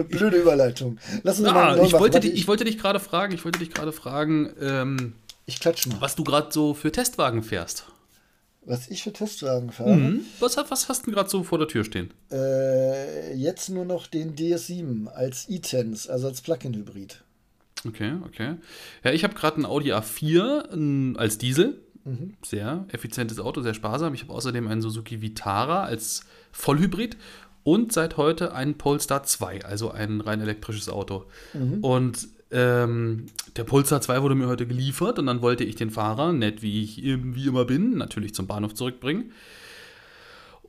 Blöde 0.09 0.39
Überleitung. 0.39 0.99
Lass 1.23 1.39
uns 1.39 1.51
mal 1.53 1.73
Ah, 1.73 1.77
neu 1.77 1.85
ich 1.87 1.93
wollte, 1.93 2.19
dich, 2.21 2.33
ich 2.33 2.49
wollte 2.49 2.65
dich 2.65 2.79
gerade 2.79 2.99
fragen, 2.99 3.35
ich 3.35 3.45
wollte 3.45 3.59
dich 3.59 3.71
gerade 3.73 3.93
fragen, 3.93 4.51
ähm, 4.61 5.13
ich 5.45 5.61
klatsch 5.61 5.87
mal. 5.87 6.01
was 6.01 6.17
du 6.17 6.25
gerade 6.25 6.49
so 6.51 6.73
für 6.75 6.91
Testwagen 6.91 7.43
fährst. 7.43 7.85
Was 8.69 8.89
ich 8.89 9.03
für 9.05 9.13
Testwagen 9.13 9.71
fahre. 9.71 9.95
Mhm. 9.95 10.21
Was, 10.41 10.57
was 10.57 10.89
hast 10.89 11.03
du 11.03 11.05
denn 11.07 11.15
gerade 11.15 11.31
so 11.31 11.45
vor 11.45 11.59
der 11.59 11.69
Tür 11.69 11.85
stehen? 11.85 12.11
Äh, 12.33 13.35
jetzt 13.37 13.69
nur 13.69 13.85
noch 13.85 14.07
den 14.09 14.35
DS7 14.35 15.07
als 15.09 15.49
E-Tense, 15.49 16.11
also 16.11 16.27
als 16.27 16.41
Plug-in-Hybrid. 16.41 17.23
Okay, 17.87 18.15
okay. 18.25 18.55
Ja, 19.05 19.13
ich 19.13 19.23
habe 19.23 19.35
gerade 19.35 19.57
einen 19.57 19.67
Audi 19.67 19.93
A4 19.93 20.73
n- 20.73 21.17
als 21.17 21.39
Diesel. 21.39 21.81
Sehr 22.43 22.85
effizientes 22.93 23.41
Auto, 23.41 23.63
sehr 23.63 23.75
sparsam. 23.75 24.15
Ich 24.15 24.23
habe 24.23 24.33
außerdem 24.33 24.69
einen 24.69 24.81
Suzuki 24.83 25.21
Vitara 25.23 25.85
als 25.85 26.25
Vollhybrid 26.53 27.17
und 27.65 27.93
seit 27.93 28.17
heute 28.17 28.55
einen 28.55 28.79
Polestar 28.79 29.25
2, 29.25 29.65
also 29.65 29.91
ein 29.91 30.21
rein 30.21 30.41
elektrisches 30.41 30.89
Auto. 30.89 31.25
Und 31.83 32.29
ähm, 32.53 33.27
der 33.57 33.65
Polestar 33.65 34.01
2 34.01 34.23
wurde 34.23 34.37
mir 34.37 34.47
heute 34.47 34.67
geliefert 34.67 35.19
und 35.19 35.27
dann 35.27 35.43
wollte 35.43 35.65
ich 35.65 35.75
den 35.75 35.91
Fahrer, 35.91 36.33
nett 36.33 36.63
wie 36.63 36.83
ich 36.83 37.03
wie 37.03 37.47
immer 37.47 37.65
bin, 37.65 37.97
natürlich 37.97 38.35
zum 38.35 38.47
Bahnhof 38.47 38.75
zurückbringen. 38.75 39.33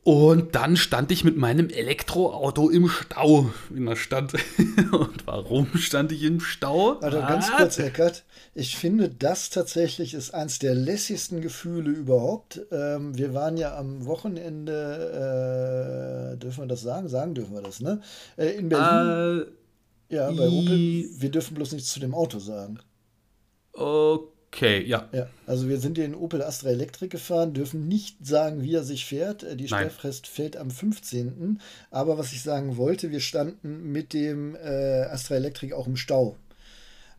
Und 0.07 0.55
dann 0.55 0.77
stand 0.77 1.11
ich 1.11 1.25
mit 1.25 1.35
meinem 1.35 1.67
Elektroauto 1.67 2.69
im 2.69 2.87
Stau 2.87 3.51
in 3.75 3.87
der 3.87 3.97
Stadt. 3.97 4.31
Und 4.93 5.27
warum 5.27 5.67
stand 5.75 6.13
ich 6.13 6.23
im 6.23 6.39
Stau? 6.39 6.93
Also 6.99 7.19
ganz 7.19 7.51
kurz, 7.51 7.77
Eckert. 7.77 8.23
Ich 8.53 8.77
finde, 8.77 9.09
das 9.09 9.49
tatsächlich 9.49 10.13
ist 10.13 10.33
eins 10.33 10.59
der 10.59 10.75
lässigsten 10.75 11.41
Gefühle 11.41 11.91
überhaupt. 11.91 12.61
Ähm, 12.71 13.17
wir 13.17 13.33
waren 13.33 13.57
ja 13.57 13.77
am 13.77 14.05
Wochenende, 14.05 16.35
äh, 16.35 16.37
dürfen 16.37 16.63
wir 16.63 16.67
das 16.67 16.83
sagen? 16.83 17.09
Sagen 17.09 17.35
dürfen 17.35 17.55
wir 17.55 17.61
das, 17.61 17.81
ne? 17.81 17.99
Äh, 18.37 18.51
in 18.51 18.69
Berlin. 18.69 19.47
Äh, 20.09 20.15
ja, 20.15 20.31
bei 20.31 20.47
Opel. 20.47 21.09
Wir 21.19 21.31
dürfen 21.31 21.55
bloß 21.55 21.73
nichts 21.73 21.91
zu 21.91 21.99
dem 21.99 22.15
Auto 22.15 22.39
sagen. 22.39 22.79
okay, 23.73 24.36
ja. 24.59 25.07
Ja, 25.11 25.27
also 25.45 25.67
wir 25.69 25.79
sind 25.79 25.97
in 25.97 26.15
Opel 26.15 26.41
Astra 26.41 26.69
Electric 26.69 27.09
gefahren, 27.09 27.53
dürfen 27.53 27.87
nicht 27.87 28.25
sagen, 28.25 28.63
wie 28.63 28.73
er 28.73 28.83
sich 28.83 29.05
fährt. 29.05 29.43
Äh, 29.43 29.55
Die. 29.55 29.67
Steffrest 29.67 30.25
fällt 30.27 30.57
am 30.57 30.71
15. 30.71 31.59
Aber 31.91 32.17
was 32.17 32.31
ich 32.33 32.41
sagen 32.41 32.77
wollte, 32.77 33.11
wir 33.11 33.19
standen 33.19 33.91
mit 33.91 34.13
dem 34.13 34.55
äh, 34.55 35.03
Astra 35.03 35.35
Electric 35.35 35.73
auch 35.73 35.85
im 35.87 35.95
Stau. 35.97 36.37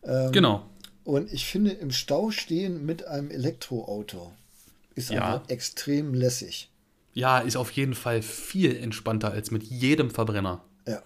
Ähm, 0.03 0.33
Genau. 0.33 0.65
Und 1.05 1.33
ich 1.33 1.47
finde, 1.47 1.71
im 1.71 1.91
Stau 1.91 2.31
stehen 2.31 2.85
mit 2.85 3.07
einem 3.07 3.31
Elektroauto 3.31 4.33
ist 4.95 5.11
Ja. 5.11 5.37
einfach 5.37 5.49
extrem 5.49 6.13
lässig. 6.13 6.71
Ja, 7.15 7.39
ist 7.39 7.57
auf 7.57 7.71
jeden 7.71 7.95
Fall 7.95 8.21
viel 8.21 8.77
entspannter 8.77 9.31
als 9.31 9.51
mit 9.51 9.63
jedem 9.63 10.11
Verbrenner. 10.11 10.63
Ja. 10.87 11.03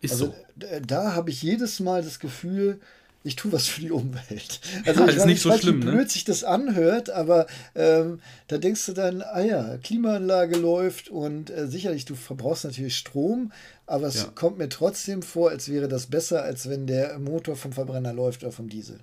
Ist 0.00 0.12
Also 0.12 0.26
so. 0.26 0.66
da 0.86 1.14
habe 1.14 1.30
ich 1.30 1.42
jedes 1.42 1.80
Mal 1.80 2.02
das 2.02 2.20
Gefühl, 2.20 2.78
ich 3.22 3.36
tue 3.36 3.52
was 3.52 3.66
für 3.66 3.80
die 3.82 3.90
Umwelt. 3.90 4.60
Also 4.86 5.02
Ja, 5.02 5.08
ich 5.08 5.16
ist 5.16 5.18
weiß 5.18 5.26
nicht 5.26 5.36
ich 5.36 5.42
so 5.42 5.50
weiß, 5.50 5.60
schlimm, 5.60 5.82
wie 5.82 5.84
ne? 5.84 5.90
blöd 5.90 6.10
sich 6.10 6.24
das 6.24 6.42
anhört, 6.44 7.10
aber 7.10 7.46
ähm, 7.74 8.20
da 8.48 8.58
denkst 8.58 8.86
du 8.86 8.92
dann, 8.92 9.22
ah 9.22 9.40
ja, 9.42 9.76
Klimaanlage 9.78 10.56
läuft 10.56 11.08
und 11.10 11.50
äh, 11.50 11.66
sicherlich, 11.68 12.04
du 12.06 12.14
verbrauchst 12.14 12.64
natürlich 12.64 12.96
Strom, 12.96 13.52
aber 13.86 14.06
es 14.06 14.16
Ja. 14.16 14.24
kommt 14.34 14.58
mir 14.58 14.68
trotzdem 14.68 15.22
vor, 15.22 15.50
als 15.50 15.68
wäre 15.68 15.88
das 15.88 16.06
besser, 16.06 16.42
als 16.42 16.68
wenn 16.68 16.86
der 16.86 17.18
Motor 17.18 17.56
vom 17.56 17.72
Verbrenner 17.72 18.12
läuft 18.14 18.42
oder 18.42 18.52
vom 18.52 18.68
Diesel. 18.68 19.00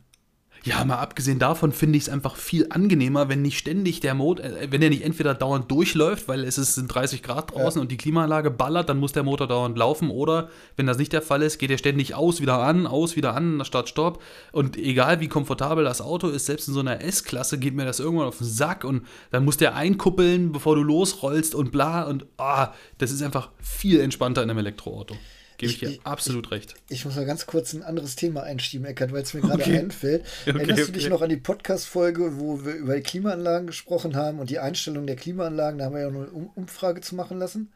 Ja, 0.67 0.83
mal 0.83 0.97
abgesehen 0.97 1.39
davon 1.39 1.71
finde 1.71 1.97
ich 1.97 2.03
es 2.03 2.09
einfach 2.09 2.35
viel 2.35 2.67
angenehmer, 2.69 3.29
wenn 3.29 3.41
nicht 3.41 3.57
ständig 3.57 4.01
der 4.01 4.13
Motor, 4.13 4.43
äh, 4.43 4.69
wenn 4.69 4.81
der 4.81 4.89
nicht 4.89 5.01
entweder 5.01 5.33
dauernd 5.33 5.71
durchläuft, 5.71 6.27
weil 6.27 6.43
es 6.43 6.57
ist, 6.57 6.75
sind 6.75 6.93
30 6.93 7.23
Grad 7.23 7.53
draußen 7.53 7.79
und 7.79 7.89
die 7.89 7.95
Klimaanlage 7.95 8.51
ballert, 8.51 8.89
dann 8.89 8.99
muss 8.99 9.13
der 9.13 9.23
Motor 9.23 9.47
dauernd 9.47 9.77
laufen. 9.77 10.09
Oder 10.09 10.49
wenn 10.75 10.85
das 10.85 10.97
nicht 10.97 11.13
der 11.13 11.21
Fall 11.21 11.41
ist, 11.41 11.57
geht 11.57 11.71
er 11.71 11.77
ständig 11.77 12.15
aus, 12.15 12.41
wieder 12.41 12.59
an, 12.59 12.85
aus, 12.85 13.15
wieder 13.15 13.33
an, 13.33 13.63
Start, 13.63 13.87
Stopp. 13.87 14.21
Und 14.51 14.75
egal 14.75 15.21
wie 15.21 15.29
komfortabel 15.29 15.85
das 15.85 16.01
Auto 16.01 16.27
ist, 16.27 16.47
selbst 16.47 16.67
in 16.67 16.73
so 16.73 16.81
einer 16.81 16.99
S-Klasse 17.01 17.59
geht 17.59 17.73
mir 17.73 17.85
das 17.85 18.01
irgendwann 18.01 18.27
auf 18.27 18.39
den 18.39 18.47
Sack 18.47 18.83
und 18.83 19.05
dann 19.31 19.45
muss 19.45 19.55
der 19.55 19.73
einkuppeln, 19.73 20.51
bevor 20.51 20.75
du 20.75 20.83
losrollst 20.83 21.55
und 21.55 21.71
bla. 21.71 22.03
Und 22.03 22.25
ah, 22.35 22.73
das 22.97 23.11
ist 23.11 23.23
einfach 23.23 23.51
viel 23.61 24.01
entspannter 24.01 24.43
in 24.43 24.49
einem 24.49 24.59
Elektroauto. 24.59 25.15
Gebe 25.57 25.71
ich, 25.71 25.81
Ich- 25.81 25.89
dir 25.89 25.95
ich- 25.95 26.05
absolut 26.05 26.51
recht. 26.51 26.75
Ich 26.89 27.03
muss 27.05 27.15
mal 27.15 27.25
ganz 27.25 27.45
kurz 27.47 27.73
ein 27.73 27.81
anderes 27.83 28.15
Thema 28.15 28.43
einschieben, 28.43 28.85
Eckert, 28.85 29.11
weil 29.11 29.23
es 29.23 29.33
mir 29.33 29.41
gerade 29.41 29.63
Okay. 29.63 29.77
einfällt. 29.79 30.23
Okay, 30.47 30.57
Erinnerst 30.59 30.87
du 30.89 30.91
dich 30.91 31.03
okay. 31.05 31.09
noch 31.13 31.21
an 31.21 31.29
die 31.29 31.37
Podcast-Folge, 31.37 32.37
wo 32.39 32.63
wir 32.63 32.73
über 32.75 32.95
die 32.95 33.01
Klimaanlagen 33.01 33.67
gesprochen 33.67 34.15
haben 34.15 34.39
und 34.39 34.49
die 34.49 34.59
Einstellung 34.59 35.07
der 35.07 35.15
Klimaanlagen? 35.15 35.79
Da 35.79 35.85
haben 35.85 35.95
wir 35.95 36.01
ja 36.01 36.09
noch 36.11 36.21
eine 36.21 36.29
um 36.31 36.47
Umfrage 36.55 37.01
zu 37.01 37.15
machen 37.15 37.39
lassen. 37.39 37.71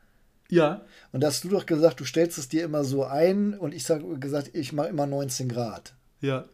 Ja. 0.50 0.82
Und 1.12 1.22
da 1.22 1.28
hast 1.28 1.44
du 1.44 1.50
doch 1.50 1.66
gesagt, 1.66 2.00
du 2.00 2.06
stellst 2.06 2.38
es 2.38 2.50
dir 2.50 2.64
immer 2.66 2.84
so 2.84 3.06
ein 3.06 3.54
und 3.58 3.74
ich 3.74 3.90
habe 3.90 4.20
gesagt, 4.20 4.52
ich 4.54 4.74
mache 4.74 4.90
immer 4.90 5.08
19 5.08 5.48
Grad. 5.50 5.94
Ja. 6.20 6.46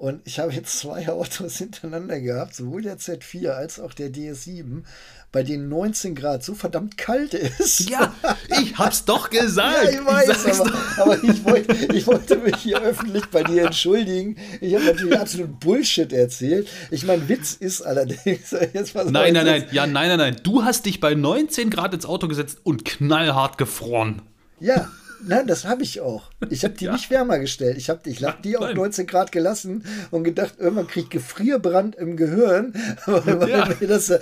Und 0.00 0.22
ich 0.24 0.38
habe 0.38 0.50
jetzt 0.50 0.78
zwei 0.78 1.06
Autos 1.10 1.56
hintereinander 1.58 2.20
gehabt, 2.20 2.54
sowohl 2.54 2.80
der 2.80 2.98
Z4 2.98 3.50
als 3.50 3.78
auch 3.78 3.92
der 3.92 4.10
DS7, 4.10 4.82
bei 5.30 5.42
denen 5.42 5.68
19 5.68 6.14
Grad 6.14 6.42
so 6.42 6.54
verdammt 6.54 6.96
kalt 6.96 7.34
ist. 7.34 7.90
Ja, 7.90 8.14
ich 8.62 8.78
hab's 8.78 9.04
doch 9.04 9.28
gesagt. 9.30 9.84
Ja, 9.84 10.00
ich 10.00 10.06
weiß, 10.06 10.42
sag's 10.42 10.60
aber, 10.62 10.72
aber 10.96 11.22
ich, 11.22 11.44
wollte, 11.44 11.94
ich 11.94 12.06
wollte 12.06 12.36
mich 12.36 12.56
hier 12.56 12.80
öffentlich 12.80 13.26
bei 13.26 13.42
dir 13.42 13.66
entschuldigen. 13.66 14.38
Ich 14.62 14.74
habe 14.74 14.86
natürlich 14.86 15.18
absolut 15.18 15.60
Bullshit 15.60 16.14
erzählt. 16.14 16.66
Ich 16.90 17.04
meine, 17.04 17.28
Witz 17.28 17.52
ist 17.52 17.82
allerdings. 17.82 18.52
Jetzt 18.72 18.96
auf, 18.96 19.10
Nein, 19.10 19.34
nein, 19.34 19.44
nein, 19.44 19.66
ja, 19.70 19.86
nein, 19.86 20.08
nein, 20.08 20.18
nein. 20.18 20.36
Du 20.42 20.64
hast 20.64 20.86
dich 20.86 21.00
bei 21.00 21.12
19 21.14 21.68
Grad 21.68 21.92
ins 21.92 22.06
Auto 22.06 22.26
gesetzt 22.26 22.60
und 22.62 22.86
knallhart 22.86 23.58
gefroren. 23.58 24.22
Ja, 24.60 24.90
nein, 25.26 25.46
das 25.46 25.64
habe 25.64 25.82
ich 25.82 26.00
auch. 26.00 26.30
Ich 26.48 26.64
habe 26.64 26.74
die 26.74 26.84
Ja. 26.90 26.92
nicht 26.92 27.10
wärmer 27.10 27.38
gestellt. 27.38 27.76
Ich 27.78 27.88
habe 27.90 28.08
ich 28.08 28.22
hab 28.24 28.42
die 28.42 28.56
auf 28.56 28.64
Nein. 28.64 28.76
19 28.76 29.06
Grad 29.06 29.32
gelassen 29.32 29.84
und 30.10 30.24
gedacht, 30.24 30.54
irgendwann 30.58 30.86
kriege 30.86 31.04
ich 31.04 31.10
Gefrierbrand 31.10 31.96
im 31.96 32.16
Gehirn, 32.16 32.72
weil 33.06 33.48
Ja. 33.50 33.68
mir 33.80 33.86
das 33.86 34.10
äh, 34.10 34.20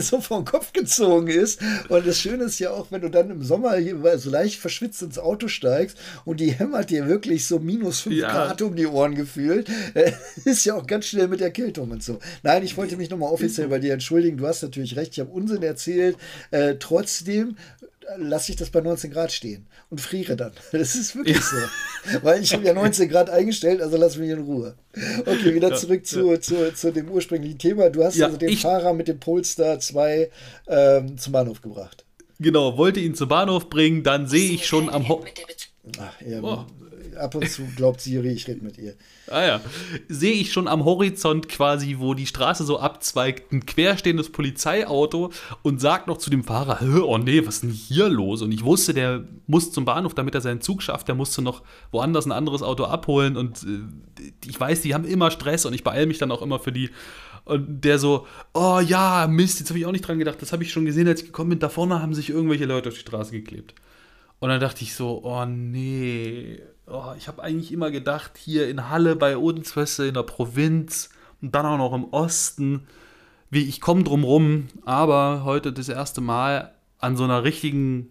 so 0.00 0.20
vom 0.20 0.44
Kopf 0.44 0.72
gezogen 0.72 1.28
ist. 1.28 1.60
Und 1.88 2.06
das 2.06 2.18
Schöne 2.18 2.44
ist 2.44 2.58
ja 2.58 2.70
auch, 2.70 2.90
wenn 2.90 3.00
du 3.00 3.08
dann 3.08 3.30
im 3.30 3.42
Sommer 3.42 3.76
hier 3.76 4.18
so 4.18 4.30
leicht 4.30 4.58
verschwitzt 4.60 5.02
ins 5.02 5.18
Auto 5.18 5.48
steigst 5.48 5.96
und 6.24 6.40
die 6.40 6.50
hämmert 6.52 6.90
dir 6.90 7.06
wirklich 7.08 7.46
so 7.46 7.58
minus 7.58 8.00
5 8.00 8.16
Ja. 8.16 8.30
Grad 8.30 8.62
um 8.62 8.76
die 8.76 8.86
Ohren 8.86 9.14
gefühlt, 9.14 9.68
äh, 9.94 10.12
ist 10.44 10.64
ja 10.64 10.74
auch 10.74 10.86
ganz 10.86 11.06
schnell 11.06 11.28
mit 11.28 11.40
Erkältung 11.40 11.90
und 11.90 12.02
so. 12.02 12.18
Nein, 12.42 12.62
ich 12.62 12.76
wollte 12.76 12.96
mich 12.96 13.10
nochmal 13.10 13.30
offiziell 13.32 13.68
bei 13.68 13.78
dir 13.78 13.92
entschuldigen. 13.92 14.36
Du 14.36 14.46
hast 14.46 14.62
natürlich 14.62 14.96
recht, 14.96 15.12
ich 15.12 15.20
habe 15.20 15.30
Unsinn 15.30 15.62
erzählt. 15.62 16.16
Äh, 16.50 16.76
trotzdem 16.78 17.56
lasse 18.18 18.50
ich 18.52 18.56
das 18.56 18.70
bei 18.70 18.80
19 18.80 19.10
Grad 19.12 19.30
stehen 19.32 19.66
und 19.90 20.00
friere 20.00 20.36
dann. 20.36 20.52
Das 20.72 20.94
ist 20.94 21.14
wirklich 21.14 21.40
so. 21.40 21.56
Weil 22.22 22.42
ich 22.42 22.52
habe 22.52 22.64
ja 22.64 22.72
19 22.74 23.08
Grad 23.08 23.30
eingestellt, 23.30 23.80
also 23.82 23.96
lass 23.96 24.16
mich 24.16 24.30
in 24.30 24.40
Ruhe. 24.40 24.74
Okay, 25.20 25.54
wieder 25.54 25.74
zurück 25.74 26.06
zu, 26.06 26.36
zu, 26.38 26.74
zu 26.74 26.92
dem 26.92 27.08
ursprünglichen 27.10 27.58
Thema. 27.58 27.90
Du 27.90 28.02
hast 28.04 28.16
Ja, 28.16 28.26
also 28.26 28.38
den 28.38 28.48
ich- 28.48 28.62
Fahrer 28.62 28.92
mit 28.94 29.08
dem 29.08 29.18
Polestar 29.20 29.78
2 29.80 30.30
ähm, 30.68 31.18
zum 31.18 31.32
Bahnhof 31.32 31.60
gebracht. 31.62 32.04
Genau, 32.38 32.76
wollte 32.78 33.00
ihn 33.00 33.14
zum 33.14 33.28
Bahnhof 33.28 33.68
bringen, 33.68 34.02
dann 34.02 34.26
sehe 34.26 34.52
ich 34.52 34.66
schon 34.66 34.88
am 34.88 35.08
Ho 35.08 35.24
Ach, 35.98 36.20
ja, 36.26 36.40
Oh. 36.42 36.64
Ab 37.16 37.34
und 37.34 37.48
zu 37.48 37.62
glaubt 37.76 38.00
Siri, 38.00 38.30
ich 38.30 38.46
rede 38.48 38.64
mit 38.64 38.78
ihr. 38.78 38.94
Ah 39.28 39.44
ja. 39.44 39.60
Sehe 40.08 40.32
ich 40.32 40.52
schon 40.52 40.68
am 40.68 40.84
Horizont 40.84 41.48
quasi, 41.48 41.96
wo 41.98 42.14
die 42.14 42.26
Straße 42.26 42.64
so 42.64 42.78
abzweigt, 42.78 43.52
ein 43.52 43.66
querstehendes 43.66 44.30
Polizeiauto 44.30 45.30
und 45.62 45.80
sagt 45.80 46.06
noch 46.06 46.18
zu 46.18 46.30
dem 46.30 46.44
Fahrer, 46.44 46.80
oh 47.04 47.18
nee, 47.18 47.46
was 47.46 47.56
ist 47.56 47.62
denn 47.62 47.70
hier 47.70 48.08
los? 48.08 48.42
Und 48.42 48.52
ich 48.52 48.64
wusste, 48.64 48.94
der 48.94 49.24
muss 49.46 49.72
zum 49.72 49.84
Bahnhof, 49.84 50.14
damit 50.14 50.34
er 50.34 50.40
seinen 50.40 50.60
Zug 50.60 50.82
schafft, 50.82 51.08
der 51.08 51.14
musste 51.14 51.42
noch 51.42 51.62
woanders 51.92 52.26
ein 52.26 52.32
anderes 52.32 52.62
Auto 52.62 52.84
abholen 52.84 53.36
und 53.36 53.62
äh, 53.62 54.30
ich 54.46 54.58
weiß, 54.58 54.82
die 54.82 54.94
haben 54.94 55.04
immer 55.04 55.30
Stress 55.30 55.66
und 55.66 55.74
ich 55.74 55.84
beeile 55.84 56.06
mich 56.06 56.18
dann 56.18 56.30
auch 56.30 56.42
immer 56.42 56.58
für 56.58 56.72
die. 56.72 56.90
Und 57.44 57.84
der 57.84 57.98
so, 57.98 58.26
oh 58.54 58.80
ja, 58.80 59.26
Mist, 59.26 59.60
jetzt 59.60 59.70
habe 59.70 59.78
ich 59.78 59.86
auch 59.86 59.92
nicht 59.92 60.06
dran 60.06 60.18
gedacht, 60.18 60.40
das 60.40 60.52
habe 60.52 60.62
ich 60.62 60.72
schon 60.72 60.84
gesehen, 60.84 61.08
als 61.08 61.20
ich 61.20 61.26
gekommen 61.26 61.50
bin. 61.50 61.58
Da 61.58 61.68
vorne 61.68 62.00
haben 62.00 62.14
sich 62.14 62.30
irgendwelche 62.30 62.66
Leute 62.66 62.90
auf 62.90 62.94
die 62.94 63.00
Straße 63.00 63.32
geklebt. 63.32 63.74
Und 64.40 64.48
dann 64.48 64.60
dachte 64.60 64.82
ich 64.82 64.94
so, 64.94 65.22
oh 65.22 65.44
nee, 65.44 66.60
oh, 66.86 67.12
ich 67.16 67.28
habe 67.28 67.42
eigentlich 67.42 67.72
immer 67.72 67.90
gedacht, 67.90 68.38
hier 68.38 68.68
in 68.68 68.88
Halle 68.88 69.14
bei 69.14 69.36
du, 69.36 70.06
in 70.06 70.14
der 70.14 70.22
Provinz 70.22 71.10
und 71.42 71.54
dann 71.54 71.66
auch 71.66 71.78
noch 71.78 71.92
im 71.92 72.04
Osten, 72.04 72.86
wie 73.50 73.68
ich 73.68 73.80
komme 73.80 74.02
drum 74.02 74.24
rum, 74.24 74.68
aber 74.84 75.44
heute 75.44 75.72
das 75.72 75.88
erste 75.88 76.20
Mal 76.20 76.74
an 76.98 77.16
so 77.16 77.24
einer 77.24 77.44
richtigen, 77.44 78.08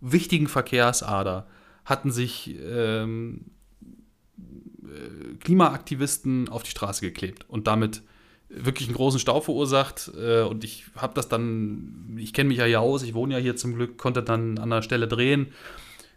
wichtigen 0.00 0.48
Verkehrsader 0.48 1.46
hatten 1.84 2.10
sich 2.10 2.56
ähm, 2.60 3.46
äh, 4.82 5.36
Klimaaktivisten 5.38 6.48
auf 6.48 6.64
die 6.64 6.70
Straße 6.70 7.02
geklebt 7.02 7.48
und 7.48 7.66
damit 7.66 8.02
wirklich 8.48 8.88
einen 8.88 8.96
großen 8.96 9.20
Stau 9.20 9.40
verursacht. 9.40 10.10
Äh, 10.18 10.42
und 10.42 10.64
ich 10.64 10.86
habe 10.96 11.14
das 11.14 11.28
dann, 11.28 12.16
ich 12.18 12.32
kenne 12.32 12.48
mich 12.48 12.58
ja 12.58 12.64
hier 12.64 12.80
aus, 12.80 13.02
ich 13.02 13.14
wohne 13.14 13.34
ja 13.34 13.40
hier 13.40 13.56
zum 13.56 13.74
Glück, 13.74 13.98
konnte 13.98 14.22
dann 14.22 14.58
an 14.58 14.70
der 14.70 14.82
Stelle 14.82 15.08
drehen. 15.08 15.52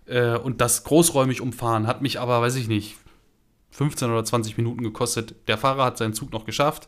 Äh, 0.05 0.37
und 0.37 0.61
das 0.61 0.83
großräumig 0.83 1.41
umfahren 1.41 1.87
hat 1.87 2.01
mich 2.01 2.19
aber, 2.19 2.41
weiß 2.41 2.55
ich 2.55 2.67
nicht, 2.67 2.95
15 3.71 4.09
oder 4.09 4.23
20 4.23 4.57
Minuten 4.57 4.83
gekostet. 4.83 5.35
Der 5.47 5.57
Fahrer 5.57 5.85
hat 5.85 5.97
seinen 5.97 6.13
Zug 6.13 6.31
noch 6.31 6.45
geschafft, 6.45 6.87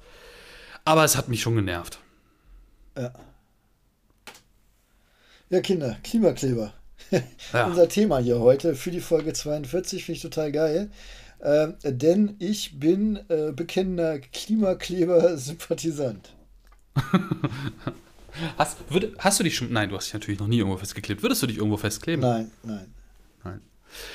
aber 0.85 1.03
es 1.03 1.15
hat 1.15 1.29
mich 1.29 1.41
schon 1.41 1.55
genervt. 1.55 1.99
Ja. 2.97 3.13
Ja, 5.49 5.61
Kinder, 5.61 5.97
Klimakleber. 6.03 6.73
Ja. 7.51 7.67
Unser 7.67 7.89
Thema 7.89 8.17
hier 8.17 8.39
heute 8.39 8.73
für 8.73 8.89
die 8.89 9.01
Folge 9.01 9.33
42 9.33 10.03
finde 10.03 10.15
ich 10.15 10.21
total 10.23 10.51
geil. 10.51 10.89
Äh, 11.43 11.73
denn 11.83 12.35
ich 12.39 12.79
bin 12.79 13.19
äh, 13.27 13.51
bekennender 13.51 14.17
Klimakleber-Sympathisant. 14.19 16.33
hast, 18.57 18.77
würd, 18.89 19.13
hast 19.17 19.41
du 19.41 19.43
dich 19.43 19.57
schon. 19.57 19.73
Nein, 19.73 19.89
du 19.89 19.97
hast 19.97 20.05
dich 20.05 20.13
natürlich 20.13 20.39
noch 20.39 20.47
nie 20.47 20.59
irgendwo 20.59 20.77
festgeklebt. 20.77 21.21
Würdest 21.21 21.43
du 21.43 21.47
dich 21.47 21.57
irgendwo 21.57 21.75
festkleben? 21.75 22.21
Nein, 22.21 22.49
nein. 22.63 22.85
Nein. 23.43 23.59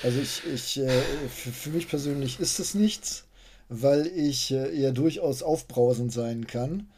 Also 0.02 0.20
ich, 0.20 0.40
ich 0.50 0.78
äh, 0.78 1.02
für, 1.28 1.50
für, 1.50 1.68
mich 1.68 1.88
persönlich 1.88 2.40
ist 2.40 2.60
es 2.60 2.72
nichts, 2.72 3.26
weil 3.68 4.06
ich 4.06 4.50
äh, 4.50 4.74
eher 4.74 4.92
durchaus 4.92 5.42
aufbrausend 5.42 6.10
sein 6.10 6.46
kann. 6.46 6.88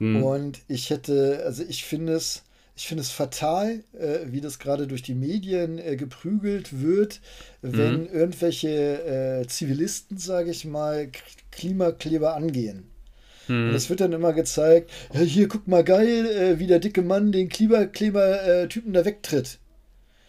Hm. 0.00 0.22
Und 0.22 0.60
ich 0.68 0.90
hätte, 0.90 1.44
also 1.46 1.62
ich 1.62 1.86
finde 1.86 2.12
es 2.12 2.42
ich 2.78 2.86
finde 2.86 3.02
es 3.02 3.10
fatal, 3.10 3.82
äh, 3.98 4.20
wie 4.26 4.40
das 4.40 4.60
gerade 4.60 4.86
durch 4.86 5.02
die 5.02 5.16
Medien 5.16 5.78
äh, 5.78 5.96
geprügelt 5.96 6.80
wird, 6.80 7.20
wenn 7.60 8.02
mhm. 8.02 8.08
irgendwelche 8.12 9.40
äh, 9.42 9.46
Zivilisten, 9.48 10.16
sage 10.16 10.52
ich 10.52 10.64
mal, 10.64 11.08
Klimakleber 11.50 12.36
angehen. 12.36 12.88
Mhm. 13.48 13.70
Und 13.70 13.74
es 13.74 13.90
wird 13.90 14.00
dann 14.00 14.12
immer 14.12 14.32
gezeigt, 14.32 14.92
hier 15.12 15.48
guck 15.48 15.66
mal 15.66 15.82
geil, 15.82 16.26
äh, 16.26 16.58
wie 16.60 16.68
der 16.68 16.78
dicke 16.78 17.02
Mann 17.02 17.32
den 17.32 17.48
Klimakleber-Typen 17.48 18.92
da 18.92 19.04
wegtritt. 19.04 19.58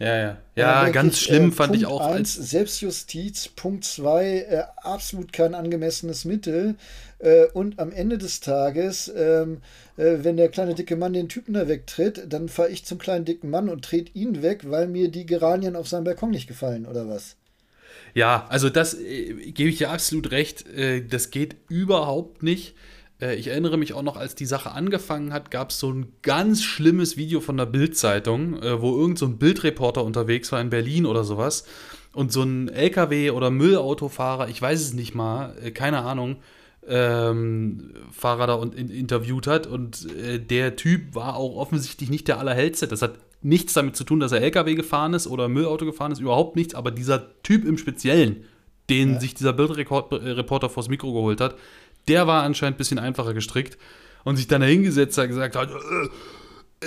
Ja, 0.00 0.16
ja. 0.16 0.38
Ja, 0.56 0.88
ganz 0.88 1.16
ich, 1.16 1.24
schlimm 1.24 1.50
äh, 1.50 1.52
fand 1.52 1.72
Punkt 1.72 1.82
ich 1.82 1.86
auch. 1.86 2.00
Eins, 2.00 2.34
Selbstjustiz, 2.34 3.48
Punkt 3.48 3.84
2, 3.84 4.24
äh, 4.24 4.62
absolut 4.78 5.32
kein 5.32 5.54
angemessenes 5.54 6.24
Mittel. 6.24 6.76
Äh, 7.18 7.46
und 7.52 7.78
am 7.78 7.92
Ende 7.92 8.16
des 8.16 8.40
Tages, 8.40 9.12
ähm, 9.14 9.58
äh, 9.98 10.16
wenn 10.22 10.38
der 10.38 10.48
kleine 10.48 10.74
dicke 10.74 10.96
Mann 10.96 11.12
den 11.12 11.28
Typen 11.28 11.52
da 11.52 11.68
wegtritt, 11.68 12.24
dann 12.32 12.48
fahre 12.48 12.70
ich 12.70 12.86
zum 12.86 12.98
kleinen 12.98 13.26
dicken 13.26 13.50
Mann 13.50 13.68
und 13.68 13.84
trete 13.84 14.10
ihn 14.14 14.42
weg, 14.42 14.70
weil 14.70 14.88
mir 14.88 15.10
die 15.10 15.26
Geranien 15.26 15.76
auf 15.76 15.86
seinem 15.86 16.04
Balkon 16.04 16.30
nicht 16.30 16.48
gefallen, 16.48 16.86
oder 16.86 17.06
was? 17.06 17.36
Ja, 18.14 18.46
also 18.48 18.70
das 18.70 18.94
äh, 18.94 19.52
gebe 19.52 19.68
ich 19.68 19.76
dir 19.76 19.90
absolut 19.90 20.30
recht. 20.30 20.66
Äh, 20.68 21.04
das 21.06 21.30
geht 21.30 21.56
überhaupt 21.68 22.42
nicht. 22.42 22.74
Äh, 23.20 23.36
ich 23.36 23.48
erinnere 23.48 23.76
mich 23.76 23.94
auch 23.94 24.02
noch, 24.02 24.16
als 24.16 24.34
die 24.34 24.46
Sache 24.46 24.72
angefangen 24.72 25.32
hat, 25.32 25.50
gab 25.50 25.70
es 25.70 25.78
so 25.78 25.92
ein 25.92 26.12
ganz 26.22 26.62
schlimmes 26.62 27.16
Video 27.16 27.40
von 27.40 27.56
der 27.56 27.66
Bild-Zeitung, 27.66 28.62
äh, 28.62 28.80
wo 28.80 28.98
irgend 28.98 29.18
so 29.18 29.26
ein 29.26 29.38
Bildreporter 29.38 30.04
unterwegs 30.04 30.50
war 30.52 30.60
in 30.60 30.70
Berlin 30.70 31.06
oder 31.06 31.24
sowas. 31.24 31.64
Und 32.12 32.32
so 32.32 32.42
ein 32.42 32.68
LKW- 32.68 33.30
oder 33.30 33.50
Müllautofahrer, 33.50 34.48
ich 34.48 34.60
weiß 34.60 34.80
es 34.80 34.94
nicht 34.94 35.14
mal, 35.14 35.54
äh, 35.62 35.70
keine 35.70 36.02
Ahnung, 36.02 36.36
ähm, 36.88 37.92
Fahrer 38.10 38.46
da 38.46 38.54
und 38.54 38.74
in, 38.74 38.88
interviewt 38.88 39.46
hat. 39.46 39.66
Und 39.66 40.10
äh, 40.16 40.38
der 40.38 40.76
Typ 40.76 41.14
war 41.14 41.36
auch 41.36 41.56
offensichtlich 41.56 42.10
nicht 42.10 42.26
der 42.26 42.38
allerhellste. 42.38 42.88
Das 42.88 43.02
hat 43.02 43.18
nichts 43.42 43.74
damit 43.74 43.96
zu 43.96 44.04
tun, 44.04 44.20
dass 44.20 44.32
er 44.32 44.40
LKW 44.42 44.74
gefahren 44.74 45.14
ist 45.14 45.26
oder 45.26 45.48
Müllauto 45.48 45.86
gefahren 45.86 46.12
ist, 46.12 46.20
überhaupt 46.20 46.56
nichts. 46.56 46.74
Aber 46.74 46.90
dieser 46.90 47.40
Typ 47.42 47.64
im 47.64 47.78
Speziellen, 47.78 48.44
den 48.88 49.14
ja. 49.14 49.20
sich 49.20 49.34
dieser 49.34 49.52
Bildreporter 49.52 50.68
vors 50.68 50.88
Mikro 50.88 51.12
geholt 51.12 51.40
hat, 51.40 51.56
der 52.08 52.26
war 52.26 52.42
anscheinend 52.42 52.76
ein 52.76 52.78
bisschen 52.78 52.98
einfacher 52.98 53.34
gestrickt 53.34 53.78
und 54.24 54.36
sich 54.36 54.48
dann 54.48 54.60
dahingesetzt 54.60 55.18
hat, 55.18 55.28
gesagt 55.28 55.56
hat, 55.56 55.70
äh, 55.70 56.08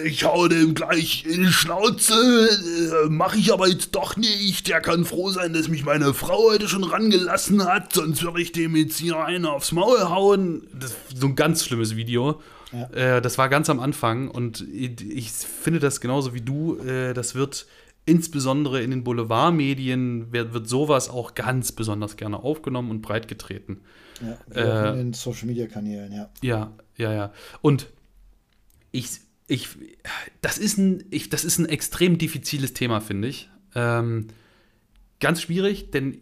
ich 0.05 0.26
hau 0.26 0.47
dem 0.47 0.74
gleich 0.74 1.24
in 1.26 1.43
die 1.43 1.53
Schnauze, 1.53 2.14
äh, 2.14 3.09
mach 3.09 3.36
ich 3.36 3.53
aber 3.53 3.68
jetzt 3.68 3.93
doch 3.93 4.18
nicht. 4.18 4.68
Der 4.68 4.82
kann 4.82 5.05
froh 5.05 5.30
sein, 5.30 5.53
dass 5.53 5.68
mich 5.68 5.86
meine 5.86 6.14
Frau 6.14 6.51
heute 6.51 6.68
schon 6.68 6.84
rangelassen 6.84 7.64
hat, 7.66 7.93
sonst 7.93 8.24
würde 8.24 8.41
ich 8.41 8.51
dem 8.51 8.76
jetzt 8.76 8.97
hier 8.97 9.18
einen 9.18 9.45
aufs 9.45 9.72
Maul 9.72 10.09
hauen. 10.09 10.68
Das 10.74 10.91
ist 10.91 11.20
so 11.20 11.28
ein 11.28 11.36
ganz 11.36 11.64
schlimmes 11.66 11.95
Video. 11.95 12.41
Ja. 12.72 13.18
Äh, 13.18 13.22
das 13.22 13.38
war 13.38 13.49
ganz 13.49 13.70
am 13.70 13.80
Anfang 13.80 14.30
und 14.30 14.66
ich, 14.74 15.30
finde 15.32 15.80
das 15.80 16.01
genauso 16.01 16.34
wie 16.34 16.41
du. 16.41 16.80
Das 17.14 17.36
wird 17.36 17.68
insbesondere 18.05 18.82
in 18.82 18.91
den 18.91 19.03
Boulevardmedien 19.03 20.34
wird, 20.34 20.53
wird 20.53 20.68
sowas 20.68 21.09
auch 21.09 21.36
ganz 21.36 21.72
besonders 21.72 22.18
gerne 22.18 22.43
aufgenommen 22.43 22.91
und 22.91 23.01
breitgetreten. 23.01 23.82
Ja, 24.24 24.55
äh, 24.55 24.89
in 24.91 24.97
den 24.97 25.13
Social 25.13 25.47
Media 25.47 25.67
Kanälen, 25.67 26.11
ja. 26.11 26.30
Ja, 26.41 26.74
ja, 26.97 27.13
ja. 27.13 27.34
Und 27.61 27.88
ich, 28.91 29.19
ich, 29.47 29.69
das 30.41 30.57
ist 30.57 30.78
ein, 30.78 31.03
ich, 31.09 31.30
das 31.30 31.43
ist 31.43 31.57
ein 31.57 31.67
extrem 31.67 32.17
diffiziles 32.17 32.74
Thema, 32.74 33.01
finde 33.01 33.28
ich. 33.28 33.49
Ähm, 33.76 34.28
ganz 35.19 35.41
schwierig, 35.41 35.91
denn 35.91 36.21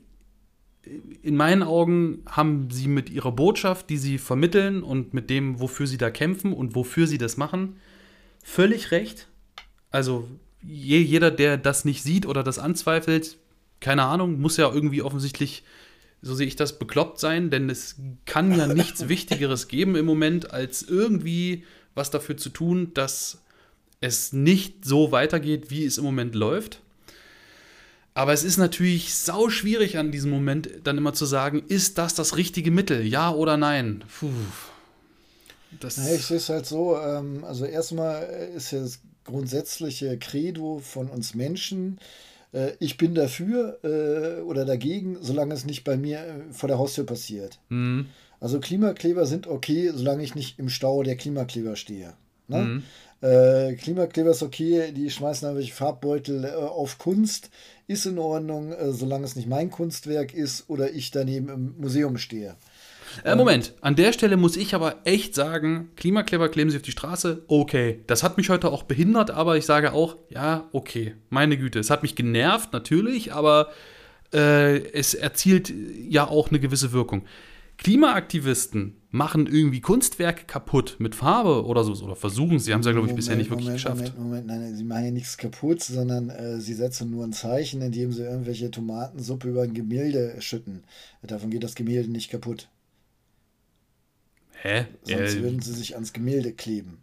in 1.22 1.36
meinen 1.36 1.64
Augen 1.64 2.24
haben 2.28 2.70
sie 2.72 2.88
mit 2.88 3.10
ihrer 3.10 3.32
Botschaft, 3.32 3.90
die 3.90 3.98
sie 3.98 4.18
vermitteln 4.18 4.82
und 4.82 5.14
mit 5.14 5.30
dem, 5.30 5.60
wofür 5.60 5.86
sie 5.86 5.98
da 5.98 6.10
kämpfen 6.10 6.54
und 6.54 6.76
wofür 6.76 7.06
sie 7.08 7.20
das 7.20 7.38
machen, 7.38 7.78
völlig 8.44 8.92
recht. 8.92 9.28
Also 9.92 10.28
jeder, 10.64 11.32
der 11.32 11.58
das 11.58 11.86
nicht 11.86 12.04
sieht 12.04 12.26
oder 12.26 12.44
das 12.44 12.58
anzweifelt, 12.58 13.38
keine 13.80 14.04
Ahnung, 14.04 14.40
muss 14.40 14.58
ja 14.58 14.72
irgendwie 14.72 15.02
offensichtlich 15.02 15.64
so 16.22 16.36
sehe 16.36 16.48
ich 16.48 16.56
das, 16.56 16.78
bekloppt 16.78 17.20
sein, 17.20 17.50
denn 17.50 17.70
es 17.70 17.96
kann 18.26 18.56
ja 18.58 18.68
nichts 18.68 19.08
Wichtigeres 19.10 19.68
geben 19.68 19.96
im 19.96 20.06
Moment, 20.06 20.52
als 20.52 20.84
irgendwie 20.84 21.64
was 21.96 22.12
dafür 22.12 22.38
zu 22.38 22.50
tun, 22.50 22.94
dass 22.94 23.40
es 24.00 24.34
nicht 24.34 24.86
so 24.86 25.12
weitergeht, 25.12 25.70
wie 25.70 25.86
es 25.86 25.98
im 25.98 26.04
Moment 26.04 26.36
läuft. 26.36 26.82
Aber 28.14 28.34
es 28.34 28.44
ist 28.44 28.58
natürlich 28.58 29.14
sau 29.14 29.50
schwierig 29.50 29.98
an 29.98 30.12
diesem 30.12 30.32
Moment 30.32 30.70
dann 30.84 30.98
immer 30.98 31.14
zu 31.14 31.26
sagen, 31.26 31.64
ist 31.68 31.98
das 31.98 32.14
das 32.14 32.36
richtige 32.36 32.72
Mittel, 32.72 33.06
ja 33.06 33.32
oder 33.32 33.58
nein? 33.58 34.04
Puh. 34.20 34.30
Das 35.80 35.98
naja, 35.98 36.16
ich 36.16 36.26
sehe 36.26 36.38
es 36.38 36.50
halt 36.50 36.66
so, 36.66 36.98
ähm, 36.98 37.46
also 37.46 37.64
erstmal 37.64 38.24
ist 38.56 38.72
ja 38.72 38.82
das 38.82 39.00
grundsätzliche 39.24 40.18
Credo 40.18 40.80
von 40.80 41.08
uns 41.08 41.34
Menschen, 41.36 42.00
äh, 42.54 42.72
ich 42.80 42.98
bin 42.98 43.16
dafür 43.16 43.80
äh, 43.84 44.42
oder 44.42 44.66
dagegen, 44.66 45.18
solange 45.22 45.54
es 45.54 45.66
nicht 45.66 45.84
bei 45.84 45.98
mir 45.98 46.20
äh, 46.20 46.54
vor 46.54 46.68
der 46.68 46.78
Haustür 46.78 47.06
passiert. 47.06 47.60
Mhm. 47.70 48.08
Also 48.40 48.60
Klimakleber 48.60 49.26
sind 49.26 49.48
okay, 49.48 49.92
solange 49.94 50.24
ich 50.24 50.36
nicht 50.36 50.58
im 50.58 50.70
Stau 50.70 51.04
der 51.04 51.16
Klimakleber 51.16 51.76
stehe. 51.76 52.14
Ne? 52.48 52.58
Mhm. 52.58 52.84
Äh, 53.22 53.76
Klimakleber 53.76 54.32
ist 54.32 54.42
okay, 54.42 54.92
die 54.92 55.12
schmeißen 55.12 55.48
irgendwelche 55.48 55.74
Farbbeutel 55.74 56.44
äh, 56.46 56.54
auf 56.54 56.98
Kunst, 56.98 57.52
ist 57.88 58.08
in 58.08 58.18
Ordnung, 58.18 58.72
äh, 58.74 58.92
solange 58.92 59.26
es 59.26 59.36
nicht 59.36 59.48
mein 59.48 59.70
Kunstwerk 59.70 60.34
ist 60.34 60.70
oder 60.70 60.92
ich 60.92 61.12
daneben 61.12 61.50
im 61.50 61.76
Museum 61.80 62.18
stehe. 62.18 62.56
Äh, 63.24 63.36
Moment, 63.36 63.74
an 63.82 63.96
der 63.96 64.14
Stelle 64.14 64.38
muss 64.38 64.58
ich 64.58 64.76
aber 64.76 64.98
echt 65.06 65.36
sagen, 65.36 65.90
Klimakleber 65.96 66.50
kleben 66.50 66.70
sie 66.70 66.78
auf 66.78 66.84
die 66.84 66.92
Straße, 66.92 67.44
okay. 67.48 68.00
Das 68.08 68.24
hat 68.24 68.38
mich 68.38 68.50
heute 68.50 68.72
auch 68.72 68.84
behindert, 68.84 69.32
aber 69.32 69.58
ich 69.58 69.66
sage 69.66 69.94
auch, 69.94 70.18
ja, 70.30 70.70
okay. 70.72 71.16
Meine 71.30 71.58
Güte, 71.58 71.80
es 71.80 71.90
hat 71.90 72.04
mich 72.04 72.16
genervt, 72.16 72.74
natürlich, 72.74 73.34
aber 73.34 73.70
äh, 74.34 74.80
es 74.94 75.14
erzielt 75.14 75.72
ja 76.08 76.28
auch 76.28 76.50
eine 76.50 76.60
gewisse 76.60 76.92
Wirkung. 76.92 77.24
Klimaaktivisten, 77.78 79.02
machen 79.10 79.48
irgendwie 79.48 79.82
Kunstwerke 79.82 80.46
kaputt 80.46 80.96
mit 81.00 81.16
Farbe 81.16 81.66
oder 81.66 81.84
so. 81.84 81.94
Oder 82.04 82.16
versuchen 82.16 82.60
sie, 82.60 82.74
haben 82.74 82.80
es 82.82 82.86
ja, 82.86 82.92
glaube 82.94 83.08
ich, 83.08 83.16
bisher 83.16 83.36
nicht 83.36 83.50
wirklich 83.50 83.68
Moment, 83.68 83.84
geschafft. 83.84 84.18
Moment, 84.18 84.48
Moment, 84.48 84.48
nein, 84.48 84.76
sie 84.76 84.84
machen 84.84 85.06
ja 85.06 85.12
nichts 85.12 85.38
kaputt, 85.38 85.82
sondern 85.82 86.30
äh, 86.30 86.60
sie 86.60 86.74
setzen 86.74 87.10
nur 87.10 87.26
ein 87.26 87.34
Zeichen, 87.34 87.82
indem 87.82 88.12
sie 88.12 88.24
irgendwelche 88.24 88.72
Tomatensuppe 88.72 89.50
über 89.50 89.64
ein 89.64 89.74
Gemälde 89.74 90.36
schütten. 90.40 90.84
Davon 91.24 91.50
geht 91.50 91.64
das 91.64 91.76
Gemälde 91.76 92.10
nicht 92.10 92.30
kaputt. 92.30 92.70
Hä? 94.62 94.86
Sonst 95.04 95.36
Äh, 95.36 95.42
würden 95.44 95.62
sie 95.62 95.74
sich 95.74 95.96
ans 95.96 96.14
Gemälde 96.14 96.54
kleben. 96.54 97.00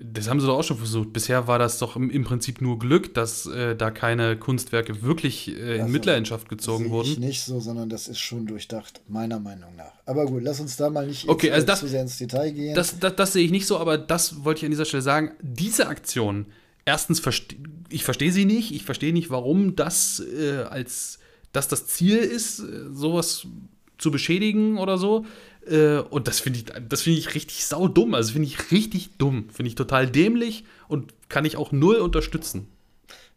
Das 0.00 0.28
haben 0.28 0.38
sie 0.40 0.46
doch 0.46 0.58
auch 0.58 0.62
schon 0.62 0.78
versucht. 0.78 1.12
Bisher 1.12 1.48
war 1.48 1.58
das 1.58 1.80
doch 1.80 1.96
im, 1.96 2.08
im 2.08 2.22
Prinzip 2.22 2.60
nur 2.60 2.78
Glück, 2.78 3.14
dass 3.14 3.46
äh, 3.46 3.74
da 3.74 3.90
keine 3.90 4.36
Kunstwerke 4.36 5.02
wirklich 5.02 5.48
äh, 5.48 5.74
in 5.74 5.80
Also, 5.82 5.92
Mitleidenschaft 5.92 6.48
gezogen 6.48 6.84
Sehe 6.84 6.92
wurden. 6.92 7.08
ich 7.10 7.18
nicht 7.18 7.42
so, 7.42 7.58
sondern 7.58 7.88
das 7.88 8.06
ist 8.06 8.20
schon 8.20 8.46
durchdacht, 8.46 9.00
meiner 9.08 9.40
Meinung 9.40 9.74
nach. 9.74 9.90
Aber 10.06 10.26
gut, 10.26 10.44
lass 10.44 10.60
uns 10.60 10.76
da 10.76 10.88
mal 10.88 11.04
nicht 11.08 11.28
Okay, 11.28 11.50
also 11.50 11.64
äh, 11.64 11.66
das- 11.66 11.80
zu 11.80 11.88
sehr 11.88 12.02
ins 12.02 12.16
Detail 12.16 12.52
gehen. 12.52 12.76
Das, 12.76 13.00
das, 13.00 13.16
das 13.16 13.32
sehe 13.32 13.44
ich 13.44 13.50
nicht 13.50 13.66
so, 13.66 13.76
aber 13.78 13.98
das 13.98 14.44
wollte 14.44 14.58
ich 14.60 14.64
an 14.66 14.70
dieser 14.70 14.84
Stelle 14.84 15.02
sagen. 15.02 15.32
Diese 15.42 15.88
Aktion, 15.88 16.46
erstens, 16.84 17.18
verste 17.18 17.56
ich 17.90 18.04
verstehe 18.04 18.30
sie 18.30 18.44
nicht. 18.44 18.72
Ich 18.72 18.84
verstehe 18.84 19.12
nicht, 19.12 19.30
warum 19.30 19.74
das 19.74 20.20
äh, 20.20 20.58
als 20.70 21.18
dass 21.52 21.66
das 21.66 21.88
Ziel 21.88 22.18
ist, 22.18 22.60
äh, 22.60 22.84
sowas 22.92 23.48
zu 23.96 24.12
beschädigen 24.12 24.78
oder 24.78 24.96
so. 24.96 25.24
Äh, 25.68 25.98
und 25.98 26.28
das 26.28 26.40
finde 26.40 26.60
ich, 26.60 26.64
das 26.88 27.02
finde 27.02 27.18
ich 27.18 27.34
richtig 27.34 27.64
saudumm. 27.64 28.14
Also 28.14 28.32
finde 28.32 28.48
ich 28.48 28.70
richtig 28.70 29.16
dumm. 29.18 29.48
Finde 29.50 29.68
ich 29.68 29.74
total 29.74 30.06
dämlich 30.06 30.64
und 30.88 31.12
kann 31.28 31.44
ich 31.44 31.56
auch 31.56 31.72
null 31.72 31.96
unterstützen. 31.96 32.68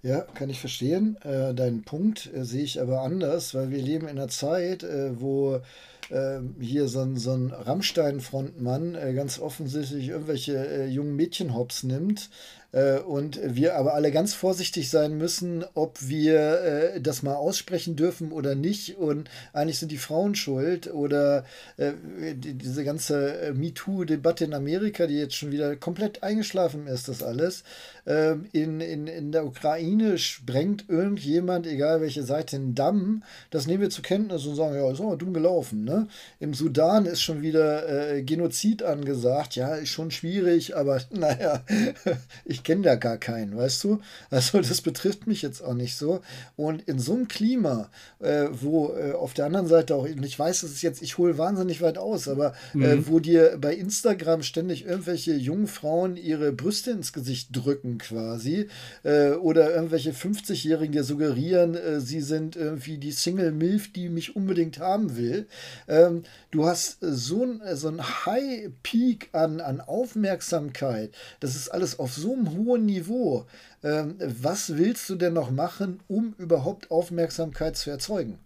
Ja, 0.04 0.22
kann 0.22 0.50
ich 0.50 0.60
verstehen. 0.60 1.18
Äh, 1.22 1.54
deinen 1.54 1.84
Punkt 1.84 2.32
äh, 2.34 2.44
sehe 2.44 2.64
ich 2.64 2.82
aber 2.82 3.02
anders, 3.02 3.54
weil 3.54 3.70
wir 3.70 3.82
leben 3.82 4.08
in 4.08 4.18
einer 4.18 4.30
Zeit, 4.30 4.84
äh, 4.84 5.20
wo 5.20 5.62
äh, 6.10 6.40
hier 6.60 6.88
so 6.88 7.02
ein, 7.02 7.18
so 7.18 7.34
ein 7.34 7.52
Rammstein-Frontmann 7.52 8.96
äh, 8.96 9.14
ganz 9.14 9.40
offensichtlich 9.40 10.10
irgendwelche 10.10 10.58
äh, 10.58 10.88
jungen 10.88 11.16
Mädchen 11.16 11.54
hops 11.54 11.84
nimmt. 11.84 12.30
Äh, 12.72 13.00
und 13.00 13.40
wir 13.44 13.76
aber 13.76 13.94
alle 13.94 14.12
ganz 14.12 14.34
vorsichtig 14.34 14.90
sein 14.90 15.18
müssen, 15.18 15.66
ob 15.74 15.98
wir 16.02 16.62
äh, 16.62 17.02
das 17.02 17.24
mal 17.24 17.36
aussprechen 17.36 17.96
dürfen 17.96 18.32
oder 18.32 18.56
nicht. 18.56 18.98
Und 18.98 19.30
eigentlich 19.54 19.80
sind 19.80 19.92
die 19.92 19.98
Frauen 19.98 20.36
schuld. 20.36 20.92
Oder 20.94 21.46
äh, 21.78 21.94
die, 22.36 22.54
diese 22.54 22.84
ganze 22.84 23.42
äh, 23.42 23.54
MeToo-Debatte 23.54 24.46
in 24.46 24.54
Amerika, 24.54 25.08
die 25.08 25.18
jetzt 25.18 25.36
schon 25.36 25.52
wieder 25.52 25.76
komplett 25.76 26.24
eingeschlafen 26.24 26.88
ist, 26.88 27.08
das 27.08 27.24
alles. 27.24 27.64
Ähm, 28.06 28.46
in, 28.52 28.82
in, 28.82 29.08
in 29.08 29.32
der 29.32 29.46
Ukraine 29.46 30.18
sprengt 30.18 30.86
irgendjemand, 30.90 31.68
egal 31.68 32.02
welche 32.02 32.24
Seite, 32.24 32.56
einen 32.56 32.74
Damm. 32.74 33.24
Das 33.52 33.68
nehmen 33.68 33.82
wir 33.82 33.90
zur 33.90 34.04
Kenntnis 34.04 34.46
und 34.46 34.56
sagen, 34.56 34.76
ja, 34.76 34.92
ist 34.92 35.02
aber 35.02 35.18
dumm 35.18 35.34
gelaufen. 35.34 35.84
Ne? 35.84 36.08
Im 36.40 36.54
Sudan 36.54 37.06
ist 37.06 37.22
schon 37.22 37.42
wieder 37.42 38.14
äh, 38.14 38.24
Genozid 38.24 38.82
angesagt. 38.84 39.56
Ja, 39.56 39.76
ist 39.76 39.90
schon 39.90 40.12
schwierig, 40.12 40.76
aber 40.76 41.02
naja, 41.12 41.64
ich 42.46 42.61
kenne 42.64 42.84
da 42.84 42.96
gar 42.96 43.18
keinen, 43.18 43.56
weißt 43.56 43.84
du? 43.84 44.00
Also 44.30 44.60
das 44.62 44.82
betrifft 44.82 45.28
mich 45.28 45.42
jetzt 45.42 45.62
auch 45.62 45.74
nicht 45.74 45.98
so. 45.98 46.22
Und 46.56 46.82
in 46.88 47.00
so 47.00 47.14
einem 47.14 47.28
Klima, 47.28 47.90
äh, 48.20 48.48
wo 48.52 48.94
äh, 48.94 49.12
auf 49.12 49.34
der 49.34 49.46
anderen 49.46 49.68
Seite 49.68 49.96
auch, 49.96 50.04
und 50.04 50.24
ich 50.26 50.38
weiß, 50.38 50.64
es 50.64 50.72
ist 50.72 50.82
jetzt, 50.82 51.02
ich 51.02 51.18
hole 51.18 51.38
wahnsinnig 51.38 51.82
weit 51.82 51.98
aus, 51.98 52.28
aber 52.28 52.54
äh, 52.74 52.98
wo 53.02 53.20
dir 53.20 53.58
bei 53.60 53.76
Instagram 53.76 54.44
ständig 54.44 54.86
irgendwelche 54.86 55.34
jungen 55.34 55.68
Frauen 55.68 56.16
ihre 56.16 56.52
Brüste 56.52 56.92
ins 56.92 57.14
Gesicht 57.14 57.50
drücken 57.52 57.98
quasi 57.98 58.68
äh, 59.04 59.32
oder 59.32 59.74
irgendwelche 59.74 60.12
50-Jährigen 60.12 60.92
dir 60.92 61.04
suggerieren, 61.04 61.76
äh, 61.76 62.00
sie 62.00 62.22
sind 62.22 62.56
irgendwie 62.56 62.98
die 62.98 63.12
Single 63.12 63.52
Milf, 63.52 63.92
die 63.92 64.10
mich 64.10 64.36
unbedingt 64.36 64.80
haben 64.80 65.18
will. 65.18 65.48
Ähm, 65.88 66.24
du 66.52 66.66
hast 66.66 67.04
äh, 67.04 67.12
so 67.12 67.44
ein, 67.44 67.62
so 67.76 67.88
ein 67.88 68.02
High 68.02 68.70
Peak 68.84 69.30
an, 69.34 69.60
an 69.60 69.82
Aufmerksamkeit. 69.82 71.12
Das 71.40 71.56
ist 71.56 71.70
alles 71.70 72.00
auf 72.00 72.14
so 72.14 72.34
einem 72.34 72.51
hohen 72.56 72.86
Niveau. 72.86 73.46
Ähm, 73.84 74.16
was 74.20 74.78
willst 74.78 75.10
du 75.10 75.16
denn 75.16 75.34
noch 75.34 75.52
machen, 75.52 76.00
um 76.08 76.34
überhaupt 76.38 76.92
Aufmerksamkeit 76.92 77.78
zu 77.78 77.90
erzeugen? 77.90 78.40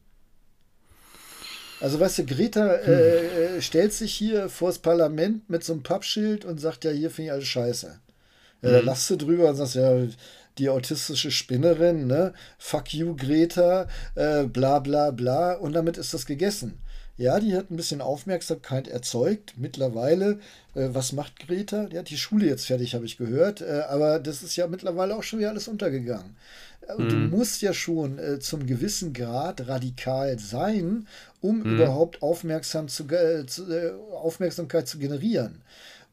Also, 1.82 2.00
weißt 2.00 2.20
du, 2.20 2.26
Greta 2.26 2.74
äh, 2.76 3.58
äh, 3.58 3.62
stellt 3.62 3.94
sich 3.94 4.14
hier 4.14 4.50
vors 4.50 4.80
Parlament 4.80 5.50
mit 5.50 5.64
so 5.64 5.74
einem 5.74 5.84
Pappschild 5.84 6.46
und 6.46 6.60
sagt, 6.60 6.86
ja, 6.86 6.92
hier 6.92 7.12
finde 7.12 7.28
ich 7.28 7.32
alles 7.34 7.48
scheiße. 7.48 8.00
Ja, 8.62 8.72
da 8.72 8.80
lachst 8.80 9.10
du 9.10 9.18
drüber 9.18 9.50
und 9.50 9.56
sagst, 9.56 9.76
ja, 9.76 10.08
die 10.58 10.70
autistische 10.70 11.32
Spinnerin, 11.32 12.08
ne? 12.08 12.34
Fuck 12.58 12.94
you, 12.94 13.16
Greta, 13.16 13.88
äh, 14.16 14.46
bla 14.46 14.80
bla 14.80 15.12
bla. 15.12 15.54
Und 15.54 15.74
damit 15.74 15.98
ist 15.98 16.14
das 16.14 16.26
gegessen. 16.26 16.80
Ja, 17.18 17.40
die 17.40 17.56
hat 17.56 17.72
ein 17.72 17.78
bisschen 17.78 18.02
Aufmerksamkeit 18.02 18.88
erzeugt. 18.90 19.54
Mittlerweile, 19.58 20.40
äh, 20.76 20.90
was 20.92 21.14
macht 21.14 21.40
Greta? 21.40 21.86
Die 21.86 21.98
hat 21.98 22.10
die 22.10 22.18
Schule 22.18 22.46
jetzt 22.46 22.66
fertig, 22.66 22.94
habe 22.94 23.06
ich 23.06 23.18
gehört. 23.18 23.62
Äh, 23.62 23.84
aber 23.88 24.20
das 24.20 24.44
ist 24.44 24.56
ja 24.58 24.68
mittlerweile 24.68 25.16
auch 25.16 25.24
schon 25.24 25.40
wieder 25.40 25.50
alles 25.50 25.68
untergegangen. 25.70 26.36
Äh, 26.88 27.04
Du 27.08 27.16
musst 27.16 27.62
ja 27.62 27.74
schon 27.74 28.20
äh, 28.20 28.40
zum 28.40 28.66
gewissen 28.68 29.14
Grad 29.14 29.68
radikal 29.68 30.38
sein, 30.40 31.08
um 31.42 31.64
überhaupt 31.64 32.22
aufmerksam 32.22 32.88
zu, 32.90 33.08
äh, 33.10 33.46
zu, 33.46 33.72
äh, 33.72 33.94
Aufmerksamkeit 34.14 34.88
zu 34.88 35.00
generieren. 35.00 35.62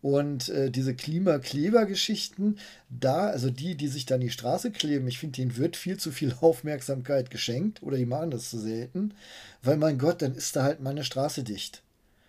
Und 0.03 0.49
äh, 0.49 0.71
diese 0.71 0.95
Klimakleber-Geschichten, 0.95 2.57
da, 2.91 3.29
also 3.29 3.51
die, 3.51 3.77
die 3.77 3.89
sich 3.89 4.05
da 4.05 4.17
an 4.17 4.21
die 4.21 4.31
Straße 4.31 4.73
kleben, 4.73 5.07
ich 5.07 5.19
finde, 5.19 5.37
denen 5.37 5.57
wird 5.57 5.77
viel 5.77 5.97
zu 5.97 6.11
viel 6.11 6.35
Aufmerksamkeit 6.41 7.31
geschenkt 7.31 7.83
oder 7.83 7.97
die 7.97 8.07
machen 8.07 8.31
das 8.33 8.51
zu 8.51 8.59
selten, 8.59 9.15
weil 9.63 9.77
mein 9.77 9.99
Gott, 9.99 10.21
dann 10.23 10.35
ist 10.35 10.57
da 10.57 10.65
halt 10.65 10.81
meine 10.81 11.05
Straße 11.05 11.45
dicht. 11.45 11.83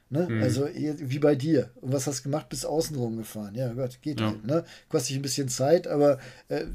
Ne? 0.09 0.27
Also 0.43 0.67
eh- 0.67 0.93
wie 0.99 1.17
bei 1.17 1.33
dir. 1.33 1.71
Und 1.81 1.91
was 1.91 2.05
hast 2.05 2.19
du 2.19 2.23
gemacht? 2.23 2.47
Bis 2.47 2.65
außenrum 2.65 3.17
gefahren. 3.17 3.55
Ja 3.55 3.73
Gott, 3.73 3.99
geht 4.03 4.19
Ja. 4.19 4.27
halt. 4.27 4.45
Ne? 4.45 4.63
Kostet 4.89 5.09
dich 5.09 5.17
ein 5.17 5.23
bisschen 5.23 5.49
Zeit, 5.49 5.87
aber 5.87 6.19
äh, 6.49 6.65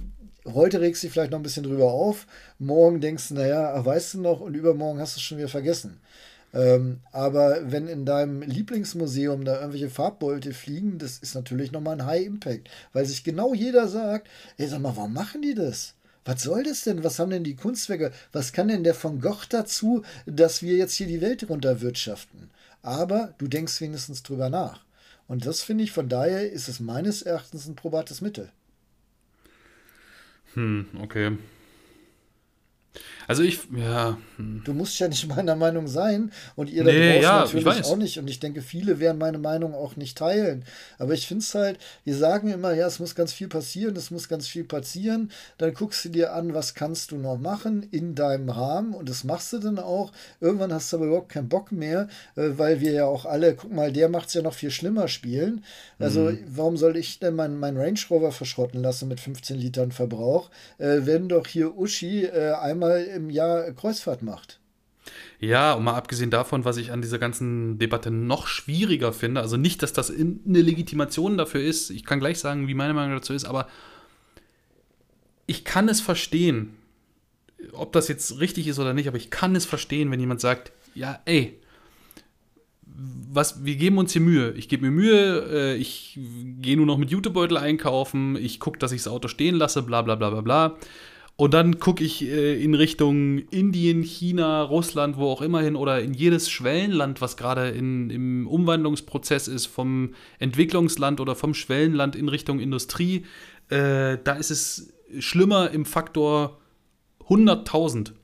heute 0.44 0.80
regst 0.80 1.02
du 1.02 1.06
dich 1.06 1.12
vielleicht 1.12 1.30
noch 1.30 1.38
ein 1.38 1.44
bisschen 1.44 1.62
drüber 1.62 1.92
auf. 1.92 2.26
Morgen 2.58 3.00
denkst 3.00 3.28
du, 3.28 3.34
naja, 3.34 3.84
weißt 3.84 4.14
du 4.14 4.20
noch, 4.22 4.40
und 4.40 4.54
übermorgen 4.54 4.98
hast 4.98 5.14
du 5.14 5.18
es 5.20 5.22
schon 5.22 5.38
wieder 5.38 5.48
vergessen. 5.48 6.00
Ähm, 6.54 7.00
aber 7.12 7.70
wenn 7.70 7.88
in 7.88 8.06
deinem 8.06 8.42
Lieblingsmuseum 8.42 9.44
da 9.44 9.56
irgendwelche 9.56 9.90
Farbbeute 9.90 10.52
fliegen, 10.54 10.98
das 10.98 11.18
ist 11.18 11.34
natürlich 11.34 11.72
nochmal 11.72 12.00
ein 12.00 12.06
High 12.06 12.26
Impact, 12.26 12.70
weil 12.92 13.04
sich 13.04 13.22
genau 13.22 13.52
jeder 13.54 13.86
sagt, 13.88 14.28
ey, 14.56 14.66
sag 14.66 14.80
mal, 14.80 14.96
warum 14.96 15.12
machen 15.12 15.42
die 15.42 15.54
das? 15.54 15.94
Was 16.24 16.42
soll 16.42 16.62
das 16.62 16.84
denn? 16.84 17.04
Was 17.04 17.18
haben 17.18 17.30
denn 17.30 17.44
die 17.44 17.56
Kunstwerke? 17.56 18.12
Was 18.32 18.52
kann 18.52 18.68
denn 18.68 18.84
der 18.84 19.02
Van 19.02 19.20
Gogh 19.20 19.46
dazu, 19.48 20.02
dass 20.26 20.62
wir 20.62 20.76
jetzt 20.76 20.94
hier 20.94 21.06
die 21.06 21.20
Welt 21.20 21.48
runterwirtschaften? 21.48 22.50
Aber 22.82 23.34
du 23.38 23.46
denkst 23.48 23.80
wenigstens 23.80 24.22
drüber 24.22 24.50
nach. 24.50 24.84
Und 25.26 25.46
das 25.46 25.62
finde 25.62 25.84
ich, 25.84 25.92
von 25.92 26.08
daher 26.08 26.50
ist 26.50 26.68
es 26.68 26.80
meines 26.80 27.22
Erachtens 27.22 27.66
ein 27.66 27.76
probates 27.76 28.20
Mittel. 28.20 28.50
Hm, 30.54 30.86
okay. 31.00 31.36
Also 33.26 33.42
ich, 33.42 33.60
ja, 33.76 34.16
hm. 34.36 34.62
Du 34.64 34.72
musst 34.72 34.98
ja 34.98 35.08
nicht 35.08 35.26
meiner 35.36 35.56
Meinung 35.56 35.88
sein 35.88 36.32
und 36.56 36.70
ihr 36.70 36.84
da 36.84 36.90
Nee, 36.90 37.20
draußen 37.20 37.22
ja, 37.22 37.44
ich 37.44 37.54
natürlich 37.64 37.84
auch 37.84 37.96
nicht. 37.96 38.18
Und 38.18 38.28
ich 38.28 38.40
denke, 38.40 38.62
viele 38.62 39.00
werden 39.00 39.18
meine 39.18 39.38
Meinung 39.38 39.74
auch 39.74 39.96
nicht 39.96 40.16
teilen. 40.16 40.64
Aber 40.98 41.12
ich 41.14 41.26
finde 41.26 41.42
es 41.42 41.54
halt, 41.54 41.78
wir 42.04 42.16
sagen 42.16 42.48
immer, 42.50 42.72
ja, 42.74 42.86
es 42.86 42.98
muss 43.00 43.14
ganz 43.14 43.32
viel 43.32 43.48
passieren, 43.48 43.96
es 43.96 44.10
muss 44.10 44.28
ganz 44.28 44.48
viel 44.48 44.64
passieren. 44.64 45.30
Dann 45.58 45.74
guckst 45.74 46.04
du 46.04 46.08
dir 46.08 46.32
an, 46.32 46.54
was 46.54 46.74
kannst 46.74 47.10
du 47.10 47.16
noch 47.16 47.38
machen 47.38 47.86
in 47.90 48.14
deinem 48.14 48.48
Rahmen 48.48 48.94
und 48.94 49.08
das 49.08 49.24
machst 49.24 49.52
du 49.52 49.58
dann 49.58 49.78
auch. 49.78 50.12
Irgendwann 50.40 50.72
hast 50.72 50.92
du 50.92 50.96
aber 50.96 51.06
überhaupt 51.06 51.28
keinen 51.30 51.48
Bock 51.48 51.72
mehr, 51.72 52.08
äh, 52.36 52.50
weil 52.56 52.80
wir 52.80 52.92
ja 52.92 53.04
auch 53.06 53.24
alle, 53.26 53.54
guck 53.54 53.72
mal, 53.72 53.92
der 53.92 54.08
macht 54.08 54.28
es 54.28 54.34
ja 54.34 54.42
noch 54.42 54.54
viel 54.54 54.70
schlimmer 54.70 55.08
spielen. 55.08 55.64
Also 55.98 56.20
Mhm. 56.20 56.38
warum 56.46 56.76
soll 56.76 56.96
ich 56.96 57.18
denn 57.18 57.34
meinen 57.34 57.58
mein 57.58 57.76
Range 57.76 57.98
Rover 58.10 58.32
verschrotten 58.32 58.82
lassen 58.82 59.08
mit 59.08 59.20
15 59.20 59.56
Litern 59.58 59.92
Verbrauch, 59.92 60.50
äh, 60.78 61.00
wenn 61.02 61.28
doch 61.28 61.46
hier 61.46 61.76
Uschi 61.76 62.24
äh, 62.24 62.50
einmal 62.88 63.16
im 63.16 63.30
Jahr 63.30 63.70
Kreuzfahrt 63.72 64.22
macht? 64.22 64.60
Ja, 65.40 65.74
und 65.74 65.84
mal 65.84 65.94
abgesehen 65.94 66.30
davon, 66.30 66.64
was 66.64 66.76
ich 66.76 66.92
an 66.92 67.00
dieser 67.00 67.18
ganzen 67.18 67.78
Debatte 67.78 68.10
noch 68.10 68.46
schwieriger 68.46 69.12
finde, 69.12 69.40
also 69.40 69.56
nicht, 69.56 69.82
dass 69.82 69.92
das 69.92 70.10
in- 70.10 70.40
eine 70.46 70.60
Legitimation 70.60 71.38
dafür 71.38 71.62
ist, 71.62 71.90
ich 71.90 72.04
kann 72.04 72.18
gleich 72.20 72.38
sagen, 72.38 72.68
wie 72.68 72.74
meine 72.74 72.92
Meinung 72.94 73.16
dazu 73.16 73.32
ist, 73.32 73.44
aber 73.44 73.68
ich 75.46 75.64
kann 75.64 75.88
es 75.88 76.00
verstehen, 76.00 76.74
ob 77.72 77.92
das 77.92 78.08
jetzt 78.08 78.40
richtig 78.40 78.66
ist 78.68 78.78
oder 78.78 78.92
nicht, 78.94 79.08
aber 79.08 79.16
ich 79.16 79.30
kann 79.30 79.56
es 79.56 79.64
verstehen, 79.64 80.10
wenn 80.10 80.20
jemand 80.20 80.40
sagt, 80.40 80.72
ja, 80.94 81.20
ey, 81.24 81.58
was, 83.30 83.64
wir 83.64 83.76
geben 83.76 83.98
uns 83.98 84.12
hier 84.12 84.22
Mühe. 84.22 84.52
Ich 84.52 84.68
gebe 84.68 84.84
mir 84.84 84.90
Mühe, 84.90 85.46
äh, 85.50 85.76
ich 85.76 86.18
gehe 86.60 86.76
nur 86.76 86.86
noch 86.86 86.98
mit 86.98 87.10
Jutebeutel 87.10 87.56
einkaufen, 87.56 88.36
ich 88.36 88.58
gucke, 88.58 88.78
dass 88.78 88.92
ich 88.92 89.02
das 89.04 89.12
Auto 89.12 89.28
stehen 89.28 89.54
lasse, 89.54 89.82
bla 89.82 90.02
bla 90.02 90.16
bla 90.16 90.30
bla 90.30 90.40
bla. 90.40 90.76
Und 91.40 91.54
dann 91.54 91.78
gucke 91.78 92.02
ich 92.02 92.24
äh, 92.24 92.60
in 92.60 92.74
Richtung 92.74 93.38
Indien, 93.38 94.02
China, 94.02 94.60
Russland, 94.60 95.16
wo 95.18 95.30
auch 95.30 95.40
immer 95.40 95.60
hin, 95.60 95.76
oder 95.76 96.00
in 96.00 96.12
jedes 96.12 96.50
Schwellenland, 96.50 97.20
was 97.20 97.36
gerade 97.36 97.68
im 97.68 98.48
Umwandlungsprozess 98.48 99.46
ist, 99.46 99.66
vom 99.66 100.14
Entwicklungsland 100.40 101.20
oder 101.20 101.36
vom 101.36 101.54
Schwellenland 101.54 102.16
in 102.16 102.28
Richtung 102.28 102.58
Industrie. 102.58 103.24
Äh, 103.68 104.18
da 104.24 104.32
ist 104.32 104.50
es 104.50 104.92
schlimmer 105.20 105.70
im 105.70 105.84
Faktor 105.84 106.58
100.000. 107.28 108.14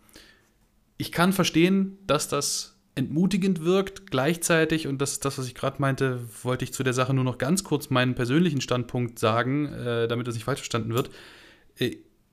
Ich 0.96 1.12
kann 1.12 1.32
verstehen, 1.32 1.98
dass 2.08 2.26
das 2.26 2.80
entmutigend 2.96 3.64
wirkt. 3.64 4.10
Gleichzeitig, 4.10 4.88
und 4.88 5.00
das 5.00 5.12
ist 5.12 5.24
das, 5.24 5.38
was 5.38 5.46
ich 5.46 5.54
gerade 5.54 5.80
meinte, 5.80 6.18
wollte 6.42 6.64
ich 6.64 6.72
zu 6.72 6.82
der 6.82 6.94
Sache 6.94 7.14
nur 7.14 7.22
noch 7.22 7.38
ganz 7.38 7.62
kurz 7.62 7.90
meinen 7.90 8.16
persönlichen 8.16 8.60
Standpunkt 8.60 9.20
sagen, 9.20 9.72
äh, 9.72 10.08
damit 10.08 10.26
das 10.26 10.34
nicht 10.34 10.44
falsch 10.44 10.58
verstanden 10.58 10.94
wird. 10.94 11.10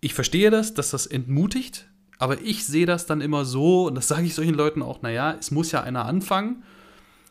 Ich 0.02 0.16
verstehe 0.16 0.50
das, 0.50 0.74
dass 0.74 0.90
das 0.90 1.06
entmutigt, 1.06 1.88
aber 2.18 2.42
ich 2.42 2.66
sehe 2.66 2.88
das 2.88 3.06
dann 3.06 3.22
immer 3.22 3.46
so, 3.46 3.88
und 3.88 3.96
das 3.96 4.08
sage 4.08 4.26
ich 4.26 4.34
solchen 4.34 4.56
Leuten 4.56 4.82
auch, 4.82 5.02
naja, 5.02 5.36
es 5.40 5.52
muss 5.52 5.72
ja 5.72 5.82
einer 5.82 6.06
anfangen. 6.06 6.64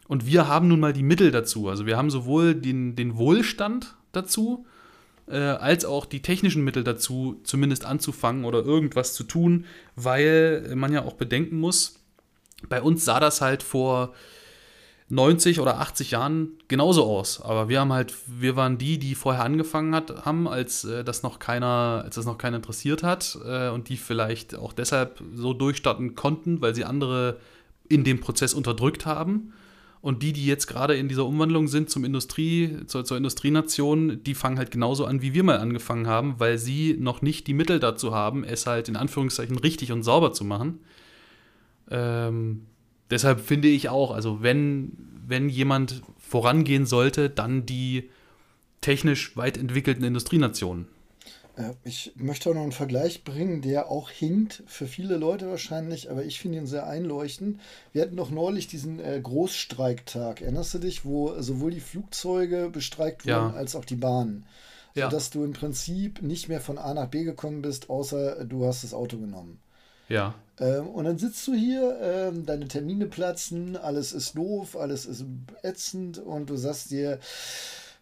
Und 0.06 0.26
wir 0.26 0.48
haben 0.48 0.66
nun 0.68 0.80
mal 0.80 0.92
die 0.92 1.04
Mittel 1.04 1.30
dazu. 1.30 1.68
Also 1.68 1.86
wir 1.86 1.96
haben 1.96 2.10
sowohl 2.10 2.54
den, 2.54 2.96
den 2.96 3.16
Wohlstand 3.16 3.96
dazu, 4.10 4.66
äh, 5.28 5.36
als 5.36 5.84
auch 5.84 6.06
die 6.06 6.22
technischen 6.22 6.64
Mittel 6.64 6.82
dazu, 6.82 7.40
zumindest 7.44 7.84
anzufangen 7.84 8.44
oder 8.44 8.64
irgendwas 8.64 9.14
zu 9.14 9.24
tun, 9.24 9.66
weil 9.94 10.72
man 10.74 10.92
ja 10.92 11.04
auch 11.04 11.14
bedenken 11.14 11.58
muss, 11.58 12.00
bei 12.68 12.82
uns 12.82 13.04
sah 13.04 13.20
das 13.20 13.40
halt 13.40 13.62
vor 13.62 14.14
90 15.10 15.58
oder 15.58 15.80
80 15.80 16.12
Jahren 16.12 16.52
genauso 16.68 17.04
aus. 17.04 17.40
Aber 17.40 17.68
wir 17.68 17.80
haben 17.80 17.92
halt, 17.92 18.14
wir 18.26 18.54
waren 18.54 18.78
die, 18.78 18.98
die 18.98 19.16
vorher 19.16 19.44
angefangen 19.44 19.94
hat, 19.94 20.24
haben, 20.24 20.46
als 20.48 20.84
äh, 20.84 21.02
das 21.02 21.24
noch 21.24 21.40
keiner, 21.40 22.02
als 22.04 22.14
das 22.14 22.26
noch 22.26 22.38
keiner 22.38 22.56
interessiert 22.56 23.02
hat 23.02 23.36
äh, 23.44 23.70
und 23.70 23.88
die 23.88 23.96
vielleicht 23.96 24.54
auch 24.54 24.72
deshalb 24.72 25.20
so 25.34 25.52
durchstarten 25.52 26.14
konnten, 26.14 26.60
weil 26.60 26.76
sie 26.76 26.84
andere 26.84 27.38
in 27.88 28.04
dem 28.04 28.20
Prozess 28.20 28.54
unterdrückt 28.54 29.04
haben. 29.04 29.52
Und 30.00 30.22
die, 30.22 30.32
die 30.32 30.46
jetzt 30.46 30.66
gerade 30.66 30.96
in 30.96 31.08
dieser 31.08 31.26
Umwandlung 31.26 31.66
sind 31.66 31.90
zum 31.90 32.04
Industrie, 32.04 32.78
zur, 32.86 33.04
zur 33.04 33.16
Industrienation, 33.16 34.22
die 34.22 34.34
fangen 34.34 34.58
halt 34.58 34.70
genauso 34.70 35.04
an, 35.04 35.22
wie 35.22 35.34
wir 35.34 35.42
mal 35.42 35.58
angefangen 35.58 36.06
haben, 36.06 36.36
weil 36.38 36.56
sie 36.56 36.96
noch 36.98 37.20
nicht 37.20 37.48
die 37.48 37.52
Mittel 37.52 37.80
dazu 37.80 38.14
haben, 38.14 38.44
es 38.44 38.66
halt 38.66 38.88
in 38.88 38.96
Anführungszeichen 38.96 39.58
richtig 39.58 39.92
und 39.92 40.04
sauber 40.04 40.32
zu 40.32 40.44
machen. 40.44 40.78
Ähm, 41.90 42.62
deshalb 43.10 43.40
finde 43.40 43.68
ich 43.68 43.88
auch, 43.88 44.10
also 44.10 44.42
wenn, 44.42 44.92
wenn 45.26 45.48
jemand 45.48 46.02
vorangehen 46.18 46.86
sollte, 46.86 47.30
dann 47.30 47.66
die 47.66 48.10
technisch 48.80 49.36
weit 49.36 49.56
entwickelten 49.56 50.04
Industrienationen. 50.04 50.86
Äh, 51.56 51.74
ich 51.84 52.12
möchte 52.16 52.50
auch 52.50 52.54
noch 52.54 52.62
einen 52.62 52.72
Vergleich 52.72 53.24
bringen, 53.24 53.62
der 53.62 53.90
auch 53.90 54.10
hinkt, 54.10 54.62
für 54.66 54.86
viele 54.86 55.16
Leute 55.16 55.48
wahrscheinlich, 55.48 56.10
aber 56.10 56.24
ich 56.24 56.40
finde 56.40 56.58
ihn 56.58 56.66
sehr 56.66 56.86
einleuchtend. 56.86 57.60
Wir 57.92 58.02
hatten 58.02 58.16
doch 58.16 58.30
neulich 58.30 58.66
diesen 58.66 59.00
äh, 59.00 59.20
Großstreiktag, 59.22 60.40
erinnerst 60.40 60.74
du 60.74 60.78
dich, 60.78 61.04
wo 61.04 61.40
sowohl 61.40 61.70
die 61.70 61.80
Flugzeuge 61.80 62.70
bestreikt 62.70 63.24
wurden 63.26 63.52
ja. 63.52 63.52
als 63.52 63.76
auch 63.76 63.84
die 63.84 63.96
Bahnen. 63.96 64.46
Sodass 64.94 65.32
ja. 65.32 65.40
du 65.40 65.44
im 65.44 65.52
Prinzip 65.52 66.20
nicht 66.20 66.48
mehr 66.48 66.60
von 66.60 66.76
A 66.76 66.94
nach 66.94 67.06
B 67.06 67.22
gekommen 67.22 67.62
bist, 67.62 67.90
außer 67.90 68.44
du 68.44 68.66
hast 68.66 68.82
das 68.82 68.92
Auto 68.92 69.18
genommen. 69.18 69.60
Ja. 70.10 70.34
Ähm, 70.58 70.88
und 70.88 71.04
dann 71.04 71.18
sitzt 71.18 71.46
du 71.46 71.54
hier, 71.54 71.98
ähm, 72.02 72.44
deine 72.44 72.68
Termine 72.68 73.06
platzen, 73.06 73.76
alles 73.76 74.12
ist 74.12 74.36
doof, 74.36 74.76
alles 74.76 75.06
ist 75.06 75.24
ätzend 75.62 76.18
und 76.18 76.50
du 76.50 76.56
sagst 76.56 76.90
dir, 76.90 77.18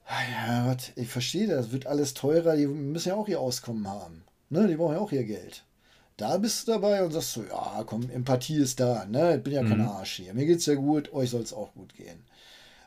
ah 0.06 0.22
ja, 0.32 0.68
Gott, 0.68 0.92
ich 0.96 1.09
verstehe 1.09 1.46
das, 1.46 1.70
wird 1.70 1.86
alles 1.86 2.14
teurer, 2.14 2.56
die 2.56 2.66
müssen 2.66 3.11
ja 3.11 3.14
auch 3.14 3.28
ihr 3.28 3.40
Auskommen 3.40 3.86
haben. 3.86 4.24
Ne? 4.50 4.66
Die 4.66 4.74
brauchen 4.74 4.94
ja 4.94 5.00
auch 5.00 5.12
ihr 5.12 5.24
Geld. 5.24 5.64
Da 6.16 6.36
bist 6.38 6.66
du 6.66 6.72
dabei 6.72 7.04
und 7.04 7.12
sagst 7.12 7.34
so, 7.34 7.44
ja, 7.44 7.84
komm, 7.86 8.11
Empathie 8.11 8.56
ist 8.56 8.80
da, 8.80 9.04
ne? 9.04 9.36
Ich 9.36 9.42
bin 9.44 9.52
ja 9.52 9.62
mhm. 9.62 9.68
kein 9.68 9.80
Arsch 9.82 10.16
hier. 10.16 10.34
Mir 10.34 10.46
geht's 10.46 10.66
ja 10.66 10.74
gut, 10.74 11.12
euch 11.12 11.30
soll 11.30 11.42
es 11.42 11.52
auch 11.52 11.74
gut 11.74 11.94
gehen. 11.94 12.24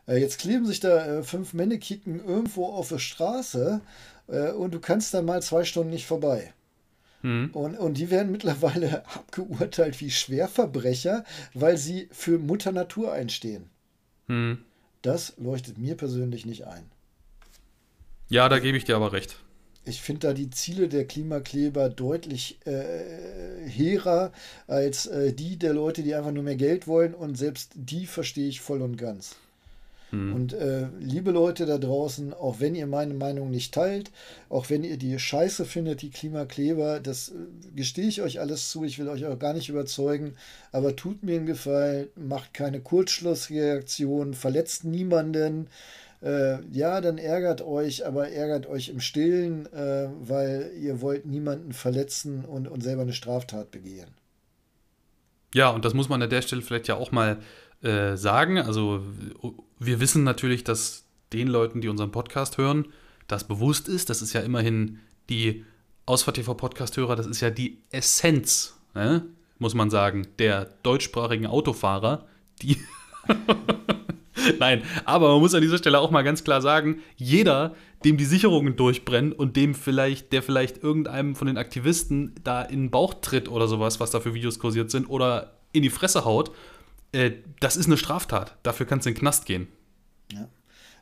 Äh, 0.06 0.18
jetzt 0.18 0.40
kleben 0.40 0.66
sich 0.66 0.82
da 0.82 1.06
äh, 1.06 1.24
fünf 1.24 1.54
Männekicken 1.54 2.20
irgendwo 2.26 2.66
auf 2.66 2.90
der 2.90 3.00
Straße 3.00 3.80
äh, 4.28 4.52
und 4.52 4.74
du 4.74 4.82
kannst 4.82 5.14
da 5.14 5.22
mal 5.22 5.42
zwei 5.42 5.64
Stunden 5.64 5.92
nicht 5.92 6.08
vorbei. 6.08 6.54
Mhm. 7.22 7.52
Und, 7.54 7.78
und 7.78 7.98
die 7.98 8.10
werden 8.10 8.32
mittlerweile 8.32 9.06
abgeurteilt 9.16 10.00
wie 10.02 10.12
Schwerverbrecher, 10.12 11.24
weil 11.54 11.78
sie 11.78 12.08
für 12.12 12.38
Mutter 12.38 12.72
Natur 12.72 13.14
einstehen. 13.14 13.70
Mhm. 14.28 14.60
Das 15.02 15.34
leuchtet 15.38 15.78
mir 15.78 15.96
persönlich 15.96 16.46
nicht 16.46 16.66
ein. 16.68 16.84
Ja, 18.30 18.48
da 18.48 18.60
gebe 18.60 18.78
ich 18.78 18.86
dir 18.86 18.96
aber 18.96 19.12
recht. 19.12 19.38
Ich 19.84 20.02
finde 20.02 20.28
da 20.28 20.34
die 20.34 20.52
Ziele 20.52 20.88
der 20.88 21.06
Klimakleber 21.06 21.90
deutlich 21.90 22.60
äh, 22.66 23.68
hehrer 23.68 24.32
als 24.68 25.08
äh, 25.08 25.34
die 25.34 25.58
der 25.58 25.74
Leute, 25.74 26.04
die 26.04 26.14
einfach 26.14 26.32
nur 26.32 26.44
mehr 26.44 26.56
Geld 26.56 26.86
wollen. 26.86 27.16
Und 27.16 27.36
selbst 27.36 27.72
die 27.76 28.06
verstehe 28.06 28.48
ich 28.48 28.62
voll 28.62 28.82
und 28.82 28.98
ganz. 28.98 29.36
Mhm. 30.12 30.34
Und 30.34 30.54
äh, 30.54 30.88
liebe 31.00 31.32
Leute 31.32 31.66
da 31.66 31.78
draußen, 31.78 32.34
auch 32.34 32.60
wenn 32.60 32.76
ihr 32.76 32.88
meine 32.88 33.14
Meinung 33.14 33.50
nicht 33.50 33.74
teilt, 33.74 34.12
auch 34.50 34.70
wenn 34.70 34.84
ihr 34.84 34.98
die 34.98 35.18
Scheiße 35.18 35.66
findet, 35.66 36.02
die 36.02 36.10
Klimakleber, 36.10 37.00
das 37.00 37.30
äh, 37.30 37.34
gestehe 37.76 38.08
ich 38.08 38.22
euch 38.22 38.40
alles 38.40 38.70
zu, 38.70 38.84
ich 38.84 39.00
will 39.00 39.08
euch 39.08 39.26
auch 39.26 39.40
gar 39.40 39.54
nicht 39.54 39.70
überzeugen, 39.70 40.36
aber 40.72 40.96
tut 40.96 41.24
mir 41.24 41.38
einen 41.38 41.46
Gefallen, 41.46 42.08
macht 42.16 42.54
keine 42.54 42.82
Kurzschlussreaktion, 42.82 44.34
verletzt 44.34 44.84
niemanden. 44.84 45.68
Äh, 46.22 46.64
ja, 46.72 47.02
dann 47.02 47.18
ärgert 47.18 47.62
euch, 47.62 48.06
aber 48.06 48.30
ärgert 48.30 48.68
euch 48.68 48.90
im 48.90 49.00
Stillen, 49.00 49.66
äh, 49.74 50.10
weil 50.22 50.72
ihr 50.80 51.02
wollt 51.02 51.26
niemanden 51.26 51.74
verletzen 51.74 52.46
und, 52.46 52.68
und 52.68 52.84
selber 52.84 53.02
eine 53.02 53.14
Straftat 53.14 53.72
begehen. 53.72 54.10
Ja, 55.54 55.70
und 55.70 55.84
das 55.84 55.94
muss 55.94 56.10
man 56.10 56.22
an 56.22 56.30
der 56.30 56.42
Stelle 56.42 56.62
vielleicht 56.62 56.88
ja 56.88 56.96
auch 56.96 57.12
mal 57.12 57.40
äh, 57.82 58.16
sagen. 58.16 58.58
Also 58.58 59.02
wir 59.84 60.00
wissen 60.00 60.24
natürlich, 60.24 60.64
dass 60.64 61.06
den 61.34 61.48
Leuten, 61.48 61.82
die 61.82 61.90
unseren 61.90 62.12
Podcast 62.12 62.58
hören, 62.60 62.88
das 63.28 63.48
bewusst 63.48 63.88
ist. 63.88 64.10
Das 64.12 64.22
ist 64.22 64.34
ja 64.34 64.42
immerhin 64.42 65.00
die 65.30 65.66
Ausfahrt 66.06 66.36
TV 66.36 66.54
Podcast-Hörer, 66.54 67.16
das 67.16 67.26
ist 67.26 67.42
ja 67.42 67.50
die 67.50 67.80
Essenz, 67.90 68.78
ne? 68.94 69.26
muss 69.58 69.74
man 69.74 69.90
sagen, 69.90 70.28
der 70.40 70.66
deutschsprachigen 70.84 71.48
Autofahrer, 71.48 72.28
die. 72.62 72.78
Nein, 74.60 74.84
aber 75.06 75.32
man 75.32 75.40
muss 75.40 75.54
an 75.54 75.62
dieser 75.62 75.78
Stelle 75.78 76.00
auch 76.00 76.12
mal 76.12 76.24
ganz 76.24 76.44
klar 76.44 76.62
sagen, 76.62 77.02
jeder, 77.16 77.76
dem 78.04 78.18
die 78.18 78.26
Sicherungen 78.26 78.76
durchbrennen 78.76 79.32
und 79.32 79.56
dem 79.56 79.76
vielleicht, 79.76 80.34
der 80.34 80.42
vielleicht 80.42 80.84
irgendeinem 80.84 81.36
von 81.36 81.48
den 81.48 81.58
Aktivisten 81.58 82.34
da 82.44 82.64
in 82.64 82.86
den 82.86 82.92
Bauch 82.92 83.16
tritt 83.16 83.50
oder 83.50 83.68
sowas, 83.68 84.00
was 84.00 84.12
da 84.12 84.20
für 84.20 84.34
Videos 84.34 84.58
kursiert 84.58 84.90
sind, 84.90 85.08
oder 85.10 85.54
in 85.72 85.84
die 85.84 85.92
Fresse 85.92 86.26
haut, 86.26 86.52
äh, 87.12 87.32
das 87.60 87.78
ist 87.78 87.88
eine 87.88 87.98
Straftat. 87.98 88.58
Dafür 88.64 88.86
kannst 88.86 89.06
du 89.06 89.10
in 89.10 89.16
den 89.16 89.20
Knast 89.20 89.46
gehen. 89.46 89.68
Ja. 90.32 90.48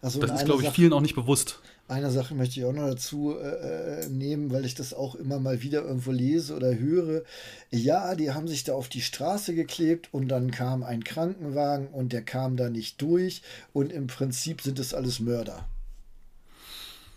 Also 0.02 0.22
das 0.22 0.32
ist, 0.32 0.46
glaube 0.46 0.62
ich, 0.62 0.68
Sache, 0.68 0.76
vielen 0.76 0.94
auch 0.94 1.02
nicht 1.02 1.16
bewusst. 1.16 1.60
Eine 1.90 2.10
Sache 2.10 2.34
möchte 2.36 2.60
ich 2.60 2.66
auch 2.66 2.74
noch 2.74 2.88
dazu 2.88 3.36
äh, 3.38 4.04
äh, 4.04 4.10
nehmen, 4.10 4.52
weil 4.52 4.64
ich 4.64 4.76
das 4.76 4.94
auch 4.94 5.16
immer 5.16 5.40
mal 5.40 5.62
wieder 5.62 5.82
irgendwo 5.82 6.12
lese 6.12 6.56
oder 6.56 6.78
höre. 6.78 7.24
Ja, 7.70 8.16
die 8.16 8.32
haben 8.32 8.48
sich 8.48 8.64
da 8.64 8.76
auf 8.76 8.88
die 8.88 9.02
Straße 9.02 9.56
geklebt 9.56 10.08
und 10.14 10.30
dann 10.30 10.52
kam 10.52 10.84
ein 10.84 11.04
Krankenwagen 11.04 11.88
und 11.88 12.14
der 12.14 12.22
kam 12.22 12.56
da 12.56 12.70
nicht 12.70 13.02
durch 13.02 13.42
und 13.74 13.92
im 13.92 14.08
Prinzip 14.08 14.62
sind 14.62 14.80
es 14.80 14.94
alles 14.94 15.20
Mörder. 15.20 15.68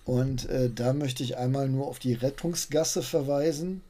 Und 0.04 0.48
äh, 0.48 0.68
da 0.68 0.92
möchte 0.92 1.22
ich 1.22 1.36
einmal 1.36 1.68
nur 1.68 1.86
auf 1.86 2.00
die 2.00 2.14
Rettungsgasse 2.14 3.02
verweisen. 3.02 3.82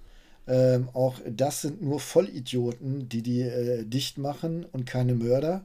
Ähm, 0.49 0.89
auch 0.93 1.21
das 1.29 1.63
sind 1.63 1.83
nur 1.83 2.01
Vollidioten, 2.01 3.09
die 3.09 3.23
die 3.23 3.43
äh, 3.43 3.85
dicht 3.85 4.19
machen 4.19 4.65
und 4.73 4.87
keine 4.87 5.15
Mörder. 5.15 5.65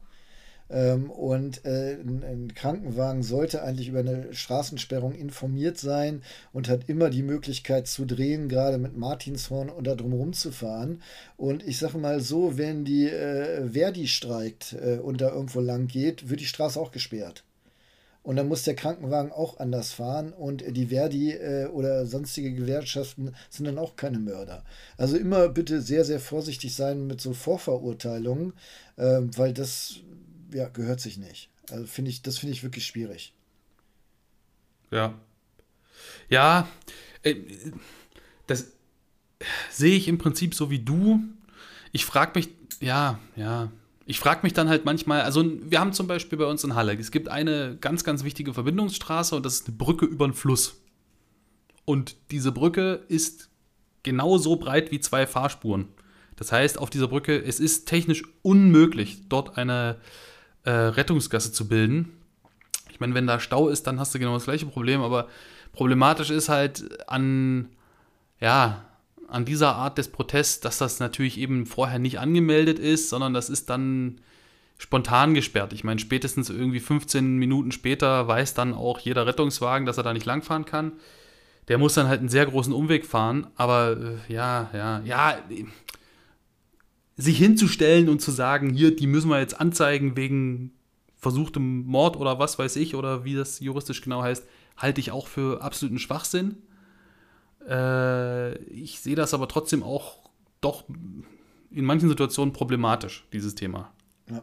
Ähm, 0.69 1.09
und 1.09 1.63
äh, 1.65 1.93
ein, 1.93 2.23
ein, 2.23 2.53
Krankenwagen 2.53 3.23
sollte 3.23 3.63
eigentlich 3.63 3.87
über 3.87 3.99
eine 3.99 4.33
Straßensperrung 4.33 5.13
informiert 5.15 5.77
sein 5.77 6.21
und 6.51 6.67
hat 6.67 6.89
immer 6.89 7.09
die 7.09 7.23
Möglichkeit 7.23 7.87
zu 7.87 8.05
drehen, 8.05 8.49
gerade 8.49 8.77
mit 8.77 8.97
Martinshorn 8.97 9.69
und 9.69 9.87
da 9.87 9.95
drumherum 9.95 10.33
zu 10.33 10.51
fahren. 10.51 11.01
Und 11.37 11.65
ich 11.65 11.77
sage 11.79 11.97
mal 11.97 12.19
so, 12.19 12.57
wenn 12.57 12.83
die 12.83 13.07
äh, 13.07 13.69
Verdi 13.69 14.07
streikt 14.07 14.73
äh, 14.73 14.97
und 14.97 15.21
da 15.21 15.29
irgendwo 15.29 15.61
lang 15.61 15.87
geht, 15.87 16.29
wird 16.29 16.41
die 16.41 16.45
Straße 16.45 16.79
auch 16.79 16.91
gesperrt. 16.91 17.43
Und 18.27 18.35
dann 18.35 18.49
muss 18.49 18.63
der 18.63 18.75
Krankenwagen 18.75 19.31
auch 19.31 19.57
anders 19.57 19.93
fahren 19.93 20.33
und 20.33 20.61
die 20.67 20.87
Verdi 20.87 21.31
äh, 21.31 21.67
oder 21.67 22.05
sonstige 22.05 22.51
Gewerkschaften 22.53 23.33
sind 23.49 23.67
dann 23.67 23.77
auch 23.77 23.95
keine 23.95 24.19
Mörder. 24.19 24.65
Also 24.97 25.15
immer 25.15 25.47
bitte 25.47 25.81
sehr, 25.81 26.03
sehr 26.03 26.19
vorsichtig 26.19 26.75
sein 26.75 27.07
mit 27.07 27.21
so 27.21 27.31
Vorverurteilungen, 27.31 28.51
äh, 28.97 29.21
weil 29.37 29.53
das 29.53 30.01
ja, 30.53 30.67
gehört 30.67 30.99
sich 30.99 31.17
nicht. 31.17 31.49
Also 31.71 31.85
finde 31.85 32.11
ich, 32.11 32.21
das 32.21 32.37
finde 32.37 32.51
ich 32.51 32.63
wirklich 32.63 32.85
schwierig. 32.85 33.33
Ja. 34.91 35.17
Ja, 36.27 36.67
äh, 37.23 37.35
das 38.45 38.65
sehe 39.71 39.95
ich 39.95 40.09
im 40.09 40.17
Prinzip 40.17 40.53
so 40.53 40.69
wie 40.69 40.79
du. 40.79 41.21
Ich 41.93 42.03
frage 42.03 42.37
mich, 42.37 42.49
ja, 42.81 43.21
ja, 43.37 43.71
ich 44.09 44.19
frage 44.19 44.39
mich 44.43 44.53
dann 44.53 44.69
halt 44.69 44.85
manchmal, 44.85 45.21
also 45.21 45.43
wir 45.45 45.81
haben 45.81 45.91
zum 45.91 46.07
Beispiel 46.07 46.37
bei 46.37 46.45
uns 46.45 46.63
in 46.63 46.75
Halle, 46.75 46.97
es 46.97 47.11
gibt 47.11 47.27
eine 47.27 47.77
ganz, 47.81 48.05
ganz 48.05 48.23
wichtige 48.23 48.53
Verbindungsstraße 48.53 49.35
und 49.35 49.45
das 49.45 49.55
ist 49.55 49.67
eine 49.67 49.75
Brücke 49.75 50.05
über 50.05 50.23
einen 50.23 50.33
Fluss. 50.33 50.81
Und 51.83 52.15
diese 52.31 52.53
Brücke 52.53 53.01
ist 53.09 53.49
genauso 54.03 54.55
breit 54.55 54.91
wie 54.91 55.01
zwei 55.01 55.27
Fahrspuren. 55.27 55.89
Das 56.37 56.53
heißt, 56.53 56.79
auf 56.79 56.89
dieser 56.89 57.09
Brücke, 57.09 57.37
es 57.37 57.59
ist 57.59 57.85
technisch 57.85 58.23
unmöglich, 58.43 59.27
dort 59.27 59.57
eine 59.57 59.97
äh, 60.63 60.71
Rettungsgasse 60.71 61.51
zu 61.51 61.67
bilden. 61.67 62.13
Ich 62.89 63.01
meine, 63.01 63.13
wenn 63.13 63.27
da 63.27 63.41
Stau 63.41 63.67
ist, 63.67 63.87
dann 63.87 63.99
hast 63.99 64.15
du 64.15 64.19
genau 64.19 64.35
das 64.35 64.45
gleiche 64.45 64.67
Problem, 64.67 65.01
aber 65.01 65.27
problematisch 65.73 66.29
ist 66.29 66.47
halt 66.47 67.09
an, 67.09 67.67
ja, 68.39 68.85
an 69.27 69.45
dieser 69.45 69.75
Art 69.75 69.97
des 69.97 70.09
Protests, 70.09 70.59
dass 70.59 70.77
das 70.77 70.99
natürlich 70.99 71.37
eben 71.37 71.65
vorher 71.65 71.99
nicht 71.99 72.19
angemeldet 72.19 72.79
ist, 72.79 73.09
sondern 73.09 73.33
das 73.33 73.49
ist 73.49 73.69
dann 73.69 74.21
spontan 74.77 75.33
gesperrt. 75.33 75.73
Ich 75.73 75.83
meine, 75.83 75.99
spätestens 75.99 76.49
irgendwie 76.49 76.79
15 76.79 77.37
Minuten 77.37 77.71
später 77.71 78.27
weiß 78.27 78.53
dann 78.53 78.73
auch 78.73 78.99
jeder 78.99 79.25
Rettungswagen, 79.25 79.85
dass 79.85 79.97
er 79.97 80.03
da 80.03 80.13
nicht 80.13 80.25
langfahren 80.25 80.65
kann. 80.65 80.93
Der 81.67 81.77
muss 81.77 81.95
dann 81.95 82.07
halt 82.07 82.19
einen 82.19 82.29
sehr 82.29 82.45
großen 82.45 82.73
Umweg 82.73 83.05
fahren, 83.05 83.47
aber 83.55 83.97
äh, 83.97 84.33
ja, 84.33 84.69
ja, 84.73 85.01
ja, 85.03 85.37
sich 87.17 87.37
hinzustellen 87.37 88.09
und 88.09 88.21
zu 88.21 88.31
sagen, 88.31 88.69
hier, 88.69 88.95
die 88.95 89.07
müssen 89.07 89.29
wir 89.29 89.39
jetzt 89.39 89.59
anzeigen 89.59 90.15
wegen 90.15 90.71
versuchtem 91.17 91.83
Mord 91.85 92.15
oder 92.15 92.39
was 92.39 92.59
weiß 92.59 92.75
ich 92.75 92.95
oder 92.95 93.25
wie 93.25 93.35
das 93.35 93.59
juristisch 93.59 94.01
genau 94.01 94.21
heißt, 94.21 94.45
halte 94.77 95.01
ich 95.01 95.11
auch 95.11 95.27
für 95.27 95.61
absoluten 95.61 95.99
Schwachsinn. 95.99 96.57
Äh, 97.67 98.57
ich 98.63 98.99
sehe 98.99 99.15
das 99.15 99.33
aber 99.33 99.47
trotzdem 99.47 99.83
auch 99.83 100.17
doch 100.61 100.85
in 101.69 101.85
manchen 101.85 102.09
Situationen 102.09 102.53
problematisch, 102.53 103.27
dieses 103.33 103.55
Thema. 103.55 103.91
Ja. 104.29 104.41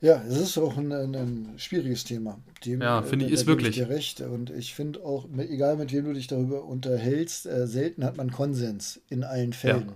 Ja, 0.00 0.22
es 0.28 0.36
ist 0.36 0.58
auch 0.58 0.76
ein, 0.76 0.90
ein, 0.92 1.14
ein 1.14 1.54
schwieriges 1.58 2.04
Thema. 2.04 2.40
Dem, 2.64 2.80
ja, 2.80 3.02
finde 3.02 3.26
ich, 3.26 3.32
ist 3.32 3.46
wirklich. 3.46 3.78
Ich 3.78 3.88
recht. 3.88 4.20
Und 4.22 4.50
ich 4.50 4.74
finde 4.74 5.04
auch, 5.04 5.28
egal 5.38 5.76
mit 5.76 5.92
wem 5.92 6.06
du 6.06 6.12
dich 6.12 6.26
darüber 6.26 6.64
unterhältst, 6.64 7.46
äh, 7.46 7.66
selten 7.66 8.04
hat 8.04 8.16
man 8.16 8.32
Konsens 8.32 9.00
in 9.08 9.22
allen 9.22 9.52
Fällen. 9.52 9.88
Ja. 9.88 9.94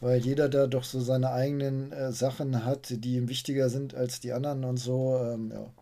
Weil 0.00 0.20
jeder 0.20 0.48
da 0.48 0.66
doch 0.66 0.84
so 0.84 1.00
seine 1.00 1.30
eigenen 1.32 1.90
äh, 1.90 2.12
Sachen 2.12 2.64
hat, 2.64 2.88
die 2.90 3.16
ihm 3.16 3.28
wichtiger 3.28 3.70
sind 3.70 3.94
als 3.94 4.20
die 4.20 4.32
anderen 4.32 4.64
und 4.64 4.76
so. 4.76 5.18
Ähm, 5.18 5.50
ja. 5.52 5.72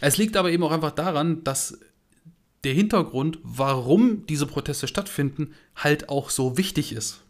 Es 0.00 0.16
liegt 0.16 0.36
aber 0.36 0.50
eben 0.50 0.62
auch 0.62 0.72
einfach 0.72 0.92
daran, 0.92 1.44
dass 1.44 1.78
der 2.64 2.72
Hintergrund, 2.72 3.38
warum 3.42 4.26
diese 4.26 4.46
Proteste 4.46 4.88
stattfinden, 4.88 5.54
halt 5.76 6.08
auch 6.08 6.30
so 6.30 6.56
wichtig 6.56 6.92
ist. 6.92 7.22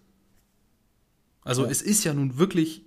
Also 1.43 1.65
ja. 1.65 1.71
es 1.71 1.83
ist 1.83 2.05
ja 2.05 2.15
nun 2.15 2.39
wirklich 2.39 2.83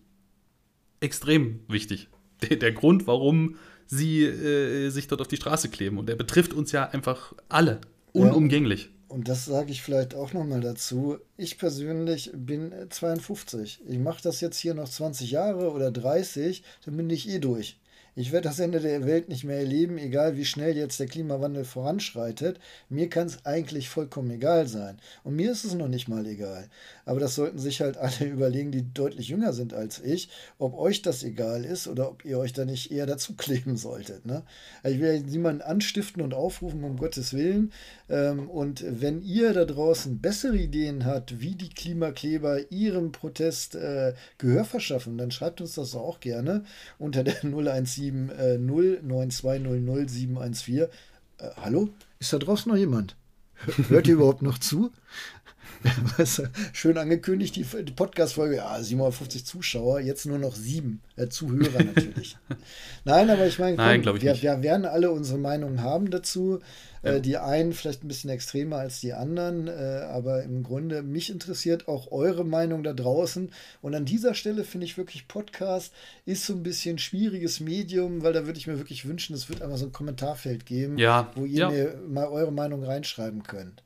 extrem 0.99 1.59
wichtig. 1.67 2.07
Der, 2.41 2.55
der 2.55 2.71
Grund, 2.71 3.07
warum 3.07 3.55
sie 3.87 4.23
äh, 4.23 4.89
sich 4.89 5.07
dort 5.07 5.21
auf 5.21 5.27
die 5.27 5.37
Straße 5.37 5.69
kleben. 5.69 5.97
Und 5.97 6.07
der 6.07 6.15
betrifft 6.15 6.53
uns 6.53 6.71
ja 6.71 6.87
einfach 6.87 7.33
alle. 7.49 7.81
Unumgänglich. 8.13 8.83
Ja, 8.83 9.15
und 9.15 9.27
das 9.27 9.45
sage 9.45 9.71
ich 9.71 9.81
vielleicht 9.81 10.13
auch 10.13 10.33
nochmal 10.33 10.61
dazu. 10.61 11.17
Ich 11.35 11.57
persönlich 11.57 12.29
bin 12.35 12.71
52. 12.91 13.81
Ich 13.87 13.97
mache 13.97 14.21
das 14.21 14.39
jetzt 14.39 14.59
hier 14.59 14.75
noch 14.75 14.87
20 14.87 15.31
Jahre 15.31 15.71
oder 15.71 15.89
30, 15.89 16.61
dann 16.85 16.95
bin 16.95 17.09
ich 17.09 17.27
eh 17.27 17.39
durch. 17.39 17.79
Ich 18.19 18.31
werde 18.31 18.49
das 18.49 18.57
Ende 18.57 18.79
der 18.79 19.05
Welt 19.05 19.29
nicht 19.29 19.43
mehr 19.43 19.59
erleben, 19.59 19.99
egal 19.99 20.37
wie 20.37 20.45
schnell 20.45 20.75
jetzt 20.75 20.99
der 20.99 21.05
Klimawandel 21.05 21.63
voranschreitet. 21.63 22.59
Mir 22.89 23.09
kann 23.09 23.27
es 23.27 23.45
eigentlich 23.45 23.89
vollkommen 23.89 24.31
egal 24.31 24.67
sein. 24.67 24.97
Und 25.23 25.35
mir 25.35 25.51
ist 25.51 25.65
es 25.65 25.75
noch 25.75 25.87
nicht 25.87 26.07
mal 26.07 26.25
egal. 26.25 26.67
Aber 27.05 27.19
das 27.19 27.35
sollten 27.35 27.59
sich 27.59 27.79
halt 27.79 27.95
alle 27.95 28.25
überlegen, 28.25 28.71
die 28.71 28.91
deutlich 28.91 29.27
jünger 29.27 29.53
sind 29.53 29.75
als 29.75 29.99
ich, 29.99 30.29
ob 30.57 30.75
euch 30.75 31.03
das 31.03 31.23
egal 31.23 31.63
ist 31.63 31.87
oder 31.87 32.09
ob 32.09 32.25
ihr 32.25 32.39
euch 32.39 32.53
da 32.53 32.65
nicht 32.65 32.91
eher 32.91 33.05
dazu 33.05 33.33
kleben 33.37 33.77
solltet. 33.77 34.25
Ne? 34.25 34.41
Also 34.81 34.95
ich 34.95 35.01
will 35.03 35.19
niemanden 35.19 35.61
anstiften 35.61 36.23
und 36.23 36.33
aufrufen, 36.33 36.83
um 36.83 36.97
Gottes 36.97 37.35
Willen. 37.35 37.71
Ähm, 38.09 38.49
und 38.49 38.83
wenn 38.83 39.21
ihr 39.21 39.53
da 39.53 39.63
draußen 39.63 40.17
bessere 40.21 40.57
Ideen 40.57 41.05
habt, 41.05 41.39
wie 41.39 41.53
die 41.53 41.69
Klimakleber 41.69 42.71
ihrem 42.71 43.11
Protest 43.11 43.75
äh, 43.75 44.15
Gehör 44.39 44.65
verschaffen, 44.65 45.19
dann 45.19 45.29
schreibt 45.29 45.61
uns 45.61 45.75
das 45.75 45.93
auch 45.93 46.19
gerne 46.19 46.63
unter 46.97 47.23
der 47.23 47.35
0170 47.43 48.06
9200 48.11 50.09
714. 50.09 50.77
Äh, 50.79 50.87
hallo? 51.57 51.89
Ist 52.19 52.33
da 52.33 52.37
draußen 52.37 52.71
noch 52.71 52.77
jemand? 52.77 53.15
Hört 53.89 54.07
ihr 54.07 54.15
überhaupt 54.15 54.41
noch 54.41 54.57
zu? 54.57 54.91
Schön 56.73 56.97
angekündigt, 56.97 57.55
die, 57.55 57.63
die 57.63 57.91
Podcast-Folge, 57.91 58.57
ja, 58.57 58.81
750 58.81 59.45
Zuschauer, 59.45 59.99
jetzt 59.99 60.25
nur 60.25 60.39
noch 60.39 60.55
sieben 60.55 61.01
äh, 61.15 61.27
Zuhörer 61.27 61.83
natürlich. 61.83 62.37
Nein, 63.05 63.29
aber 63.29 63.47
ich 63.47 63.59
meine, 63.59 63.77
wir, 63.77 64.41
wir, 64.41 64.63
werden 64.63 64.85
alle 64.85 65.11
unsere 65.11 65.37
Meinungen 65.37 65.81
haben 65.81 66.09
dazu. 66.09 66.59
Äh, 67.03 67.07
ja. 67.07 67.15
Äh, 67.17 67.21
die 67.21 67.37
einen 67.37 67.73
vielleicht 67.73 68.03
ein 68.03 68.07
bisschen 68.07 68.29
extremer 68.29 68.77
als 68.77 68.99
die 68.99 69.13
anderen, 69.13 69.67
äh, 69.67 69.71
aber 70.09 70.43
im 70.43 70.63
Grunde, 70.63 71.03
mich 71.03 71.29
interessiert 71.29 71.87
auch 71.87 72.11
eure 72.11 72.45
Meinung 72.45 72.83
da 72.83 72.93
draußen. 72.93 73.51
Und 73.81 73.95
an 73.95 74.05
dieser 74.05 74.33
Stelle 74.33 74.63
finde 74.63 74.85
ich 74.85 74.97
wirklich, 74.97 75.27
Podcast 75.27 75.93
ist 76.25 76.45
so 76.45 76.53
ein 76.53 76.63
bisschen 76.63 76.97
schwieriges 76.97 77.59
Medium, 77.59 78.23
weil 78.23 78.33
da 78.33 78.45
würde 78.45 78.59
ich 78.59 78.67
mir 78.67 78.77
wirklich 78.77 79.07
wünschen, 79.07 79.35
es 79.35 79.49
wird 79.49 79.61
einmal 79.61 79.77
so 79.77 79.85
ein 79.85 79.91
Kommentarfeld 79.91 80.65
geben, 80.65 80.97
ja. 80.97 81.31
wo 81.35 81.45
ihr 81.45 81.59
ja. 81.59 81.69
mir 81.69 81.95
mal 82.07 82.27
eure 82.27 82.51
Meinung 82.51 82.83
reinschreiben 82.83 83.43
könnt. 83.43 83.83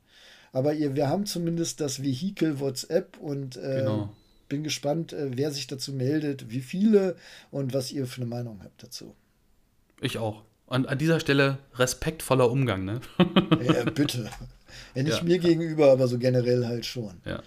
Aber 0.52 0.74
ihr, 0.74 0.94
wir 0.94 1.08
haben 1.08 1.26
zumindest 1.26 1.80
das 1.80 2.02
Vehikel 2.02 2.60
WhatsApp 2.60 3.16
und 3.18 3.56
äh, 3.56 3.78
genau. 3.80 4.10
bin 4.48 4.62
gespannt, 4.62 5.12
äh, 5.12 5.30
wer 5.36 5.50
sich 5.50 5.66
dazu 5.66 5.92
meldet, 5.92 6.50
wie 6.50 6.60
viele 6.60 7.16
und 7.50 7.72
was 7.72 7.90
ihr 7.90 8.06
für 8.06 8.20
eine 8.20 8.30
Meinung 8.30 8.60
habt 8.62 8.82
dazu. 8.82 9.14
Ich 10.00 10.18
auch. 10.18 10.42
Und 10.66 10.88
an 10.88 10.98
dieser 10.98 11.20
Stelle 11.20 11.58
respektvoller 11.74 12.50
Umgang, 12.50 12.84
ne? 12.84 13.00
ja, 13.62 13.84
bitte. 13.84 14.30
Ja, 14.94 15.02
nicht 15.02 15.18
ja. 15.18 15.24
mir 15.24 15.38
gegenüber, 15.38 15.90
aber 15.90 16.08
so 16.08 16.18
generell 16.18 16.66
halt 16.66 16.86
schon. 16.86 17.20
Ja. 17.24 17.42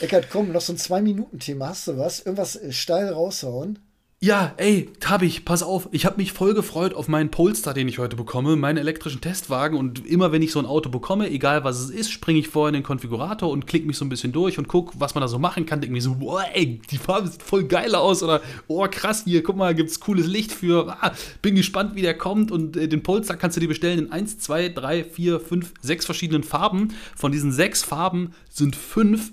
Eckert, 0.00 0.30
komm, 0.30 0.52
noch 0.52 0.60
so 0.60 0.72
ein 0.72 0.78
Zwei-Minuten-Thema. 0.78 1.68
Hast 1.68 1.86
du 1.86 1.98
was? 1.98 2.20
Irgendwas 2.20 2.56
äh, 2.56 2.72
steil 2.72 3.08
raushauen? 3.08 3.78
Ja, 4.24 4.54
ey, 4.56 4.88
Tabich, 5.00 5.44
pass 5.44 5.64
auf. 5.64 5.88
Ich 5.90 6.06
habe 6.06 6.18
mich 6.18 6.30
voll 6.30 6.54
gefreut 6.54 6.94
auf 6.94 7.08
meinen 7.08 7.32
Polestar, 7.32 7.74
den 7.74 7.88
ich 7.88 7.98
heute 7.98 8.14
bekomme, 8.14 8.54
meinen 8.54 8.76
elektrischen 8.76 9.20
Testwagen. 9.20 9.76
Und 9.76 10.06
immer 10.06 10.30
wenn 10.30 10.42
ich 10.42 10.52
so 10.52 10.60
ein 10.60 10.64
Auto 10.64 10.90
bekomme, 10.90 11.28
egal 11.28 11.64
was 11.64 11.80
es 11.80 11.90
ist, 11.90 12.12
springe 12.12 12.38
ich 12.38 12.46
vorher 12.46 12.68
in 12.68 12.74
den 12.74 12.84
Konfigurator 12.84 13.50
und 13.50 13.66
klicke 13.66 13.84
mich 13.84 13.96
so 13.96 14.04
ein 14.04 14.08
bisschen 14.08 14.30
durch 14.30 14.58
und 14.58 14.68
gucke, 14.68 14.94
was 15.00 15.16
man 15.16 15.22
da 15.22 15.26
so 15.26 15.40
machen 15.40 15.66
kann. 15.66 15.80
Denke 15.80 15.92
mir 15.92 16.00
so, 16.00 16.14
boah, 16.14 16.44
ey, 16.54 16.80
die 16.88 16.98
Farbe 16.98 17.26
sieht 17.26 17.42
voll 17.42 17.64
geil 17.64 17.96
aus. 17.96 18.22
Oder, 18.22 18.42
oh, 18.68 18.86
krass, 18.88 19.24
hier, 19.24 19.42
guck 19.42 19.56
mal, 19.56 19.74
gibt's 19.74 19.98
cooles 19.98 20.28
Licht 20.28 20.52
für. 20.52 20.96
Ah, 21.00 21.10
bin 21.42 21.56
gespannt, 21.56 21.96
wie 21.96 22.02
der 22.02 22.16
kommt. 22.16 22.52
Und 22.52 22.76
äh, 22.76 22.86
den 22.86 23.02
Polestar 23.02 23.36
kannst 23.36 23.56
du 23.56 23.60
dir 23.60 23.66
bestellen 23.66 23.98
in 23.98 24.12
1, 24.12 24.38
2, 24.38 24.68
3, 24.68 25.02
4, 25.02 25.40
5, 25.40 25.74
6 25.80 26.06
verschiedenen 26.06 26.44
Farben. 26.44 26.94
Von 27.16 27.32
diesen 27.32 27.50
sechs 27.50 27.82
Farben 27.82 28.34
sind 28.48 28.76
fünf 28.76 29.32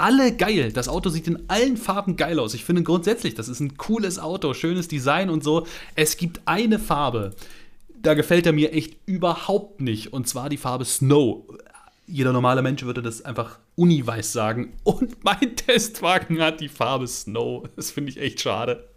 alle 0.00 0.34
geil. 0.34 0.72
Das 0.72 0.88
Auto 0.88 1.10
sieht 1.10 1.28
in 1.28 1.44
allen 1.48 1.76
Farben 1.76 2.16
geil 2.16 2.38
aus. 2.38 2.54
Ich 2.54 2.64
finde 2.64 2.82
grundsätzlich, 2.82 3.34
das 3.34 3.48
ist 3.48 3.60
ein 3.60 3.76
cooles 3.76 4.18
Auto, 4.18 4.54
schönes 4.54 4.88
Design 4.88 5.30
und 5.30 5.44
so. 5.44 5.66
Es 5.94 6.16
gibt 6.16 6.40
eine 6.46 6.78
Farbe, 6.78 7.34
da 8.02 8.14
gefällt 8.14 8.46
er 8.46 8.52
mir 8.52 8.72
echt 8.72 8.96
überhaupt 9.06 9.80
nicht. 9.80 10.12
Und 10.12 10.26
zwar 10.26 10.48
die 10.48 10.56
Farbe 10.56 10.84
Snow. 10.84 11.44
Jeder 12.06 12.32
normale 12.32 12.62
Mensch 12.62 12.82
würde 12.82 13.02
das 13.02 13.22
einfach 13.24 13.58
uniweiß 13.76 14.32
sagen. 14.32 14.72
Und 14.84 15.22
mein 15.22 15.54
Testwagen 15.56 16.40
hat 16.40 16.60
die 16.60 16.68
Farbe 16.68 17.06
Snow. 17.06 17.68
Das 17.76 17.90
finde 17.90 18.10
ich 18.10 18.20
echt 18.20 18.40
schade. 18.40 18.88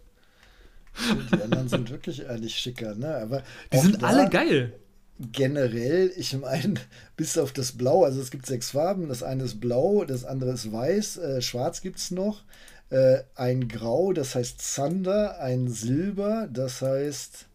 Die 1.32 1.42
anderen 1.42 1.68
sind 1.68 1.90
wirklich 1.90 2.22
ehrlich 2.22 2.54
schicker, 2.54 2.94
ne? 2.94 3.16
Aber 3.16 3.42
die 3.72 3.78
sind 3.78 4.02
alle 4.04 4.28
geil 4.30 4.72
generell, 5.18 6.12
ich 6.16 6.36
meine, 6.36 6.74
bis 7.16 7.38
auf 7.38 7.52
das 7.52 7.72
Blau, 7.72 8.04
also 8.04 8.20
es 8.20 8.30
gibt 8.30 8.46
sechs 8.46 8.70
Farben, 8.70 9.08
das 9.08 9.22
eine 9.22 9.44
ist 9.44 9.60
blau, 9.60 10.04
das 10.04 10.24
andere 10.24 10.52
ist 10.52 10.72
weiß, 10.72 11.18
äh, 11.18 11.42
schwarz 11.42 11.80
gibt 11.80 11.98
es 11.98 12.10
noch, 12.10 12.42
äh, 12.90 13.18
ein 13.34 13.68
Grau, 13.68 14.12
das 14.12 14.34
heißt 14.34 14.60
Zander, 14.60 15.38
ein 15.40 15.68
Silber, 15.68 16.48
das 16.52 16.82
heißt 16.82 17.46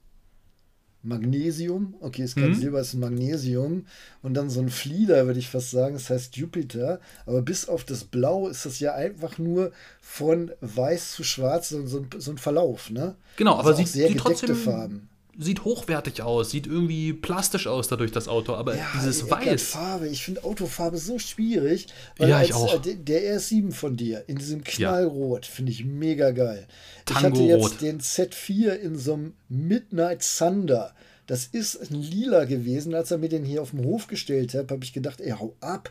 Magnesium, 1.01 1.95
okay, 2.01 2.23
es 2.23 2.31
ist 2.31 2.35
kein 2.35 2.49
mhm. 2.49 2.55
Silber, 2.55 2.79
es 2.79 2.89
ist 2.89 2.99
Magnesium 2.99 3.85
und 4.21 4.33
dann 4.33 4.49
so 4.49 4.59
ein 4.59 4.69
Flieder, 4.69 5.25
würde 5.27 5.39
ich 5.39 5.47
fast 5.47 5.71
sagen, 5.71 5.93
das 5.93 6.09
heißt 6.09 6.35
Jupiter, 6.35 6.99
aber 7.25 7.41
bis 7.41 7.69
auf 7.69 7.85
das 7.85 8.03
Blau 8.03 8.47
ist 8.47 8.65
das 8.65 8.79
ja 8.79 8.95
einfach 8.95 9.37
nur 9.37 9.71
von 10.01 10.51
weiß 10.59 11.13
zu 11.13 11.23
schwarz 11.23 11.69
so, 11.69 11.85
so, 11.85 12.05
so 12.17 12.31
ein 12.31 12.37
Verlauf, 12.37 12.89
ne? 12.89 13.15
Genau, 13.37 13.55
also 13.55 13.69
aber 13.69 13.77
sie 13.77 13.85
sehr 13.85 14.09
gedeckte 14.09 14.55
Farben 14.55 15.08
sieht 15.39 15.63
hochwertig 15.63 16.21
aus, 16.21 16.51
sieht 16.51 16.67
irgendwie 16.67 17.13
plastisch 17.13 17.65
aus 17.65 17.87
dadurch 17.87 18.11
das 18.11 18.27
Auto, 18.27 18.53
aber 18.55 18.75
ja, 18.75 18.85
dieses 18.93 19.31
Weiß. 19.31 19.63
Farbe, 19.63 20.09
ich 20.09 20.25
finde 20.25 20.43
Autofarbe 20.43 20.97
so 20.97 21.17
schwierig. 21.17 21.87
Weil 22.17 22.29
ja, 22.29 22.41
ich 22.41 22.53
als, 22.53 22.61
auch. 22.61 22.85
Äh, 22.85 22.95
der 22.95 23.39
R7 23.39 23.71
von 23.71 23.95
dir 23.95 24.25
in 24.27 24.35
diesem 24.35 24.63
Knallrot 24.65 25.45
ja. 25.45 25.51
finde 25.51 25.71
ich 25.71 25.85
mega 25.85 26.31
geil. 26.31 26.67
Tango 27.05 27.27
ich 27.27 27.53
hatte 27.53 27.63
jetzt 27.63 27.81
den 27.81 28.01
Z4 28.01 28.73
in 28.73 28.97
so 28.97 29.13
einem 29.13 29.33
Midnight 29.47 30.25
Thunder. 30.37 30.93
Das 31.25 31.45
ist 31.45 31.89
ein 31.89 32.01
lila 32.01 32.43
gewesen. 32.43 32.93
Als 32.93 33.11
er 33.11 33.17
mir 33.17 33.29
den 33.29 33.45
hier 33.45 33.61
auf 33.61 33.69
dem 33.69 33.85
Hof 33.85 34.07
gestellt 34.07 34.53
hat, 34.53 34.71
habe 34.71 34.83
ich 34.83 34.91
gedacht, 34.91 35.21
ey, 35.21 35.31
hau 35.31 35.55
ab. 35.61 35.89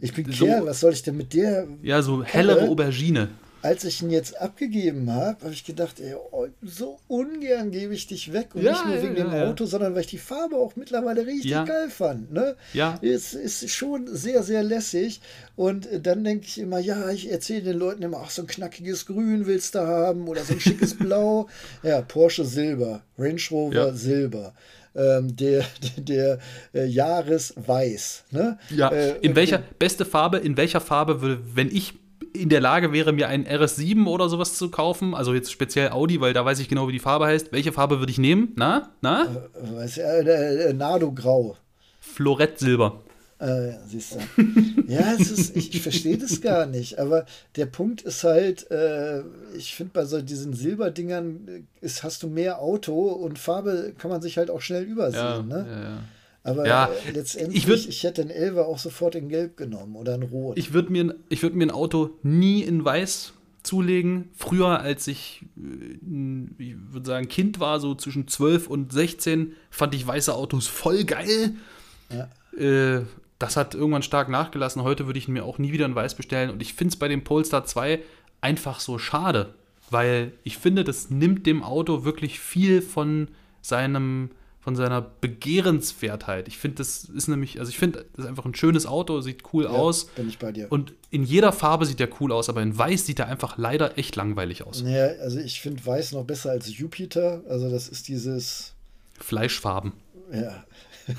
Ich 0.00 0.12
bin 0.12 0.30
so, 0.32 0.46
Kerl, 0.46 0.66
was 0.66 0.80
soll 0.80 0.92
ich 0.92 1.02
denn 1.02 1.16
mit 1.16 1.34
der? 1.34 1.68
Ja, 1.82 2.02
so 2.02 2.24
hellere 2.24 2.68
Aubergine 2.68 3.28
als 3.62 3.84
ich 3.84 4.02
ihn 4.02 4.10
jetzt 4.10 4.40
abgegeben 4.40 5.12
habe, 5.12 5.42
habe 5.42 5.52
ich 5.52 5.64
gedacht, 5.64 6.00
ey, 6.00 6.14
oh, 6.30 6.46
so 6.62 6.98
ungern 7.08 7.70
gebe 7.70 7.92
ich 7.94 8.06
dich 8.06 8.32
weg. 8.32 8.54
Und 8.54 8.62
ja, 8.62 8.72
nicht 8.72 8.86
nur 8.86 9.02
wegen 9.02 9.16
ja, 9.16 9.24
dem 9.24 9.32
ja. 9.32 9.50
Auto, 9.50 9.66
sondern 9.66 9.94
weil 9.94 10.02
ich 10.02 10.06
die 10.06 10.18
Farbe 10.18 10.56
auch 10.56 10.76
mittlerweile 10.76 11.26
richtig 11.26 11.52
geil 11.52 11.90
fand. 11.90 12.32
Ne? 12.32 12.56
Ja. 12.72 12.98
Es 13.02 13.34
ist 13.34 13.68
schon 13.70 14.06
sehr, 14.06 14.42
sehr 14.42 14.62
lässig. 14.62 15.20
Und 15.56 15.86
äh, 15.86 16.00
dann 16.00 16.22
denke 16.22 16.46
ich 16.46 16.58
immer, 16.58 16.78
ja, 16.78 17.10
ich 17.10 17.30
erzähle 17.30 17.62
den 17.62 17.78
Leuten 17.78 18.02
immer, 18.02 18.20
ach, 18.24 18.30
so 18.30 18.42
ein 18.42 18.48
knackiges 18.48 19.06
Grün 19.06 19.46
willst 19.46 19.74
du 19.74 19.80
haben 19.80 20.28
oder 20.28 20.44
so 20.44 20.54
ein 20.54 20.60
schickes 20.60 20.94
Blau. 20.98 21.48
Ja, 21.82 22.02
Porsche 22.02 22.44
Silber, 22.44 23.02
Range 23.18 23.40
Rover 23.50 23.92
Silber. 23.94 24.54
Ähm, 24.94 25.36
der, 25.36 25.64
der, 25.98 26.38
der 26.72 26.82
äh, 26.82 26.86
Jahresweiß. 26.86 28.24
Ne? 28.30 28.58
Ja, 28.70 28.88
äh, 28.90 29.18
in 29.18 29.34
welcher, 29.36 29.62
beste 29.78 30.04
Farbe, 30.04 30.38
in 30.38 30.56
welcher 30.56 30.80
Farbe 30.80 31.20
würde, 31.20 31.40
wenn 31.54 31.68
ich 31.68 31.94
in 32.40 32.48
der 32.48 32.60
Lage 32.60 32.92
wäre, 32.92 33.12
mir 33.12 33.28
einen 33.28 33.46
RS7 33.46 34.06
oder 34.06 34.28
sowas 34.28 34.54
zu 34.54 34.70
kaufen, 34.70 35.14
also 35.14 35.34
jetzt 35.34 35.52
speziell 35.52 35.90
Audi, 35.90 36.20
weil 36.20 36.32
da 36.32 36.44
weiß 36.44 36.58
ich 36.60 36.68
genau, 36.68 36.88
wie 36.88 36.92
die 36.92 36.98
Farbe 36.98 37.26
heißt. 37.26 37.52
Welche 37.52 37.72
Farbe 37.72 37.98
würde 37.98 38.12
ich 38.12 38.18
nehmen? 38.18 38.52
Na? 38.56 38.90
Na? 39.00 39.26
Äh, 39.54 39.86
ja, 39.86 40.04
äh, 40.04 40.70
äh, 40.70 40.72
Nardo 40.72 41.12
Grau. 41.12 41.56
Florett 42.00 42.58
Silber. 42.58 43.00
Äh, 43.38 43.74
siehst 43.86 44.16
du. 44.16 44.42
ja, 44.88 45.14
es 45.18 45.30
ist, 45.30 45.56
ich, 45.56 45.72
ich 45.72 45.82
verstehe 45.82 46.18
das 46.18 46.40
gar 46.40 46.66
nicht. 46.66 46.98
Aber 46.98 47.24
der 47.54 47.66
Punkt 47.66 48.02
ist 48.02 48.24
halt, 48.24 48.68
äh, 48.70 49.22
ich 49.56 49.76
finde, 49.76 49.92
bei 49.92 50.04
so 50.06 50.20
diesen 50.20 50.54
Silberdingern 50.54 51.48
äh, 51.48 51.84
ist, 51.84 52.02
hast 52.02 52.24
du 52.24 52.28
mehr 52.28 52.58
Auto 52.58 52.94
und 52.94 53.38
Farbe 53.38 53.92
kann 53.96 54.10
man 54.10 54.22
sich 54.22 54.38
halt 54.38 54.50
auch 54.50 54.60
schnell 54.60 54.82
übersehen. 54.82 55.20
Ja, 55.20 55.42
ne? 55.42 55.66
ja, 55.70 55.82
ja. 55.82 55.98
Aber 56.48 56.66
Ja, 56.66 56.90
letztendlich, 57.12 57.64
ich 57.64 57.68
würd- 57.70 57.88
ich 57.88 58.02
hätte 58.02 58.22
einen 58.22 58.30
Elfer 58.30 58.66
auch 58.66 58.78
sofort 58.78 59.14
in 59.14 59.28
Gelb 59.28 59.56
genommen 59.56 59.96
oder 59.96 60.14
in 60.14 60.22
Rot. 60.22 60.58
Ich 60.58 60.72
würde 60.72 60.90
mir, 60.92 61.14
ich 61.28 61.42
würd 61.42 61.54
mir 61.54 61.66
ein 61.66 61.70
Auto 61.70 62.10
nie 62.22 62.62
in 62.62 62.84
Weiß 62.84 63.32
zulegen. 63.62 64.30
Früher, 64.34 64.80
als 64.80 65.06
ich, 65.08 65.44
äh, 65.56 65.60
ein- 66.02 66.54
ich 66.58 66.74
würde 66.92 67.06
sagen, 67.06 67.28
Kind 67.28 67.60
war, 67.60 67.80
so 67.80 67.94
zwischen 67.94 68.28
12 68.28 68.66
und 68.68 68.92
16, 68.92 69.52
fand 69.70 69.94
ich 69.94 70.06
weiße 70.06 70.34
Autos 70.34 70.66
voll 70.66 71.04
geil. 71.04 71.54
Ja. 72.10 72.28
Äh, 72.58 73.02
das 73.38 73.56
hat 73.56 73.74
irgendwann 73.74 74.02
stark 74.02 74.28
nachgelassen. 74.28 74.82
Heute 74.82 75.06
würde 75.06 75.18
ich 75.18 75.28
mir 75.28 75.44
auch 75.44 75.58
nie 75.58 75.72
wieder 75.72 75.84
ein 75.84 75.94
Weiß 75.94 76.14
bestellen. 76.16 76.50
Und 76.50 76.62
ich 76.62 76.74
finde 76.74 76.92
es 76.92 76.96
bei 76.98 77.08
dem 77.08 77.22
Polestar 77.24 77.64
2 77.66 78.00
einfach 78.40 78.80
so 78.80 78.98
schade, 78.98 79.54
weil 79.90 80.32
ich 80.44 80.58
finde, 80.58 80.82
das 80.84 81.10
nimmt 81.10 81.46
dem 81.46 81.62
Auto 81.62 82.04
wirklich 82.04 82.40
viel 82.40 82.80
von 82.82 83.28
seinem 83.60 84.30
von 84.68 84.76
seiner 84.76 85.00
Begehrenswertheit. 85.00 86.46
Ich 86.46 86.58
finde, 86.58 86.76
das 86.76 87.04
ist 87.04 87.26
nämlich, 87.26 87.58
also 87.58 87.70
ich 87.70 87.78
finde, 87.78 88.04
das 88.14 88.26
ist 88.26 88.28
einfach 88.28 88.44
ein 88.44 88.54
schönes 88.54 88.84
Auto, 88.84 89.22
sieht 89.22 89.42
cool 89.54 89.64
Ja, 89.64 89.70
aus. 89.70 90.04
Bin 90.08 90.28
ich 90.28 90.38
bei 90.38 90.52
dir. 90.52 90.70
Und 90.70 90.92
in 91.08 91.24
jeder 91.24 91.52
Farbe 91.52 91.86
sieht 91.86 92.00
der 92.00 92.10
cool 92.20 92.32
aus, 92.32 92.50
aber 92.50 92.60
in 92.60 92.76
Weiß 92.76 93.06
sieht 93.06 93.18
er 93.18 93.28
einfach 93.28 93.56
leider 93.56 93.96
echt 93.96 94.14
langweilig 94.16 94.64
aus. 94.64 94.82
Naja, 94.82 95.06
also 95.22 95.38
ich 95.38 95.62
finde 95.62 95.86
Weiß 95.86 96.12
noch 96.12 96.24
besser 96.24 96.50
als 96.50 96.76
Jupiter. 96.76 97.40
Also 97.48 97.70
das 97.70 97.88
ist 97.88 98.08
dieses, 98.08 98.74
Fleischfarben. 99.18 99.94
ja, 100.30 100.64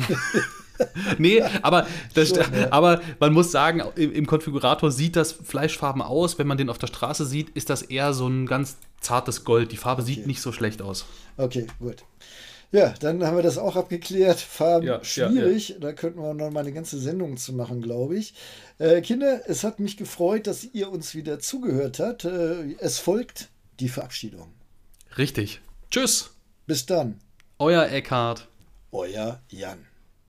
Nee, 1.17 1.41
aber, 1.63 1.87
das, 2.13 2.29
Schon, 2.29 2.37
ja. 2.37 2.71
aber 2.71 3.01
man 3.19 3.33
muss 3.33 3.51
sagen, 3.51 3.81
im, 3.95 4.13
im 4.13 4.27
Konfigurator 4.27 4.91
sieht 4.91 5.15
das 5.15 5.31
Fleischfarben 5.33 6.01
aus. 6.03 6.37
Wenn 6.37 6.45
man 6.47 6.57
den 6.59 6.69
auf 6.69 6.77
der 6.77 6.85
Straße 6.87 7.25
sieht, 7.25 7.49
ist 7.49 7.69
das 7.71 7.81
eher 7.81 8.13
so 8.13 8.27
ein 8.27 8.45
ganz 8.45 8.77
zartes 9.01 9.43
Gold. 9.43 9.71
Die 9.71 9.77
Farbe 9.77 10.03
sieht 10.03 10.19
Okay. 10.19 10.27
nicht 10.27 10.41
so 10.41 10.51
schlecht 10.51 10.81
aus. 10.83 11.05
Okay, 11.35 11.65
gut. 11.79 12.03
Ja, 12.71 12.93
dann 12.99 13.23
haben 13.25 13.35
wir 13.35 13.43
das 13.43 13.57
auch 13.57 13.75
abgeklärt. 13.75 14.39
Farben 14.39 14.85
Ja, 14.85 14.97
ja, 14.97 15.03
schwierig. 15.03 15.77
Da 15.79 15.91
könnten 15.93 16.21
wir 16.21 16.33
noch 16.35 16.51
mal 16.51 16.59
eine 16.59 16.71
ganze 16.71 16.99
Sendung 16.99 17.37
zu 17.37 17.53
machen, 17.53 17.81
glaube 17.81 18.15
ich. 18.17 18.35
Äh, 18.77 19.01
Kinder, 19.01 19.41
es 19.47 19.63
hat 19.63 19.79
mich 19.79 19.97
gefreut, 19.97 20.45
dass 20.45 20.63
ihr 20.63 20.89
uns 20.91 21.15
wieder 21.15 21.39
zugehört 21.39 21.99
habt. 21.99 22.25
Äh, 22.25 22.75
es 22.79 22.99
folgt 22.99 23.49
die 23.79 23.89
Verabschiedung. 23.89 24.53
Richtig. 25.17 25.61
Tschüss, 25.89 26.29
Bis 26.67 26.85
dann, 26.85 27.19
euer 27.57 27.87
Eckhart. 27.89 28.47
euer 28.91 29.41
Jan. 29.49 29.88